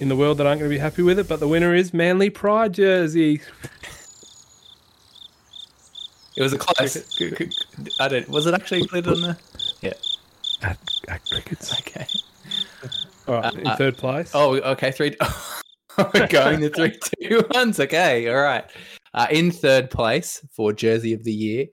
in 0.00 0.08
the 0.08 0.16
world 0.16 0.38
that 0.38 0.46
aren't 0.46 0.60
going 0.60 0.70
to 0.70 0.74
be 0.74 0.78
happy 0.80 1.02
with 1.02 1.18
it, 1.18 1.26
but 1.28 1.40
the 1.40 1.48
winner 1.48 1.74
is 1.74 1.92
Manly 1.92 2.30
Pride 2.30 2.72
jersey. 2.74 3.40
it 6.36 6.42
was 6.42 6.52
a 6.52 6.58
close. 6.58 6.96
I 8.00 8.08
don't. 8.08 8.28
Was 8.28 8.46
it 8.46 8.54
actually 8.54 8.80
included 8.80 9.12
on 9.12 9.20
the? 9.22 9.38
Yeah. 9.82 9.92
At, 10.62 10.78
at 11.08 11.24
crickets. 11.28 11.72
Okay. 11.80 12.06
All 13.26 13.34
right, 13.34 13.44
Uh, 13.54 13.58
in 13.58 13.66
uh, 13.66 13.76
third 13.76 13.96
place. 13.96 14.30
Oh, 14.34 14.56
okay. 14.56 14.90
Three. 14.92 15.16
We're 16.14 16.28
going 16.28 16.60
to 16.60 16.70
three, 16.70 16.96
two, 17.22 17.42
ones. 17.54 17.80
Okay, 17.80 18.28
all 18.28 18.40
right. 18.40 18.64
Uh, 19.14 19.26
in 19.30 19.50
third 19.50 19.90
place 19.90 20.44
for 20.52 20.72
jersey 20.72 21.12
of 21.12 21.24
the 21.24 21.32
year 21.32 21.66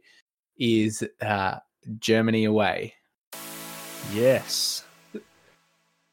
is 0.58 1.04
uh, 1.22 1.58
Germany 2.00 2.46
away. 2.46 2.94
yes, 4.14 4.84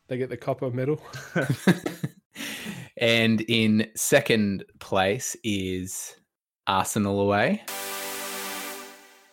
They 0.09 0.17
get 0.19 0.29
the 0.29 0.37
copper 0.37 0.71
medal. 0.71 1.01
and 2.97 3.41
in 3.43 3.91
second 3.95 4.65
place 4.79 5.37
is 5.45 6.15
Arsenal 6.67 7.21
away. 7.21 7.63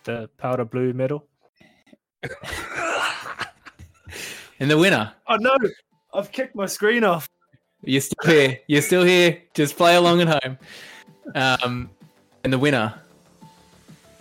the 0.04 0.30
powder 0.38 0.66
blue 0.66 0.94
medal. 0.94 1.28
And 4.62 4.70
the 4.70 4.78
winner, 4.78 5.14
Oh 5.28 5.38
no, 5.38 5.56
I've 6.14 6.34
kicked 6.34 6.54
my 6.54 6.66
screen 6.66 7.06
off. 7.06 7.30
you're 7.84 8.02
still 8.02 8.30
here. 8.30 8.60
You're 8.68 8.82
still 8.82 9.04
here. 9.06 9.42
Just 9.54 9.78
play 9.78 9.96
along 9.96 10.20
at 10.20 10.44
home. 10.44 10.58
Um, 11.34 11.90
and 12.44 12.52
the 12.52 12.60
winner, 12.60 12.94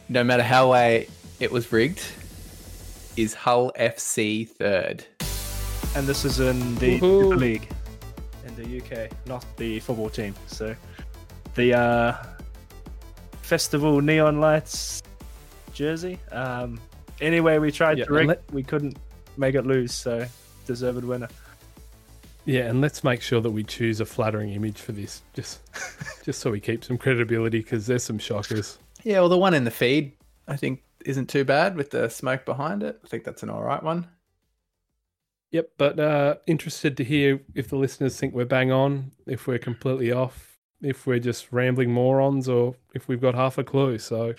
no 0.09 0.25
matter 0.25 0.43
how 0.43 0.73
way 0.73 1.09
it 1.41 1.51
was 1.51 1.71
rigged, 1.73 2.03
is 3.17 3.35
Hull 3.35 3.73
FC 3.79 4.49
third. 4.49 5.05
And 5.97 6.07
this 6.07 6.25
is 6.25 6.41
in 6.41 6.75
the 6.77 6.99
Woohoo. 7.01 7.23
Super 7.25 7.37
League 7.37 7.69
in 8.47 8.55
the 8.57 8.79
UK, 9.07 9.11
not 9.27 9.45
the 9.57 9.81
football 9.81 10.11
team. 10.11 10.35
So 10.47 10.75
the 11.55 11.75
uh, 11.77 12.17
festival 13.43 14.01
neon 14.01 14.41
lights 14.41 15.03
jersey. 15.73 16.19
Um, 16.33 16.81
anyway, 17.21 17.59
we 17.59 17.73
tried 17.73 17.99
Yeah, 17.99 18.05
to 18.07 18.13
rig, 18.13 18.29
let- 18.29 18.53
we 18.53 18.63
couldn't 18.63 18.97
make 19.37 19.55
it 19.55 19.67
lose. 19.67 19.93
So 19.93 20.27
deserved 20.67 21.05
winner. 21.05 21.29
Yeah, 22.45 22.63
and 22.63 22.81
let's 22.81 23.05
make 23.05 23.21
sure 23.21 23.41
that 23.43 23.51
we 23.51 23.63
choose 23.63 24.01
a 24.01 24.07
flattering 24.07 24.53
image 24.55 24.79
for 24.79 24.93
this, 24.93 25.23
just 25.35 25.61
just 26.25 26.41
so 26.41 26.51
we 26.51 26.61
keep 26.61 26.83
some 26.85 26.97
credibility, 26.97 27.59
because 27.59 27.87
there's 27.87 28.03
some 28.05 28.19
shockers. 28.19 28.79
Yeah, 29.09 29.21
well, 29.21 29.31
the 29.31 29.39
one 29.39 29.55
in 29.55 29.65
the 29.65 29.71
feed, 29.71 30.13
I 30.47 30.57
think, 30.57 30.83
isn't 31.07 31.31
too 31.31 31.43
bad 31.43 31.77
with 31.77 31.89
the 31.89 32.11
smoke 32.11 32.45
behind 32.45 32.83
it. 32.83 33.01
I 33.03 33.09
think 33.09 33.25
that's 33.25 33.43
an 33.43 33.49
all 33.49 33.63
right 33.63 33.83
one. 33.83 34.07
Yep, 35.51 35.71
but 35.79 35.99
uh, 35.99 36.35
interested 36.47 36.95
to 36.99 37.05
hear 37.05 37.41
if 37.55 37.69
the 37.69 37.77
listeners 37.77 38.21
think 38.21 38.35
we're 38.35 38.45
bang 38.45 38.71
on, 38.71 39.11
if 39.27 39.47
we're 39.47 39.59
completely 39.59 40.13
off, 40.13 40.59
if 40.83 41.07
we're 41.07 41.21
just 41.21 41.51
rambling 41.53 41.91
morons, 41.91 42.51
or 42.51 42.75
if 42.95 43.09
we've 43.09 43.19
got 43.19 43.35
half 43.35 43.57
a 43.57 43.65
clue. 43.65 43.97
So 43.97 44.35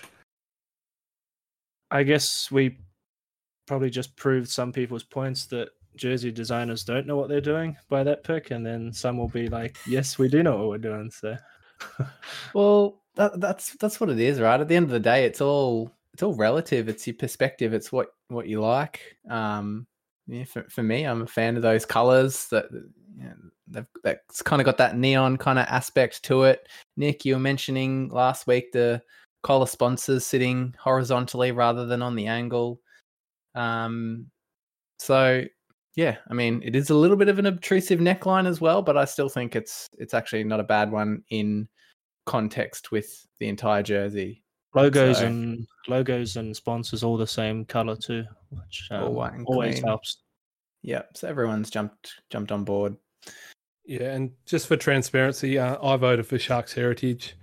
I 1.90 2.04
guess 2.04 2.48
we 2.52 2.78
probably 3.66 3.90
just 3.90 4.14
proved 4.14 4.48
some 4.48 4.72
people's 4.72 5.02
points 5.02 5.46
that 5.46 5.70
jersey 5.96 6.30
designers 6.30 6.84
don't 6.84 7.08
know 7.08 7.16
what 7.16 7.28
they're 7.28 7.40
doing 7.40 7.76
by 7.88 8.04
that 8.04 8.22
pick, 8.22 8.52
and 8.52 8.64
then 8.64 8.92
some 8.92 9.18
will 9.18 9.26
be 9.26 9.48
like, 9.48 9.76
"Yes, 9.84 10.16
we 10.16 10.28
do 10.28 10.44
know 10.44 10.58
what 10.58 10.68
we're 10.68 10.78
doing." 10.78 11.10
So 11.10 11.36
Well, 12.54 12.99
that, 13.16 13.40
that's 13.40 13.74
that's 13.76 14.00
what 14.00 14.10
it 14.10 14.20
is, 14.20 14.40
right? 14.40 14.60
At 14.60 14.68
the 14.68 14.76
end 14.76 14.86
of 14.86 14.90
the 14.90 15.00
day, 15.00 15.24
it's 15.24 15.40
all 15.40 15.92
it's 16.12 16.22
all 16.22 16.34
relative. 16.34 16.88
It's 16.88 17.06
your 17.06 17.14
perspective. 17.14 17.74
It's 17.74 17.92
what 17.92 18.08
what 18.28 18.48
you 18.48 18.60
like. 18.60 19.16
Um, 19.28 19.86
yeah, 20.26 20.44
for, 20.44 20.64
for 20.70 20.82
me, 20.82 21.04
I'm 21.04 21.22
a 21.22 21.26
fan 21.26 21.56
of 21.56 21.62
those 21.62 21.84
colors 21.84 22.46
that 22.48 22.66
you 22.72 23.24
know, 23.24 23.34
they've 23.68 23.86
that's 24.02 24.42
kind 24.42 24.60
of 24.60 24.66
got 24.66 24.78
that 24.78 24.96
neon 24.96 25.36
kind 25.36 25.58
of 25.58 25.66
aspect 25.68 26.22
to 26.24 26.44
it. 26.44 26.68
Nick, 26.96 27.24
you 27.24 27.34
were 27.34 27.40
mentioning 27.40 28.08
last 28.10 28.46
week 28.46 28.72
the 28.72 29.02
collar 29.42 29.66
sponsors 29.66 30.26
sitting 30.26 30.74
horizontally 30.78 31.52
rather 31.52 31.86
than 31.86 32.02
on 32.02 32.14
the 32.14 32.26
angle. 32.26 32.80
Um, 33.54 34.26
so 34.98 35.44
yeah, 35.96 36.16
I 36.28 36.34
mean, 36.34 36.62
it 36.64 36.76
is 36.76 36.90
a 36.90 36.94
little 36.94 37.16
bit 37.16 37.28
of 37.28 37.38
an 37.38 37.46
obtrusive 37.46 38.00
neckline 38.00 38.46
as 38.46 38.60
well, 38.60 38.82
but 38.82 38.96
I 38.96 39.04
still 39.04 39.28
think 39.28 39.56
it's 39.56 39.88
it's 39.98 40.14
actually 40.14 40.44
not 40.44 40.60
a 40.60 40.64
bad 40.64 40.92
one 40.92 41.22
in 41.30 41.68
context 42.30 42.92
with 42.92 43.26
the 43.40 43.48
entire 43.48 43.82
jersey. 43.82 44.42
Logos 44.74 45.18
So- 45.18 45.26
and 45.26 45.66
logos 45.88 46.36
and 46.36 46.54
sponsors 46.56 47.02
all 47.02 47.16
the 47.16 47.26
same 47.26 47.64
color 47.64 47.96
too, 47.96 48.24
which 48.50 48.86
um, 48.92 49.14
white 49.14 49.32
and 49.34 49.44
always 49.46 49.74
clean. 49.74 49.86
helps. 49.86 50.22
Yeah, 50.82 51.02
so 51.14 51.26
everyone's 51.28 51.70
jumped 51.70 52.12
jumped 52.30 52.52
on 52.52 52.64
board. 52.64 52.96
Yeah, 53.84 54.12
and 54.14 54.30
just 54.46 54.68
for 54.68 54.76
transparency, 54.76 55.58
uh, 55.58 55.76
I 55.82 55.96
voted 55.96 56.24
for 56.26 56.38
Sharks 56.38 56.72
Heritage. 56.72 57.34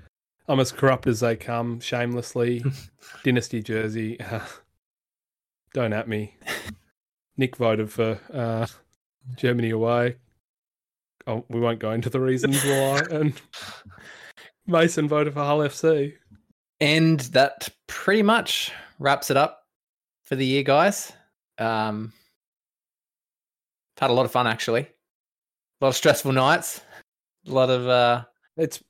I'm 0.47 0.61
as 0.61 0.71
corrupt 0.71 1.05
as 1.07 1.19
they 1.19 1.35
come, 1.35 1.81
shamelessly. 1.81 2.63
Dynasty 3.25 3.61
jersey. 3.61 4.19
Uh, 4.21 4.39
don't 5.73 5.91
at 5.91 6.07
me. 6.07 6.35
Nick 7.35 7.57
voted 7.57 7.91
for 7.91 8.17
uh, 8.33 8.65
Germany 9.35 9.71
away. 9.71 10.15
Oh, 11.27 11.43
we 11.49 11.59
won't 11.59 11.79
go 11.79 11.91
into 11.91 12.09
the 12.09 12.21
reasons 12.21 12.63
why. 12.63 13.01
And 13.11 13.33
Mason 14.67 15.07
voted 15.07 15.33
for 15.33 15.39
Hull 15.39 15.59
FC. 15.59 16.13
And 16.79 17.19
that 17.19 17.69
pretty 17.87 18.21
much 18.21 18.71
wraps 18.99 19.31
it 19.31 19.37
up 19.37 19.63
for 20.23 20.35
the 20.35 20.45
year, 20.45 20.63
guys. 20.63 21.11
Um, 21.57 22.13
had 23.97 24.11
a 24.11 24.13
lot 24.13 24.25
of 24.25 24.31
fun 24.31 24.47
actually. 24.47 24.81
A 24.81 25.85
lot 25.85 25.89
of 25.89 25.95
stressful 25.95 26.31
nights. 26.31 26.81
A 27.47 27.51
lot 27.51 27.69
of 27.69 27.87
uh, 27.87 28.23
It's, 28.57 28.83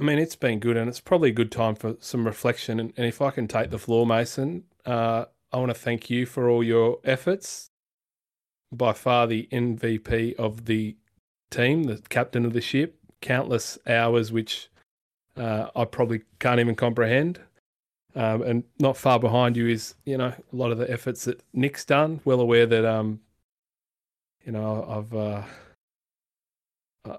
I 0.00 0.04
mean, 0.04 0.18
it's 0.18 0.36
been 0.36 0.58
good, 0.58 0.76
and 0.76 0.88
it's 0.88 1.00
probably 1.00 1.30
a 1.30 1.34
good 1.34 1.52
time 1.52 1.74
for 1.74 1.96
some 2.00 2.26
reflection. 2.26 2.80
And, 2.80 2.92
and 2.96 3.06
if 3.06 3.20
I 3.20 3.30
can 3.30 3.48
take 3.48 3.70
the 3.70 3.78
floor, 3.78 4.06
Mason, 4.06 4.64
uh, 4.86 5.26
I 5.52 5.56
want 5.58 5.70
to 5.70 5.74
thank 5.74 6.10
you 6.10 6.26
for 6.26 6.48
all 6.48 6.62
your 6.62 6.98
efforts. 7.04 7.70
By 8.70 8.92
far 8.92 9.26
the 9.26 9.48
MVP 9.50 10.34
of 10.36 10.66
the 10.66 10.96
team, 11.50 11.84
the 11.84 12.02
captain 12.08 12.44
of 12.44 12.52
the 12.52 12.60
ship. 12.60 12.96
Countless 13.20 13.78
hours, 13.86 14.30
which 14.30 14.68
uh, 15.38 15.70
I 15.74 15.84
probably 15.84 16.22
can't 16.38 16.60
even 16.60 16.74
comprehend. 16.74 17.40
Um, 18.14 18.42
and 18.42 18.64
not 18.80 18.96
far 18.96 19.20
behind 19.20 19.56
you 19.56 19.68
is, 19.68 19.94
you 20.04 20.16
know, 20.16 20.32
a 20.52 20.56
lot 20.56 20.72
of 20.72 20.78
the 20.78 20.90
efforts 20.90 21.24
that 21.24 21.42
Nick's 21.52 21.84
done. 21.84 22.20
Well 22.24 22.40
aware 22.40 22.66
that, 22.66 22.84
um, 22.84 23.20
you 24.44 24.52
know, 24.52 24.84
I've. 24.88 25.14
Uh, 25.14 25.42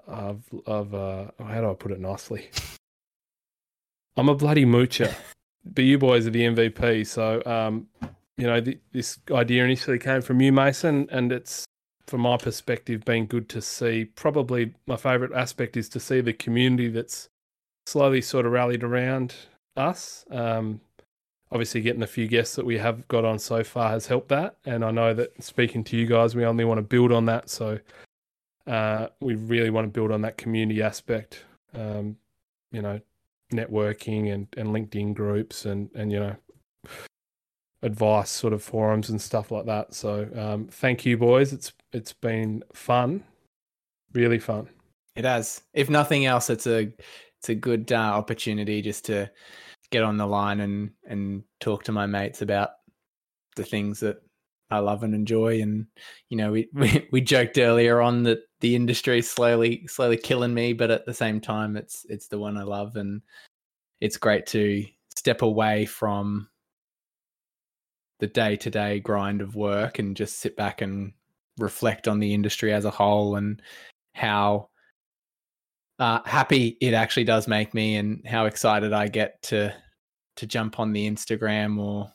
I've, 0.08 0.42
I've, 0.68 0.94
uh, 0.94 1.24
how 1.38 1.60
do 1.60 1.70
I 1.70 1.74
put 1.74 1.90
it 1.90 2.00
nicely? 2.00 2.48
I'm 4.16 4.28
a 4.28 4.34
bloody 4.34 4.64
moocher, 4.64 5.12
but 5.64 5.82
you 5.84 5.98
boys 5.98 6.26
are 6.26 6.30
the 6.30 6.42
MVP. 6.42 7.06
So, 7.06 7.42
um, 7.46 7.88
you 8.36 8.46
know, 8.46 8.60
th- 8.60 8.78
this 8.92 9.18
idea 9.32 9.64
initially 9.64 9.98
came 9.98 10.22
from 10.22 10.40
you, 10.40 10.52
Mason, 10.52 11.08
and 11.10 11.32
it's, 11.32 11.64
from 12.06 12.20
my 12.20 12.36
perspective, 12.36 13.04
been 13.04 13.26
good 13.26 13.48
to 13.48 13.62
see. 13.62 14.04
Probably 14.04 14.74
my 14.86 14.96
favourite 14.96 15.32
aspect 15.34 15.76
is 15.76 15.88
to 15.88 16.00
see 16.00 16.20
the 16.20 16.32
community 16.32 16.88
that's 16.88 17.29
slowly 17.86 18.20
sort 18.20 18.46
of 18.46 18.52
rallied 18.52 18.84
around 18.84 19.34
us. 19.76 20.24
Um, 20.30 20.80
obviously, 21.52 21.80
getting 21.80 22.00
the 22.00 22.06
few 22.06 22.28
guests 22.28 22.56
that 22.56 22.66
we 22.66 22.78
have 22.78 23.06
got 23.08 23.24
on 23.24 23.38
so 23.38 23.64
far 23.64 23.90
has 23.90 24.06
helped 24.06 24.28
that, 24.28 24.56
and 24.64 24.84
I 24.84 24.90
know 24.90 25.14
that 25.14 25.42
speaking 25.42 25.84
to 25.84 25.96
you 25.96 26.06
guys, 26.06 26.34
we 26.34 26.44
only 26.44 26.64
want 26.64 26.78
to 26.78 26.82
build 26.82 27.12
on 27.12 27.26
that. 27.26 27.50
So, 27.50 27.78
uh, 28.66 29.08
we 29.20 29.34
really 29.34 29.70
want 29.70 29.86
to 29.86 29.90
build 29.90 30.12
on 30.12 30.22
that 30.22 30.36
community 30.36 30.82
aspect. 30.82 31.44
Um, 31.74 32.16
you 32.72 32.82
know, 32.82 33.00
networking 33.52 34.32
and, 34.32 34.46
and 34.56 34.68
LinkedIn 34.68 35.12
groups 35.14 35.64
and, 35.64 35.90
and, 35.96 36.12
you 36.12 36.20
know, 36.20 36.36
advice 37.82 38.30
sort 38.30 38.52
of 38.52 38.62
forums 38.62 39.08
and 39.10 39.20
stuff 39.20 39.50
like 39.50 39.66
that. 39.66 39.92
So, 39.92 40.28
um, 40.36 40.68
thank 40.70 41.04
you 41.04 41.16
boys. 41.16 41.52
It's, 41.52 41.72
it's 41.92 42.12
been 42.12 42.62
fun, 42.72 43.24
really 44.12 44.38
fun. 44.38 44.68
it 45.16 45.24
has. 45.24 45.62
If 45.74 45.90
nothing 45.90 46.26
else, 46.26 46.50
it's 46.50 46.66
a 46.66 46.92
it's 47.40 47.48
a 47.48 47.54
good 47.54 47.90
uh, 47.90 47.96
opportunity 47.96 48.82
just 48.82 49.06
to 49.06 49.30
get 49.90 50.02
on 50.02 50.18
the 50.18 50.26
line 50.26 50.60
and 50.60 50.90
and 51.06 51.42
talk 51.58 51.84
to 51.84 51.92
my 51.92 52.06
mates 52.06 52.42
about 52.42 52.70
the 53.56 53.64
things 53.64 54.00
that 54.00 54.22
I 54.70 54.78
love 54.78 55.02
and 55.02 55.14
enjoy. 55.14 55.60
And 55.62 55.86
you 56.28 56.36
know, 56.36 56.52
we 56.52 56.68
we, 56.74 57.08
we 57.10 57.20
joked 57.20 57.58
earlier 57.58 58.00
on 58.00 58.22
that 58.24 58.40
the 58.60 58.76
industry 58.76 59.18
is 59.18 59.30
slowly 59.30 59.86
slowly 59.86 60.18
killing 60.18 60.54
me, 60.54 60.74
but 60.74 60.90
at 60.90 61.06
the 61.06 61.14
same 61.14 61.40
time, 61.40 61.76
it's 61.76 62.04
it's 62.08 62.28
the 62.28 62.38
one 62.38 62.58
I 62.58 62.62
love, 62.62 62.96
and 62.96 63.22
it's 64.00 64.16
great 64.18 64.46
to 64.48 64.84
step 65.16 65.42
away 65.42 65.86
from 65.86 66.48
the 68.20 68.26
day 68.26 68.56
to 68.56 68.70
day 68.70 69.00
grind 69.00 69.40
of 69.40 69.56
work 69.56 69.98
and 69.98 70.14
just 70.16 70.38
sit 70.38 70.56
back 70.56 70.82
and 70.82 71.12
reflect 71.58 72.06
on 72.06 72.18
the 72.20 72.34
industry 72.34 72.72
as 72.72 72.84
a 72.84 72.90
whole 72.90 73.36
and 73.36 73.62
how 74.14 74.69
uh, 76.00 76.20
happy 76.24 76.78
it 76.80 76.94
actually 76.94 77.24
does 77.24 77.46
make 77.46 77.74
me 77.74 77.96
and 77.96 78.26
how 78.26 78.46
excited 78.46 78.92
I 78.92 79.06
get 79.06 79.40
to 79.44 79.72
to 80.36 80.46
jump 80.46 80.80
on 80.80 80.92
the 80.92 81.08
Instagram 81.08 81.78
or 81.78 82.10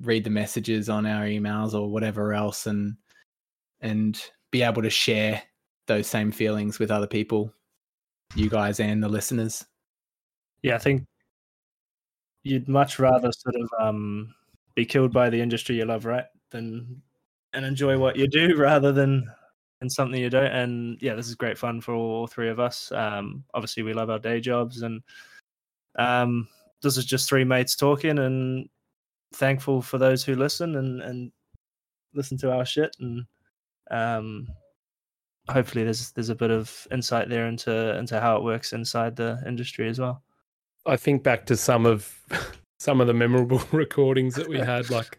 read 0.00 0.24
the 0.24 0.30
messages 0.30 0.88
on 0.88 1.04
our 1.04 1.24
emails 1.24 1.74
or 1.74 1.88
whatever 1.88 2.32
else 2.32 2.66
and 2.66 2.96
and 3.82 4.18
be 4.50 4.62
able 4.62 4.80
to 4.80 4.90
share 4.90 5.42
those 5.86 6.06
same 6.06 6.32
feelings 6.32 6.78
with 6.78 6.90
other 6.90 7.06
people, 7.06 7.52
you 8.34 8.48
guys 8.48 8.80
and 8.80 9.02
the 9.02 9.08
listeners. 9.08 9.66
Yeah, 10.62 10.76
I 10.76 10.78
think 10.78 11.04
you'd 12.42 12.68
much 12.68 12.98
rather 12.98 13.30
sort 13.32 13.54
of 13.56 13.68
um, 13.78 14.34
be 14.74 14.86
killed 14.86 15.12
by 15.12 15.28
the 15.28 15.40
industry 15.40 15.76
you 15.76 15.84
love, 15.84 16.06
right? 16.06 16.24
Than 16.50 17.02
and 17.52 17.66
enjoy 17.66 17.98
what 17.98 18.16
you 18.16 18.28
do 18.28 18.56
rather 18.58 18.92
than 18.92 19.30
and 19.80 19.90
something 19.90 20.20
you 20.20 20.30
don't. 20.30 20.52
And 20.52 20.98
yeah, 21.00 21.14
this 21.14 21.28
is 21.28 21.34
great 21.34 21.58
fun 21.58 21.80
for 21.80 21.94
all 21.94 22.26
three 22.26 22.48
of 22.48 22.60
us. 22.60 22.90
Um, 22.92 23.44
obviously, 23.54 23.82
we 23.82 23.92
love 23.92 24.10
our 24.10 24.18
day 24.18 24.40
jobs, 24.40 24.82
and 24.82 25.02
um, 25.98 26.48
this 26.82 26.96
is 26.96 27.04
just 27.04 27.28
three 27.28 27.44
mates 27.44 27.76
talking. 27.76 28.18
And 28.18 28.68
thankful 29.34 29.82
for 29.82 29.98
those 29.98 30.24
who 30.24 30.34
listen 30.34 30.76
and 30.76 31.02
and 31.02 31.32
listen 32.14 32.38
to 32.38 32.52
our 32.52 32.64
shit. 32.64 32.96
And 33.00 33.24
um, 33.90 34.48
hopefully, 35.48 35.84
there's 35.84 36.12
there's 36.12 36.30
a 36.30 36.34
bit 36.34 36.50
of 36.50 36.86
insight 36.90 37.28
there 37.28 37.46
into 37.46 37.96
into 37.98 38.20
how 38.20 38.36
it 38.36 38.44
works 38.44 38.72
inside 38.72 39.16
the 39.16 39.42
industry 39.46 39.88
as 39.88 39.98
well. 39.98 40.22
I 40.86 40.96
think 40.96 41.22
back 41.22 41.46
to 41.46 41.56
some 41.56 41.86
of 41.86 42.12
some 42.78 43.00
of 43.00 43.06
the 43.06 43.14
memorable 43.14 43.62
recordings 43.72 44.34
that 44.34 44.48
we 44.48 44.58
had. 44.58 44.90
Like, 44.90 45.18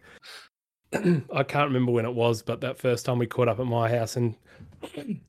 I 1.34 1.42
can't 1.42 1.68
remember 1.68 1.92
when 1.92 2.06
it 2.06 2.14
was, 2.14 2.42
but 2.42 2.60
that 2.62 2.78
first 2.78 3.04
time 3.04 3.18
we 3.18 3.26
caught 3.26 3.48
up 3.48 3.60
at 3.60 3.66
my 3.66 3.90
house 3.90 4.16
and 4.16 4.34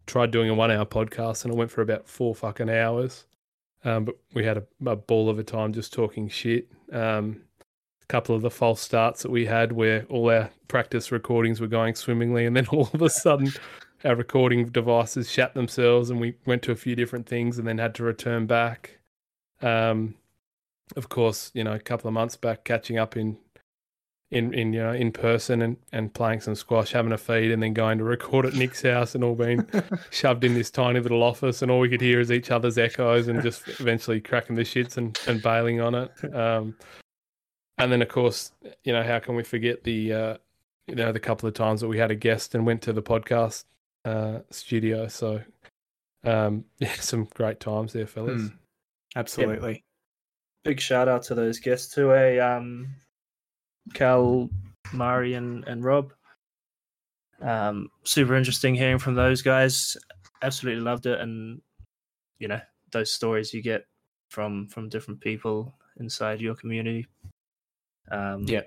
tried 0.06 0.32
doing 0.32 0.50
a 0.50 0.56
one-hour 0.56 0.86
podcast, 0.86 1.44
and 1.44 1.54
it 1.54 1.58
went 1.58 1.72
for 1.72 1.82
about 1.82 2.08
four 2.08 2.34
fucking 2.34 2.70
hours. 2.70 3.26
Um, 3.84 4.06
but 4.06 4.18
we 4.34 4.44
had 4.46 4.58
a, 4.58 4.64
a 4.86 4.96
ball 4.96 5.30
of 5.30 5.40
a 5.40 5.44
time 5.44 5.74
just 5.74 5.94
talking 5.94 6.28
shit. 6.30 6.70
Um, 6.92 7.42
a 8.02 8.06
couple 8.08 8.36
of 8.36 8.42
the 8.42 8.50
false 8.50 8.82
starts 8.82 9.24
that 9.24 9.32
we 9.32 9.46
had, 9.46 9.72
where 9.72 10.06
all 10.10 10.30
our 10.30 10.50
practice 10.68 11.12
recordings 11.12 11.60
were 11.60 11.68
going 11.68 11.96
swimmingly, 11.96 12.46
and 12.46 12.56
then 12.56 12.68
all 12.72 12.90
of 12.94 13.02
a 13.02 13.10
sudden. 13.10 13.52
Our 14.06 14.16
recording 14.16 14.68
devices 14.70 15.30
shat 15.30 15.56
themselves, 15.56 16.10
and 16.10 16.22
we 16.22 16.36
went 16.46 16.62
to 16.64 16.72
a 16.72 16.76
few 16.78 16.96
different 16.96 17.28
things, 17.28 17.60
and 17.60 17.68
then 17.68 17.78
had 17.78 17.96
to 17.96 18.04
return 18.04 18.46
back. 18.46 19.00
Um, 19.62 20.16
of 20.96 21.10
course, 21.10 21.52
you 21.54 21.66
know, 21.66 21.74
a 21.74 21.80
couple 21.80 22.08
of 22.08 22.14
months 22.14 22.38
back, 22.38 22.64
catching 22.64 22.98
up 22.98 23.18
in, 23.18 23.38
in, 24.32 24.54
in 24.54 24.74
you 24.74 24.82
know, 24.82 24.94
in 24.94 25.12
person 25.12 25.62
and, 25.62 25.78
and 25.92 26.14
playing 26.14 26.42
some 26.42 26.56
squash, 26.56 26.92
having 26.92 27.12
a 27.12 27.18
feed, 27.18 27.52
and 27.52 27.64
then 27.64 27.74
going 27.74 27.98
to 27.98 28.04
record 28.04 28.46
at 28.46 28.54
Nick's 28.54 28.84
house, 28.84 29.16
and 29.16 29.24
all 29.24 29.36
being 29.36 29.68
shoved 30.12 30.44
in 30.44 30.54
this 30.54 30.70
tiny 30.70 31.00
little 31.00 31.24
office, 31.24 31.62
and 31.62 31.72
all 31.72 31.80
we 31.80 31.90
could 31.90 32.02
hear 32.02 32.20
is 32.20 32.32
each 32.32 32.52
other's 32.52 32.78
echoes, 32.78 33.28
and 33.28 33.42
just 33.42 33.68
eventually 33.80 34.22
cracking 34.22 34.56
the 34.56 34.64
shits 34.64 34.98
and, 34.98 35.20
and 35.28 35.42
bailing 35.42 35.82
on 35.82 35.96
it. 35.96 36.12
Um, 36.34 36.76
and 37.80 37.92
then, 37.92 38.02
of 38.02 38.10
course, 38.10 38.52
you 38.84 38.94
know, 38.94 39.04
how 39.04 39.20
can 39.20 39.36
we 39.36 39.44
forget 39.44 39.84
the, 39.84 40.14
uh, 40.14 40.38
you 40.88 40.96
know, 40.96 41.12
the 41.12 41.20
couple 41.20 41.48
of 41.48 41.56
times 41.56 41.82
that 41.82 41.88
we 41.88 41.98
had 41.98 42.12
a 42.12 42.16
guest 42.16 42.54
and 42.54 42.66
went 42.66 42.82
to 42.84 42.94
the 42.94 43.02
podcast 43.02 43.64
uh, 44.06 44.40
studio. 44.52 45.08
So, 45.08 45.42
um, 46.24 46.66
yeah, 46.80 46.94
some 46.96 47.28
great 47.34 47.60
times 47.60 47.94
there, 47.94 48.08
fellas. 48.08 48.42
Mm. 48.42 48.54
Absolutely. 49.16 49.84
big 50.64 50.80
shout 50.80 51.08
out 51.08 51.24
to 51.24 51.36
those 51.36 51.60
guests 51.60 51.96
too, 51.96 52.14
eh? 52.14 52.38
Um, 52.38 52.90
Cal, 53.94 54.50
Mari, 54.94 55.34
and, 55.34 55.64
and 55.68 55.84
Rob. 55.84 56.14
Um, 57.42 57.90
super 58.04 58.36
interesting 58.36 58.76
hearing 58.76 59.00
from 59.00 59.16
those 59.16 59.42
guys. 59.42 59.96
Absolutely 60.42 60.82
loved 60.82 61.06
it, 61.06 61.20
and 61.20 61.62
you 62.40 62.48
know 62.48 62.62
those 62.92 63.12
stories 63.12 63.54
you 63.54 63.62
get 63.62 63.86
from 64.30 64.68
from 64.68 64.90
different 64.90 65.22
people 65.22 65.74
inside 66.00 66.42
your 66.42 66.56
community. 66.56 67.06
Um, 68.12 68.44
Yeah. 68.44 68.62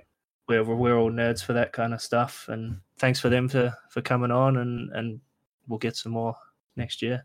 we're 0.48 0.64
we're 0.64 0.98
all 0.98 1.10
nerds 1.10 1.42
for 1.44 1.52
that 1.54 1.72
kind 1.72 1.92
of 1.94 2.00
stuff, 2.00 2.48
and 2.48 2.80
thanks 2.98 3.20
for 3.20 3.28
them 3.28 3.48
for 3.48 3.74
for 3.90 4.00
coming 4.02 4.30
on, 4.30 4.58
and 4.58 4.90
and 4.92 5.20
we'll 5.68 5.78
get 5.78 5.96
some 5.96 6.12
more 6.12 6.36
next 6.76 7.02
year. 7.02 7.24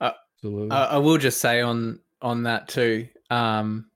Absolutely. 0.00 0.70
I, 0.70 0.84
I 0.86 0.98
will 0.98 1.18
just 1.18 1.40
say 1.40 1.60
on 1.60 2.00
on 2.22 2.42
that 2.44 2.68
too. 2.68 3.08
Um, 3.30 3.90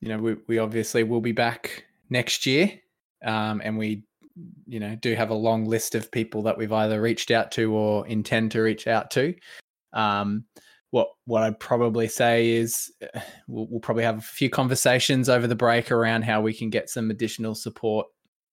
you 0.00 0.08
know, 0.08 0.18
we, 0.18 0.36
we 0.46 0.58
obviously 0.58 1.02
will 1.02 1.20
be 1.20 1.32
back 1.32 1.84
next 2.14 2.46
year. 2.46 2.72
Um, 3.24 3.60
and 3.62 3.76
we, 3.76 4.04
you 4.66 4.80
know, 4.80 4.94
do 4.94 5.14
have 5.14 5.30
a 5.30 5.34
long 5.34 5.66
list 5.66 5.94
of 5.94 6.10
people 6.10 6.42
that 6.42 6.56
we've 6.56 6.72
either 6.72 7.00
reached 7.00 7.30
out 7.30 7.50
to 7.52 7.74
or 7.74 8.06
intend 8.06 8.52
to 8.52 8.62
reach 8.62 8.86
out 8.86 9.10
to. 9.10 9.34
Um, 9.92 10.44
what 10.90 11.08
what 11.24 11.42
I'd 11.42 11.58
probably 11.58 12.06
say 12.06 12.50
is 12.50 12.92
uh, 13.02 13.20
we'll, 13.48 13.66
we'll 13.68 13.80
probably 13.80 14.04
have 14.04 14.18
a 14.18 14.22
few 14.22 14.48
conversations 14.48 15.28
over 15.28 15.48
the 15.48 15.56
break 15.56 15.90
around 15.90 16.22
how 16.22 16.40
we 16.40 16.54
can 16.54 16.70
get 16.70 16.88
some 16.88 17.10
additional 17.10 17.56
support 17.56 18.06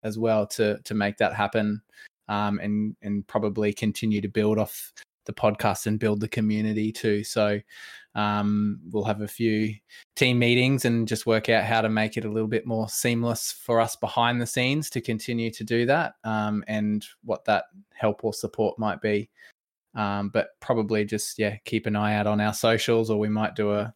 as 0.03 0.17
well 0.17 0.47
to 0.47 0.79
to 0.85 0.93
make 0.95 1.17
that 1.17 1.35
happen, 1.35 1.81
um, 2.29 2.59
and 2.59 2.95
and 3.03 3.27
probably 3.27 3.71
continue 3.73 4.21
to 4.21 4.27
build 4.27 4.57
off 4.57 4.91
the 5.25 5.33
podcast 5.33 5.85
and 5.85 5.99
build 5.99 6.19
the 6.19 6.27
community 6.27 6.91
too. 6.91 7.23
So 7.23 7.59
um, 8.15 8.79
we'll 8.91 9.05
have 9.05 9.21
a 9.21 9.27
few 9.27 9.73
team 10.15 10.39
meetings 10.39 10.85
and 10.85 11.07
just 11.07 11.25
work 11.25 11.49
out 11.49 11.63
how 11.63 11.81
to 11.81 11.89
make 11.89 12.17
it 12.17 12.25
a 12.25 12.29
little 12.29 12.47
bit 12.47 12.65
more 12.65 12.89
seamless 12.89 13.51
for 13.51 13.79
us 13.79 13.95
behind 13.95 14.41
the 14.41 14.45
scenes 14.45 14.89
to 14.89 15.01
continue 15.01 15.49
to 15.51 15.63
do 15.63 15.85
that 15.85 16.15
um, 16.23 16.63
and 16.67 17.05
what 17.23 17.45
that 17.45 17.65
help 17.93 18.23
or 18.25 18.33
support 18.33 18.77
might 18.77 19.01
be. 19.01 19.29
Um, 19.95 20.29
but 20.29 20.49
probably 20.59 21.05
just 21.05 21.39
yeah, 21.39 21.57
keep 21.65 21.85
an 21.85 21.95
eye 21.95 22.15
out 22.15 22.27
on 22.27 22.41
our 22.41 22.53
socials, 22.53 23.09
or 23.09 23.19
we 23.19 23.29
might 23.29 23.55
do 23.55 23.71
a, 23.71 23.93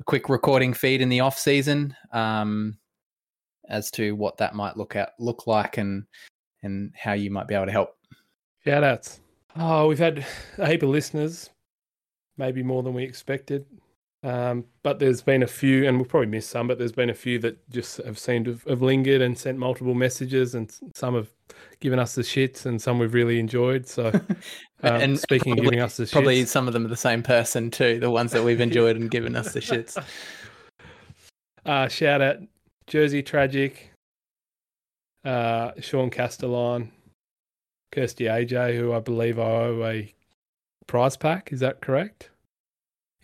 a 0.00 0.04
quick 0.04 0.28
recording 0.28 0.72
feed 0.72 1.00
in 1.00 1.10
the 1.10 1.20
off 1.20 1.38
season 1.38 1.94
um, 2.12 2.78
as 3.68 3.90
to 3.92 4.12
what 4.12 4.38
that 4.38 4.54
might 4.54 4.76
look 4.76 4.96
at 4.96 5.12
look 5.18 5.46
like 5.46 5.76
and 5.76 6.04
and 6.62 6.92
how 6.96 7.12
you 7.12 7.30
might 7.30 7.46
be 7.46 7.54
able 7.54 7.66
to 7.66 7.72
help. 7.72 7.96
Shout 8.64 8.84
outs. 8.84 9.20
Oh, 9.56 9.88
we've 9.88 9.98
had 9.98 10.24
a 10.56 10.66
heap 10.66 10.82
of 10.82 10.88
listeners, 10.88 11.50
maybe 12.42 12.60
more 12.60 12.82
than 12.82 12.92
we 12.92 13.04
expected. 13.04 13.64
Um, 14.24 14.64
but 14.82 14.98
there's 14.98 15.22
been 15.22 15.44
a 15.44 15.46
few, 15.46 15.86
and 15.86 15.96
we'll 15.96 16.06
probably 16.06 16.28
miss 16.28 16.46
some, 16.46 16.66
but 16.66 16.76
there's 16.76 16.92
been 16.92 17.10
a 17.10 17.14
few 17.14 17.38
that 17.38 17.70
just 17.70 17.98
have 18.04 18.18
seemed 18.18 18.46
to 18.46 18.58
have 18.68 18.82
lingered 18.82 19.20
and 19.20 19.38
sent 19.38 19.58
multiple 19.58 19.94
messages, 19.94 20.56
and 20.56 20.72
some 20.94 21.14
have 21.14 21.30
given 21.78 22.00
us 22.00 22.16
the 22.16 22.22
shits, 22.22 22.66
and 22.66 22.82
some 22.82 22.98
we've 22.98 23.14
really 23.14 23.38
enjoyed. 23.38 23.86
So, 23.86 24.08
um, 24.82 25.00
and 25.04 25.18
speaking 25.18 25.52
probably, 25.52 25.66
of 25.66 25.70
giving 25.70 25.84
us 25.84 25.96
the 25.96 26.04
shits, 26.04 26.12
probably 26.12 26.44
some 26.44 26.66
of 26.66 26.72
them 26.72 26.84
are 26.84 26.88
the 26.88 26.96
same 26.96 27.22
person 27.22 27.70
too, 27.70 28.00
the 28.00 28.10
ones 28.10 28.32
that 28.32 28.42
we've 28.42 28.60
enjoyed 28.60 28.96
and 28.96 29.08
given 29.08 29.36
us 29.36 29.52
the 29.52 29.60
shits. 29.70 29.96
Uh, 31.64 31.86
shout 31.86 32.20
out 32.20 32.38
Jersey 32.88 33.22
Tragic, 33.22 33.92
uh, 35.24 35.72
Sean 35.80 36.10
Castellan, 36.10 36.90
Kirsty 37.92 38.24
AJ, 38.24 38.76
who 38.76 38.92
I 38.92 39.00
believe 39.00 39.38
I 39.38 39.42
owe 39.42 39.84
a 39.84 40.14
prize 40.88 41.16
pack. 41.16 41.52
Is 41.52 41.60
that 41.60 41.80
correct? 41.80 42.31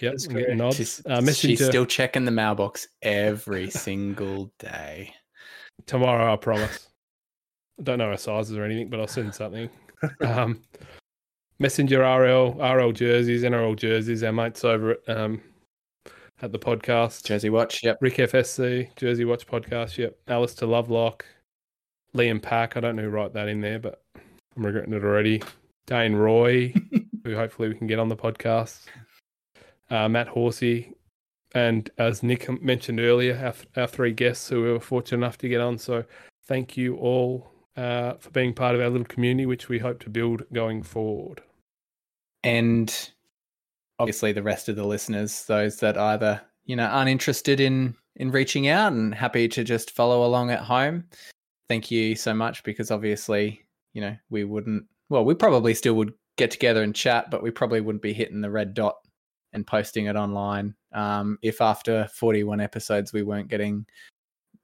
Yep, 0.01 0.13
That's 0.13 0.27
I'm 0.27 0.33
getting 0.35 0.45
correct. 0.47 0.59
nods. 0.59 0.77
She's, 0.77 1.03
Uh, 1.07 1.33
she's 1.33 1.65
still 1.65 1.85
checking 1.87 2.25
the 2.25 2.31
mailbox 2.31 2.87
every 3.03 3.69
single 3.71 4.53
day. 4.59 5.15
tomorrow, 5.87 6.33
I 6.33 6.37
promise. 6.37 6.89
I 7.81 7.83
don't 7.85 7.99
know 7.99 8.11
her 8.11 8.17
sizes 8.17 8.57
or 8.57 8.65
anything, 8.65 8.89
but 8.91 9.01
I'll 9.01 9.07
send 9.09 9.35
something. 9.35 9.69
um, 10.21 10.61
messenger 11.59 12.01
RL, 12.01 12.55
RL 12.61 12.93
jerseys, 12.93 13.43
NRL 13.43 13.77
jerseys. 13.77 14.23
Our 14.23 14.33
mates 14.33 14.65
over 14.65 14.93
at 15.07 15.17
um, 15.17 15.41
at 16.43 16.53
the 16.53 16.59
podcast. 16.59 17.25
Jersey 17.25 17.51
Watch, 17.51 17.83
yep. 17.83 17.99
Rick 18.01 18.17
FSC, 18.17 18.95
Jersey 18.97 19.25
Watch 19.25 19.47
podcast. 19.47 19.97
Yep. 19.99 20.17
Alistair 20.29 20.69
Lovelock, 20.69 21.25
Liam 22.17 22.41
Pack. 22.41 22.77
I 22.77 22.81
don't 22.81 22.95
know 22.97 23.03
who 23.03 23.09
wrote 23.09 23.35
that 23.35 23.49
in 23.49 23.61
there, 23.61 23.79
but 23.81 24.03
I'm 24.57 24.65
regretting 24.67 24.95
it 24.95 25.03
already. 25.05 25.43
Dane 25.87 26.15
Roy, 26.15 26.73
who 27.25 27.35
hopefully 27.35 27.69
we 27.69 27.75
can 27.75 27.87
get 27.87 27.99
on 27.99 28.09
the 28.09 28.17
podcast. 28.17 28.85
Uh, 29.91 30.09
Matt 30.09 30.29
Horsey, 30.29 30.93
and 31.55 31.91
as 31.99 32.23
Nick 32.23 32.49
mentioned 32.63 33.01
earlier, 33.01 33.37
our, 33.77 33.83
our 33.83 33.87
three 33.89 34.13
guests 34.13 34.49
who 34.49 34.63
we 34.63 34.73
were 34.73 34.81
fortunate 34.81 35.19
enough 35.19 35.39
to 35.39 35.49
get 35.49 35.61
on. 35.61 35.79
So 35.79 36.05
thank 36.47 36.77
you 36.77 36.97
all 36.97 37.51
uh, 37.77 38.15
for 38.15 38.31
being 38.31 38.53
part 38.55 38.75
of 38.75 38.81
our 38.81 38.91
little 38.91 39.07
community, 39.07 39.47
which 39.47 39.69
we 39.69 39.79
hope 39.79 40.01
to 40.01 40.11
build 40.11 40.43
going 40.53 40.83
forward. 40.83 41.41
and 42.45 43.11
obviously 43.99 44.33
the 44.33 44.43
rest 44.43 44.69
of 44.69 44.77
the 44.77 44.85
listeners 44.87 45.45
those 45.47 45.77
that 45.81 45.99
either 45.99 46.41
you 46.67 46.77
know 46.77 46.85
aren't 46.87 47.11
interested 47.11 47.59
in 47.61 47.95
in 48.17 48.31
reaching 48.31 48.69
out 48.69 48.93
and 48.93 49.15
happy 49.15 49.49
to 49.49 49.65
just 49.65 49.91
follow 49.91 50.25
along 50.25 50.51
at 50.51 50.61
home 50.61 51.05
thank 51.69 51.91
you 51.91 52.15
so 52.15 52.33
much 52.33 52.63
because 52.63 52.91
obviously 52.93 53.61
you 53.95 54.01
know 54.01 54.17
we 54.31 54.45
wouldn't 54.45 54.85
well 55.09 55.25
we 55.25 55.35
probably 55.35 55.75
still 55.75 55.95
would 55.95 56.13
get 56.37 56.51
together 56.51 56.85
and 56.85 56.95
chat 56.95 57.29
but 57.31 57.43
we 57.43 57.51
probably 57.51 57.81
wouldn't 57.81 58.03
be 58.03 58.13
hitting 58.13 58.41
the 58.41 58.51
red 58.51 58.73
dot 58.73 58.99
and 59.59 59.67
posting 59.67 60.07
it 60.07 60.17
online 60.17 60.75
um, 60.93 61.39
if 61.43 61.61
after 61.61 62.09
41 62.15 62.61
episodes 62.61 63.13
we 63.13 63.23
weren't 63.23 63.49
getting 63.49 63.85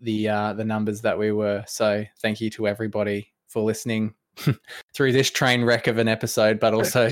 the 0.01 0.29
uh, 0.29 0.53
the 0.53 0.65
numbers 0.65 1.01
that 1.01 1.19
we 1.19 1.33
were 1.33 1.65
so 1.67 2.05
thank 2.21 2.41
you 2.41 2.49
to 2.51 2.69
everybody 2.69 3.33
for 3.49 3.63
listening 3.63 4.15
through 4.95 5.13
this 5.13 5.31
train 5.31 5.65
wreck 5.65 5.87
of 5.87 5.99
an 5.99 6.09
episode, 6.09 6.59
but 6.61 6.75
also 6.75 7.11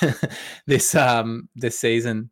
this 0.66 0.94
um 0.94 1.48
this 1.54 1.78
season. 1.78 2.30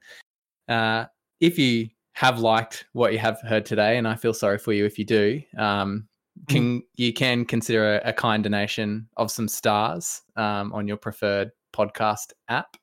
Uh, 0.69 1.07
if 1.41 1.59
you 1.59 1.89
have 2.15 2.39
liked 2.39 2.87
what 2.93 3.13
you 3.13 3.19
have 3.19 3.41
heard 3.43 3.67
today, 3.67 3.99
and 3.99 4.09
I 4.09 4.17
feel 4.17 4.35
sorry 4.35 4.59
for 4.59 4.73
you 4.73 4.85
if 4.85 4.99
you 4.99 5.05
do, 5.05 5.41
um, 5.59 6.09
can 6.49 6.83
you 6.97 7.13
can 7.13 7.45
consider 7.45 7.97
a, 7.99 8.11
a 8.11 8.13
kind 8.13 8.43
donation 8.43 9.09
of 9.17 9.31
some 9.31 9.49
stars 9.49 10.23
um, 10.37 10.73
on 10.73 10.89
your 10.89 10.97
preferred 10.97 11.51
podcast 11.75 12.33
app. 12.49 12.77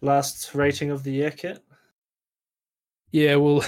Last 0.00 0.54
rating 0.54 0.90
of 0.90 1.02
the 1.02 1.12
year, 1.12 1.30
Kit. 1.30 1.62
Yeah, 3.12 3.36
well, 3.36 3.64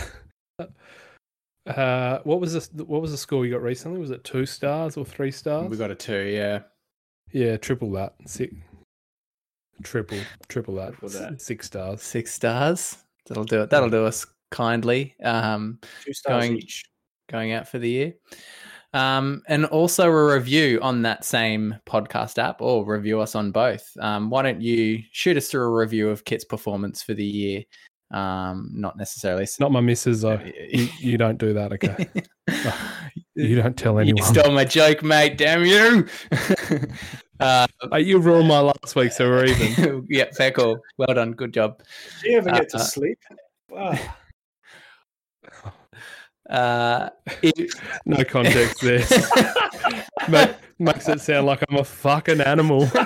uh, 1.67 2.19
what 2.25 2.41
was 2.41 2.69
the 2.69 2.85
what 2.85 3.01
was 3.03 3.11
the 3.11 3.17
score 3.17 3.47
you 3.47 3.53
got 3.53 3.63
recently? 3.63 3.99
Was 3.99 4.11
it 4.11 4.25
two 4.25 4.47
stars 4.47 4.97
or 4.97 5.05
three 5.05 5.31
stars? 5.31 5.69
We 5.69 5.77
got 5.77 5.91
a 5.91 5.95
two, 5.95 6.25
yeah. 6.25 6.61
yeah, 7.33 7.57
triple 7.57 7.91
that. 7.93 8.15
Six, 8.27 8.55
triple, 9.83 10.19
triple 10.49 10.75
that. 10.77 10.93
Triple 10.93 11.09
that. 11.11 11.41
Six 11.41 11.67
stars. 11.67 12.03
Six 12.03 12.35
stars. 12.35 12.99
That'll 13.27 13.45
do 13.45 13.63
it. 13.63 13.71
That'll 13.71 13.91
do 13.91 14.05
us 14.07 14.27
kindly. 14.51 15.15
Um, 15.23 15.79
Two 16.05 16.13
stars 16.15 16.45
Going- 16.47 16.59
each. 16.59 16.85
going 17.31 17.53
out 17.53 17.69
for 17.69 17.79
the 17.79 17.89
year. 17.89 18.15
Um, 18.95 19.43
and 19.49 19.67
also 19.67 20.07
a 20.09 20.35
review 20.35 20.79
on 20.81 21.03
that 21.03 21.23
same 21.25 21.77
podcast 21.87 22.39
app 22.39 22.63
or 22.63 22.85
review 22.87 23.21
us 23.21 23.35
on 23.35 23.51
both. 23.51 23.87
Um, 24.01 24.31
why 24.31 24.43
don't 24.43 24.63
you 24.63 25.03
shoot 25.13 25.37
us 25.37 25.49
through 25.49 25.63
a 25.63 25.71
review 25.79 26.09
of 26.09 26.25
Kit's 26.25 26.45
performance 26.45 27.03
for 27.03 27.13
the 27.15 27.25
year? 27.25 27.63
Um, 28.11 28.71
not 28.73 28.97
necessarily. 28.97 29.43
s- 29.43 29.61
Not 29.61 29.71
my 29.73 29.81
missus 29.81 30.23
though. 30.23 30.41
You, 30.71 30.89
you 30.99 31.19
don't 31.19 31.37
do 31.39 31.53
that, 31.55 31.73
okay? 31.75 32.09
You 33.35 33.55
don't 33.55 33.77
tell 33.77 33.99
anyone. 34.01 34.17
You 34.17 34.25
anyone. 34.25 34.35
stole 34.35 34.53
my 34.55 34.65
joke, 34.65 35.03
mate. 35.05 35.37
Damn 35.39 35.65
you. 35.65 36.09
uh, 37.41 37.67
Uh, 37.93 37.97
you 37.97 38.19
ruined 38.19 38.49
my 38.49 38.59
last 38.59 38.97
week, 38.97 39.13
so 39.13 39.29
we're 39.29 39.45
even. 39.45 40.07
yeah, 40.11 40.25
fair 40.37 40.51
call. 40.51 40.79
Well 40.97 41.15
done. 41.15 41.33
Good 41.33 41.53
job. 41.55 41.81
Do 42.23 42.31
you 42.31 42.39
ever 42.39 42.51
get 42.51 42.63
Uh, 42.75 42.79
to 42.79 42.85
sleep? 42.85 43.19
Wow. 43.71 43.97
Uh, 46.49 47.11
it- 47.43 47.75
No 48.07 48.25
context 48.25 48.81
there. 48.81 49.05
Ma- 50.29 50.53
makes 50.79 51.09
it 51.09 51.21
sound 51.21 51.47
like 51.47 51.63
I'm 51.69 51.77
a 51.77 51.85
fucking 51.85 52.41
animal. 52.41 52.89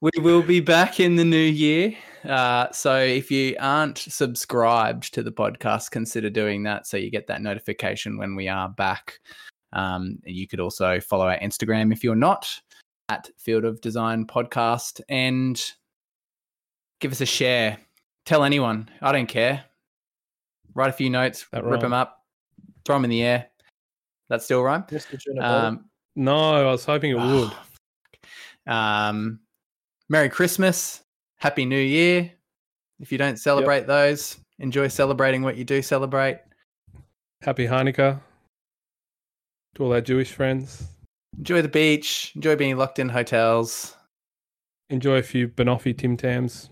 We 0.00 0.10
will 0.18 0.42
be 0.42 0.60
back 0.60 0.98
in 0.98 1.16
the 1.16 1.24
new 1.24 1.36
year. 1.36 1.94
Uh, 2.24 2.70
so 2.72 2.96
if 2.98 3.30
you 3.30 3.54
aren't 3.60 3.98
subscribed 3.98 5.12
to 5.14 5.22
the 5.22 5.30
podcast, 5.30 5.90
consider 5.90 6.30
doing 6.30 6.62
that 6.62 6.86
so 6.86 6.96
you 6.96 7.10
get 7.10 7.26
that 7.26 7.42
notification 7.42 8.16
when 8.16 8.34
we 8.34 8.48
are 8.48 8.70
back. 8.70 9.20
Um, 9.74 10.18
you 10.24 10.48
could 10.48 10.58
also 10.58 11.00
follow 11.00 11.26
our 11.28 11.38
Instagram 11.38 11.92
if 11.92 12.02
you're 12.02 12.16
not 12.16 12.48
at 13.10 13.28
Field 13.38 13.66
of 13.66 13.80
Design 13.82 14.26
Podcast 14.26 15.02
and 15.10 15.62
give 17.00 17.12
us 17.12 17.20
a 17.20 17.26
share. 17.26 17.76
Tell 18.24 18.42
anyone. 18.42 18.88
I 19.02 19.12
don't 19.12 19.26
care. 19.28 19.64
Write 20.74 20.90
a 20.90 20.92
few 20.92 21.10
notes, 21.10 21.46
That 21.52 21.64
rip 21.64 21.80
them 21.80 21.92
up, 21.92 22.24
throw 22.84 22.96
them 22.96 23.04
in 23.04 23.10
the 23.10 23.22
air. 23.22 23.46
That 24.28 24.42
still 24.42 24.62
rhyme? 24.62 24.84
Um, 25.40 25.86
no, 26.16 26.68
I 26.68 26.70
was 26.70 26.84
hoping 26.84 27.10
it 27.10 27.14
would. 27.14 27.52
Um, 28.66 29.40
Merry 30.08 30.28
Christmas, 30.28 31.02
Happy 31.36 31.64
New 31.64 31.80
Year. 31.80 32.30
If 33.00 33.10
you 33.10 33.18
don't 33.18 33.38
celebrate 33.38 33.86
those, 33.86 34.36
enjoy 34.58 34.88
celebrating 34.88 35.42
what 35.42 35.56
you 35.56 35.64
do 35.64 35.82
celebrate. 35.82 36.38
Happy 37.42 37.66
Hanukkah 37.66 38.20
to 39.74 39.84
all 39.84 39.92
our 39.92 40.00
Jewish 40.00 40.32
friends. 40.32 40.84
Enjoy 41.38 41.62
the 41.62 41.68
beach. 41.68 42.32
Enjoy 42.34 42.56
being 42.56 42.76
locked 42.76 42.98
in 42.98 43.08
hotels. 43.08 43.96
Enjoy 44.90 45.16
a 45.16 45.22
few 45.22 45.48
Banoffee 45.48 45.96
Tim 45.96 46.16
Tams. 46.16 46.68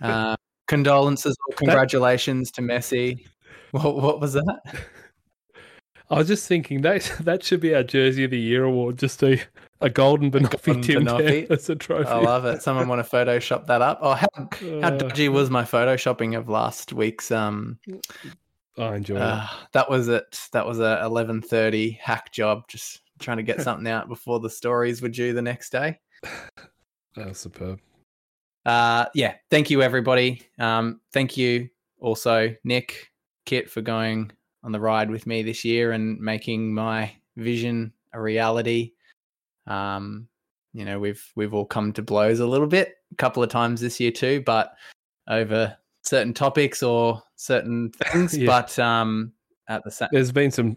Uh, 0.00 0.36
condolences 0.66 1.36
or 1.48 1.54
congratulations 1.56 2.50
to 2.52 2.62
Messi. 2.62 3.26
What, 3.72 3.96
what 3.96 4.20
was 4.20 4.34
that? 4.34 4.60
I 6.10 6.18
was 6.18 6.28
just 6.28 6.46
thinking 6.46 6.82
that 6.82 7.10
that 7.20 7.42
should 7.42 7.60
be 7.60 7.74
our 7.74 7.82
Jersey 7.82 8.24
of 8.24 8.30
the 8.30 8.38
Year 8.38 8.64
award. 8.64 8.98
Just 8.98 9.22
a 9.22 9.40
a 9.80 9.90
golden 9.90 10.30
Banoffee 10.30 10.82
Tim 10.82 11.06
as 11.50 11.68
a 11.68 11.76
trophy. 11.76 12.08
I 12.08 12.18
love 12.18 12.44
it. 12.44 12.62
Someone 12.62 12.88
want 12.88 13.04
to 13.04 13.10
Photoshop 13.10 13.66
that 13.66 13.82
up? 13.82 13.98
Oh, 14.00 14.14
how, 14.14 14.28
how 14.36 14.78
Uh, 14.78 14.90
dodgy 14.90 15.28
was 15.28 15.50
my 15.50 15.62
photoshopping 15.62 16.38
of 16.38 16.48
last 16.48 16.92
week's? 16.92 17.30
Um, 17.30 17.78
I 18.78 18.96
enjoy 18.96 19.16
uh, 19.16 19.46
that 19.72 19.90
was 19.90 20.08
it. 20.08 20.48
That 20.52 20.66
was 20.66 20.78
a 20.80 21.02
eleven 21.02 21.42
thirty 21.42 21.98
hack 22.02 22.32
job. 22.32 22.68
Just 22.68 23.02
trying 23.18 23.36
to 23.38 23.42
get 23.42 23.60
something 23.62 23.86
out 23.86 24.08
before 24.08 24.40
the 24.40 24.50
stories 24.50 25.02
were 25.02 25.08
due 25.08 25.32
the 25.32 25.42
next 25.42 25.70
day. 25.70 25.98
That 27.16 27.28
was 27.28 27.38
superb. 27.38 27.80
Uh, 28.64 29.06
yeah. 29.14 29.34
Thank 29.50 29.70
you, 29.70 29.82
everybody. 29.82 30.42
Um, 30.58 31.00
thank 31.12 31.36
you 31.36 31.68
also, 32.00 32.54
Nick, 32.64 33.10
Kit, 33.44 33.70
for 33.70 33.82
going 33.82 34.30
on 34.62 34.72
the 34.72 34.80
ride 34.80 35.10
with 35.10 35.26
me 35.26 35.42
this 35.42 35.64
year 35.64 35.92
and 35.92 36.18
making 36.18 36.72
my 36.72 37.12
vision 37.36 37.92
a 38.12 38.20
reality. 38.20 38.92
Um, 39.66 40.28
you 40.72 40.84
know, 40.84 40.98
we've 40.98 41.24
we've 41.36 41.54
all 41.54 41.66
come 41.66 41.92
to 41.92 42.02
blows 42.02 42.40
a 42.40 42.46
little 42.46 42.66
bit, 42.66 42.96
a 43.12 43.16
couple 43.16 43.42
of 43.42 43.50
times 43.50 43.80
this 43.80 44.00
year 44.00 44.10
too, 44.10 44.42
but 44.44 44.74
over 45.28 45.76
certain 46.02 46.34
topics 46.34 46.82
or 46.82 47.22
certain 47.36 47.90
things. 48.12 48.36
Yeah. 48.36 48.46
But 48.46 48.78
um, 48.78 49.32
at 49.68 49.84
the 49.84 49.90
same, 49.90 50.08
There's 50.12 50.32
been 50.32 50.50
some 50.50 50.76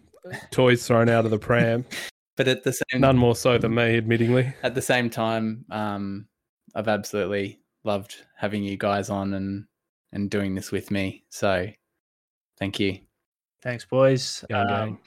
toys 0.52 0.86
thrown 0.86 1.10
out 1.10 1.26
of 1.26 1.32
the 1.32 1.40
pram. 1.40 1.86
but 2.36 2.48
at 2.48 2.64
the 2.64 2.74
same 2.74 3.02
None 3.02 3.18
more 3.18 3.36
so 3.36 3.58
than 3.58 3.74
me, 3.74 4.00
admittingly. 4.00 4.54
at 4.64 4.76
the 4.76 4.82
same 4.82 5.10
time, 5.10 5.66
um, 5.72 6.28
I've 6.76 6.88
absolutely 6.88 7.60
loved 7.88 8.16
having 8.36 8.64
you 8.64 8.78
guys 8.78 9.10
on 9.10 9.34
and 9.34 9.66
and 10.12 10.30
doing 10.30 10.54
this 10.56 10.72
with 10.72 10.92
me. 10.92 11.24
So, 11.30 11.68
thank 12.60 12.80
you. 12.80 13.00
Thanks, 13.64 13.86
boys. 13.86 14.46
Gang, 14.50 14.70
Um, 14.70 15.00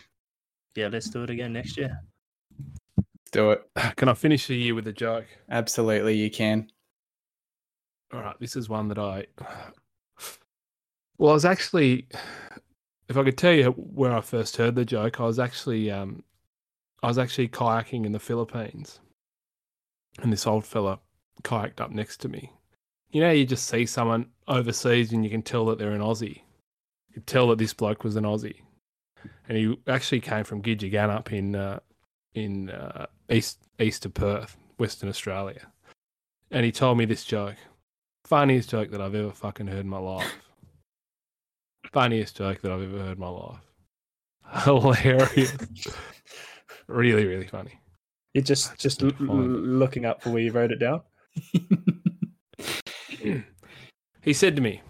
yeah, 0.74 0.88
let's 0.88 1.08
do 1.08 1.22
it 1.22 1.30
again 1.30 1.52
next 1.52 1.76
year. 1.76 2.00
Do 3.32 3.52
it. 3.52 3.70
Can 3.96 4.08
I 4.08 4.14
finish 4.14 4.46
the 4.46 4.56
year 4.56 4.74
with 4.74 4.86
a 4.88 4.92
joke? 4.92 5.26
Absolutely, 5.48 6.16
you 6.16 6.30
can. 6.30 6.70
All 8.12 8.20
right, 8.20 8.36
this 8.40 8.56
is 8.56 8.68
one 8.68 8.88
that 8.88 8.98
I. 8.98 9.26
Well, 11.18 11.32
I 11.32 11.34
was 11.34 11.44
actually, 11.44 12.08
if 13.10 13.18
I 13.18 13.24
could 13.24 13.36
tell 13.36 13.52
you 13.52 13.72
where 13.72 14.10
I 14.10 14.22
first 14.22 14.56
heard 14.56 14.74
the 14.74 14.86
joke, 14.86 15.20
I 15.20 15.24
was 15.24 15.38
actually, 15.38 15.90
um, 15.90 16.24
I 17.02 17.08
was 17.08 17.18
actually 17.18 17.48
kayaking 17.48 18.06
in 18.06 18.12
the 18.12 18.18
Philippines, 18.18 19.00
and 20.22 20.32
this 20.32 20.46
old 20.46 20.64
fella 20.64 20.98
kayaked 21.42 21.78
up 21.78 21.90
next 21.90 22.22
to 22.22 22.30
me. 22.30 22.54
You 23.12 23.20
know, 23.20 23.30
you 23.30 23.44
just 23.44 23.66
see 23.68 23.86
someone 23.86 24.26
overseas, 24.46 25.12
and 25.12 25.24
you 25.24 25.30
can 25.30 25.42
tell 25.42 25.66
that 25.66 25.78
they're 25.78 25.92
an 25.92 26.00
Aussie. 26.00 26.42
You 27.08 27.14
could 27.14 27.26
tell 27.26 27.48
that 27.48 27.58
this 27.58 27.74
bloke 27.74 28.04
was 28.04 28.16
an 28.16 28.24
Aussie, 28.24 28.60
and 29.48 29.58
he 29.58 29.76
actually 29.88 30.20
came 30.20 30.44
from 30.44 30.62
Gidgegannup 30.62 31.32
in 31.32 31.56
uh, 31.56 31.80
in 32.34 32.70
uh, 32.70 33.06
east 33.28 33.58
east 33.80 34.06
of 34.06 34.14
Perth, 34.14 34.56
Western 34.78 35.08
Australia, 35.08 35.66
and 36.50 36.64
he 36.64 36.70
told 36.72 36.98
me 36.98 37.04
this 37.04 37.24
joke 37.24 37.56
funniest 38.24 38.70
joke 38.70 38.90
that 38.92 39.00
I've 39.00 39.14
ever 39.16 39.32
fucking 39.32 39.66
heard 39.66 39.80
in 39.80 39.88
my 39.88 39.98
life. 39.98 40.32
funniest 41.92 42.36
joke 42.36 42.60
that 42.60 42.70
I've 42.70 42.82
ever 42.82 42.98
heard 42.98 43.16
in 43.16 43.18
my 43.18 43.28
life. 43.28 43.58
Hilarious. 44.64 45.52
really, 46.86 47.26
really 47.26 47.48
funny. 47.48 47.80
You're 48.34 48.44
just 48.44 48.78
just 48.78 49.00
Just 49.00 49.20
l- 49.20 49.28
l- 49.28 49.36
looking 49.36 50.04
up 50.04 50.22
for 50.22 50.30
where 50.30 50.42
you 50.42 50.52
wrote 50.52 50.70
it 50.70 50.78
down. 50.78 51.02
He 54.22 54.32
said 54.32 54.56
to 54.56 54.62
me, 54.62 54.82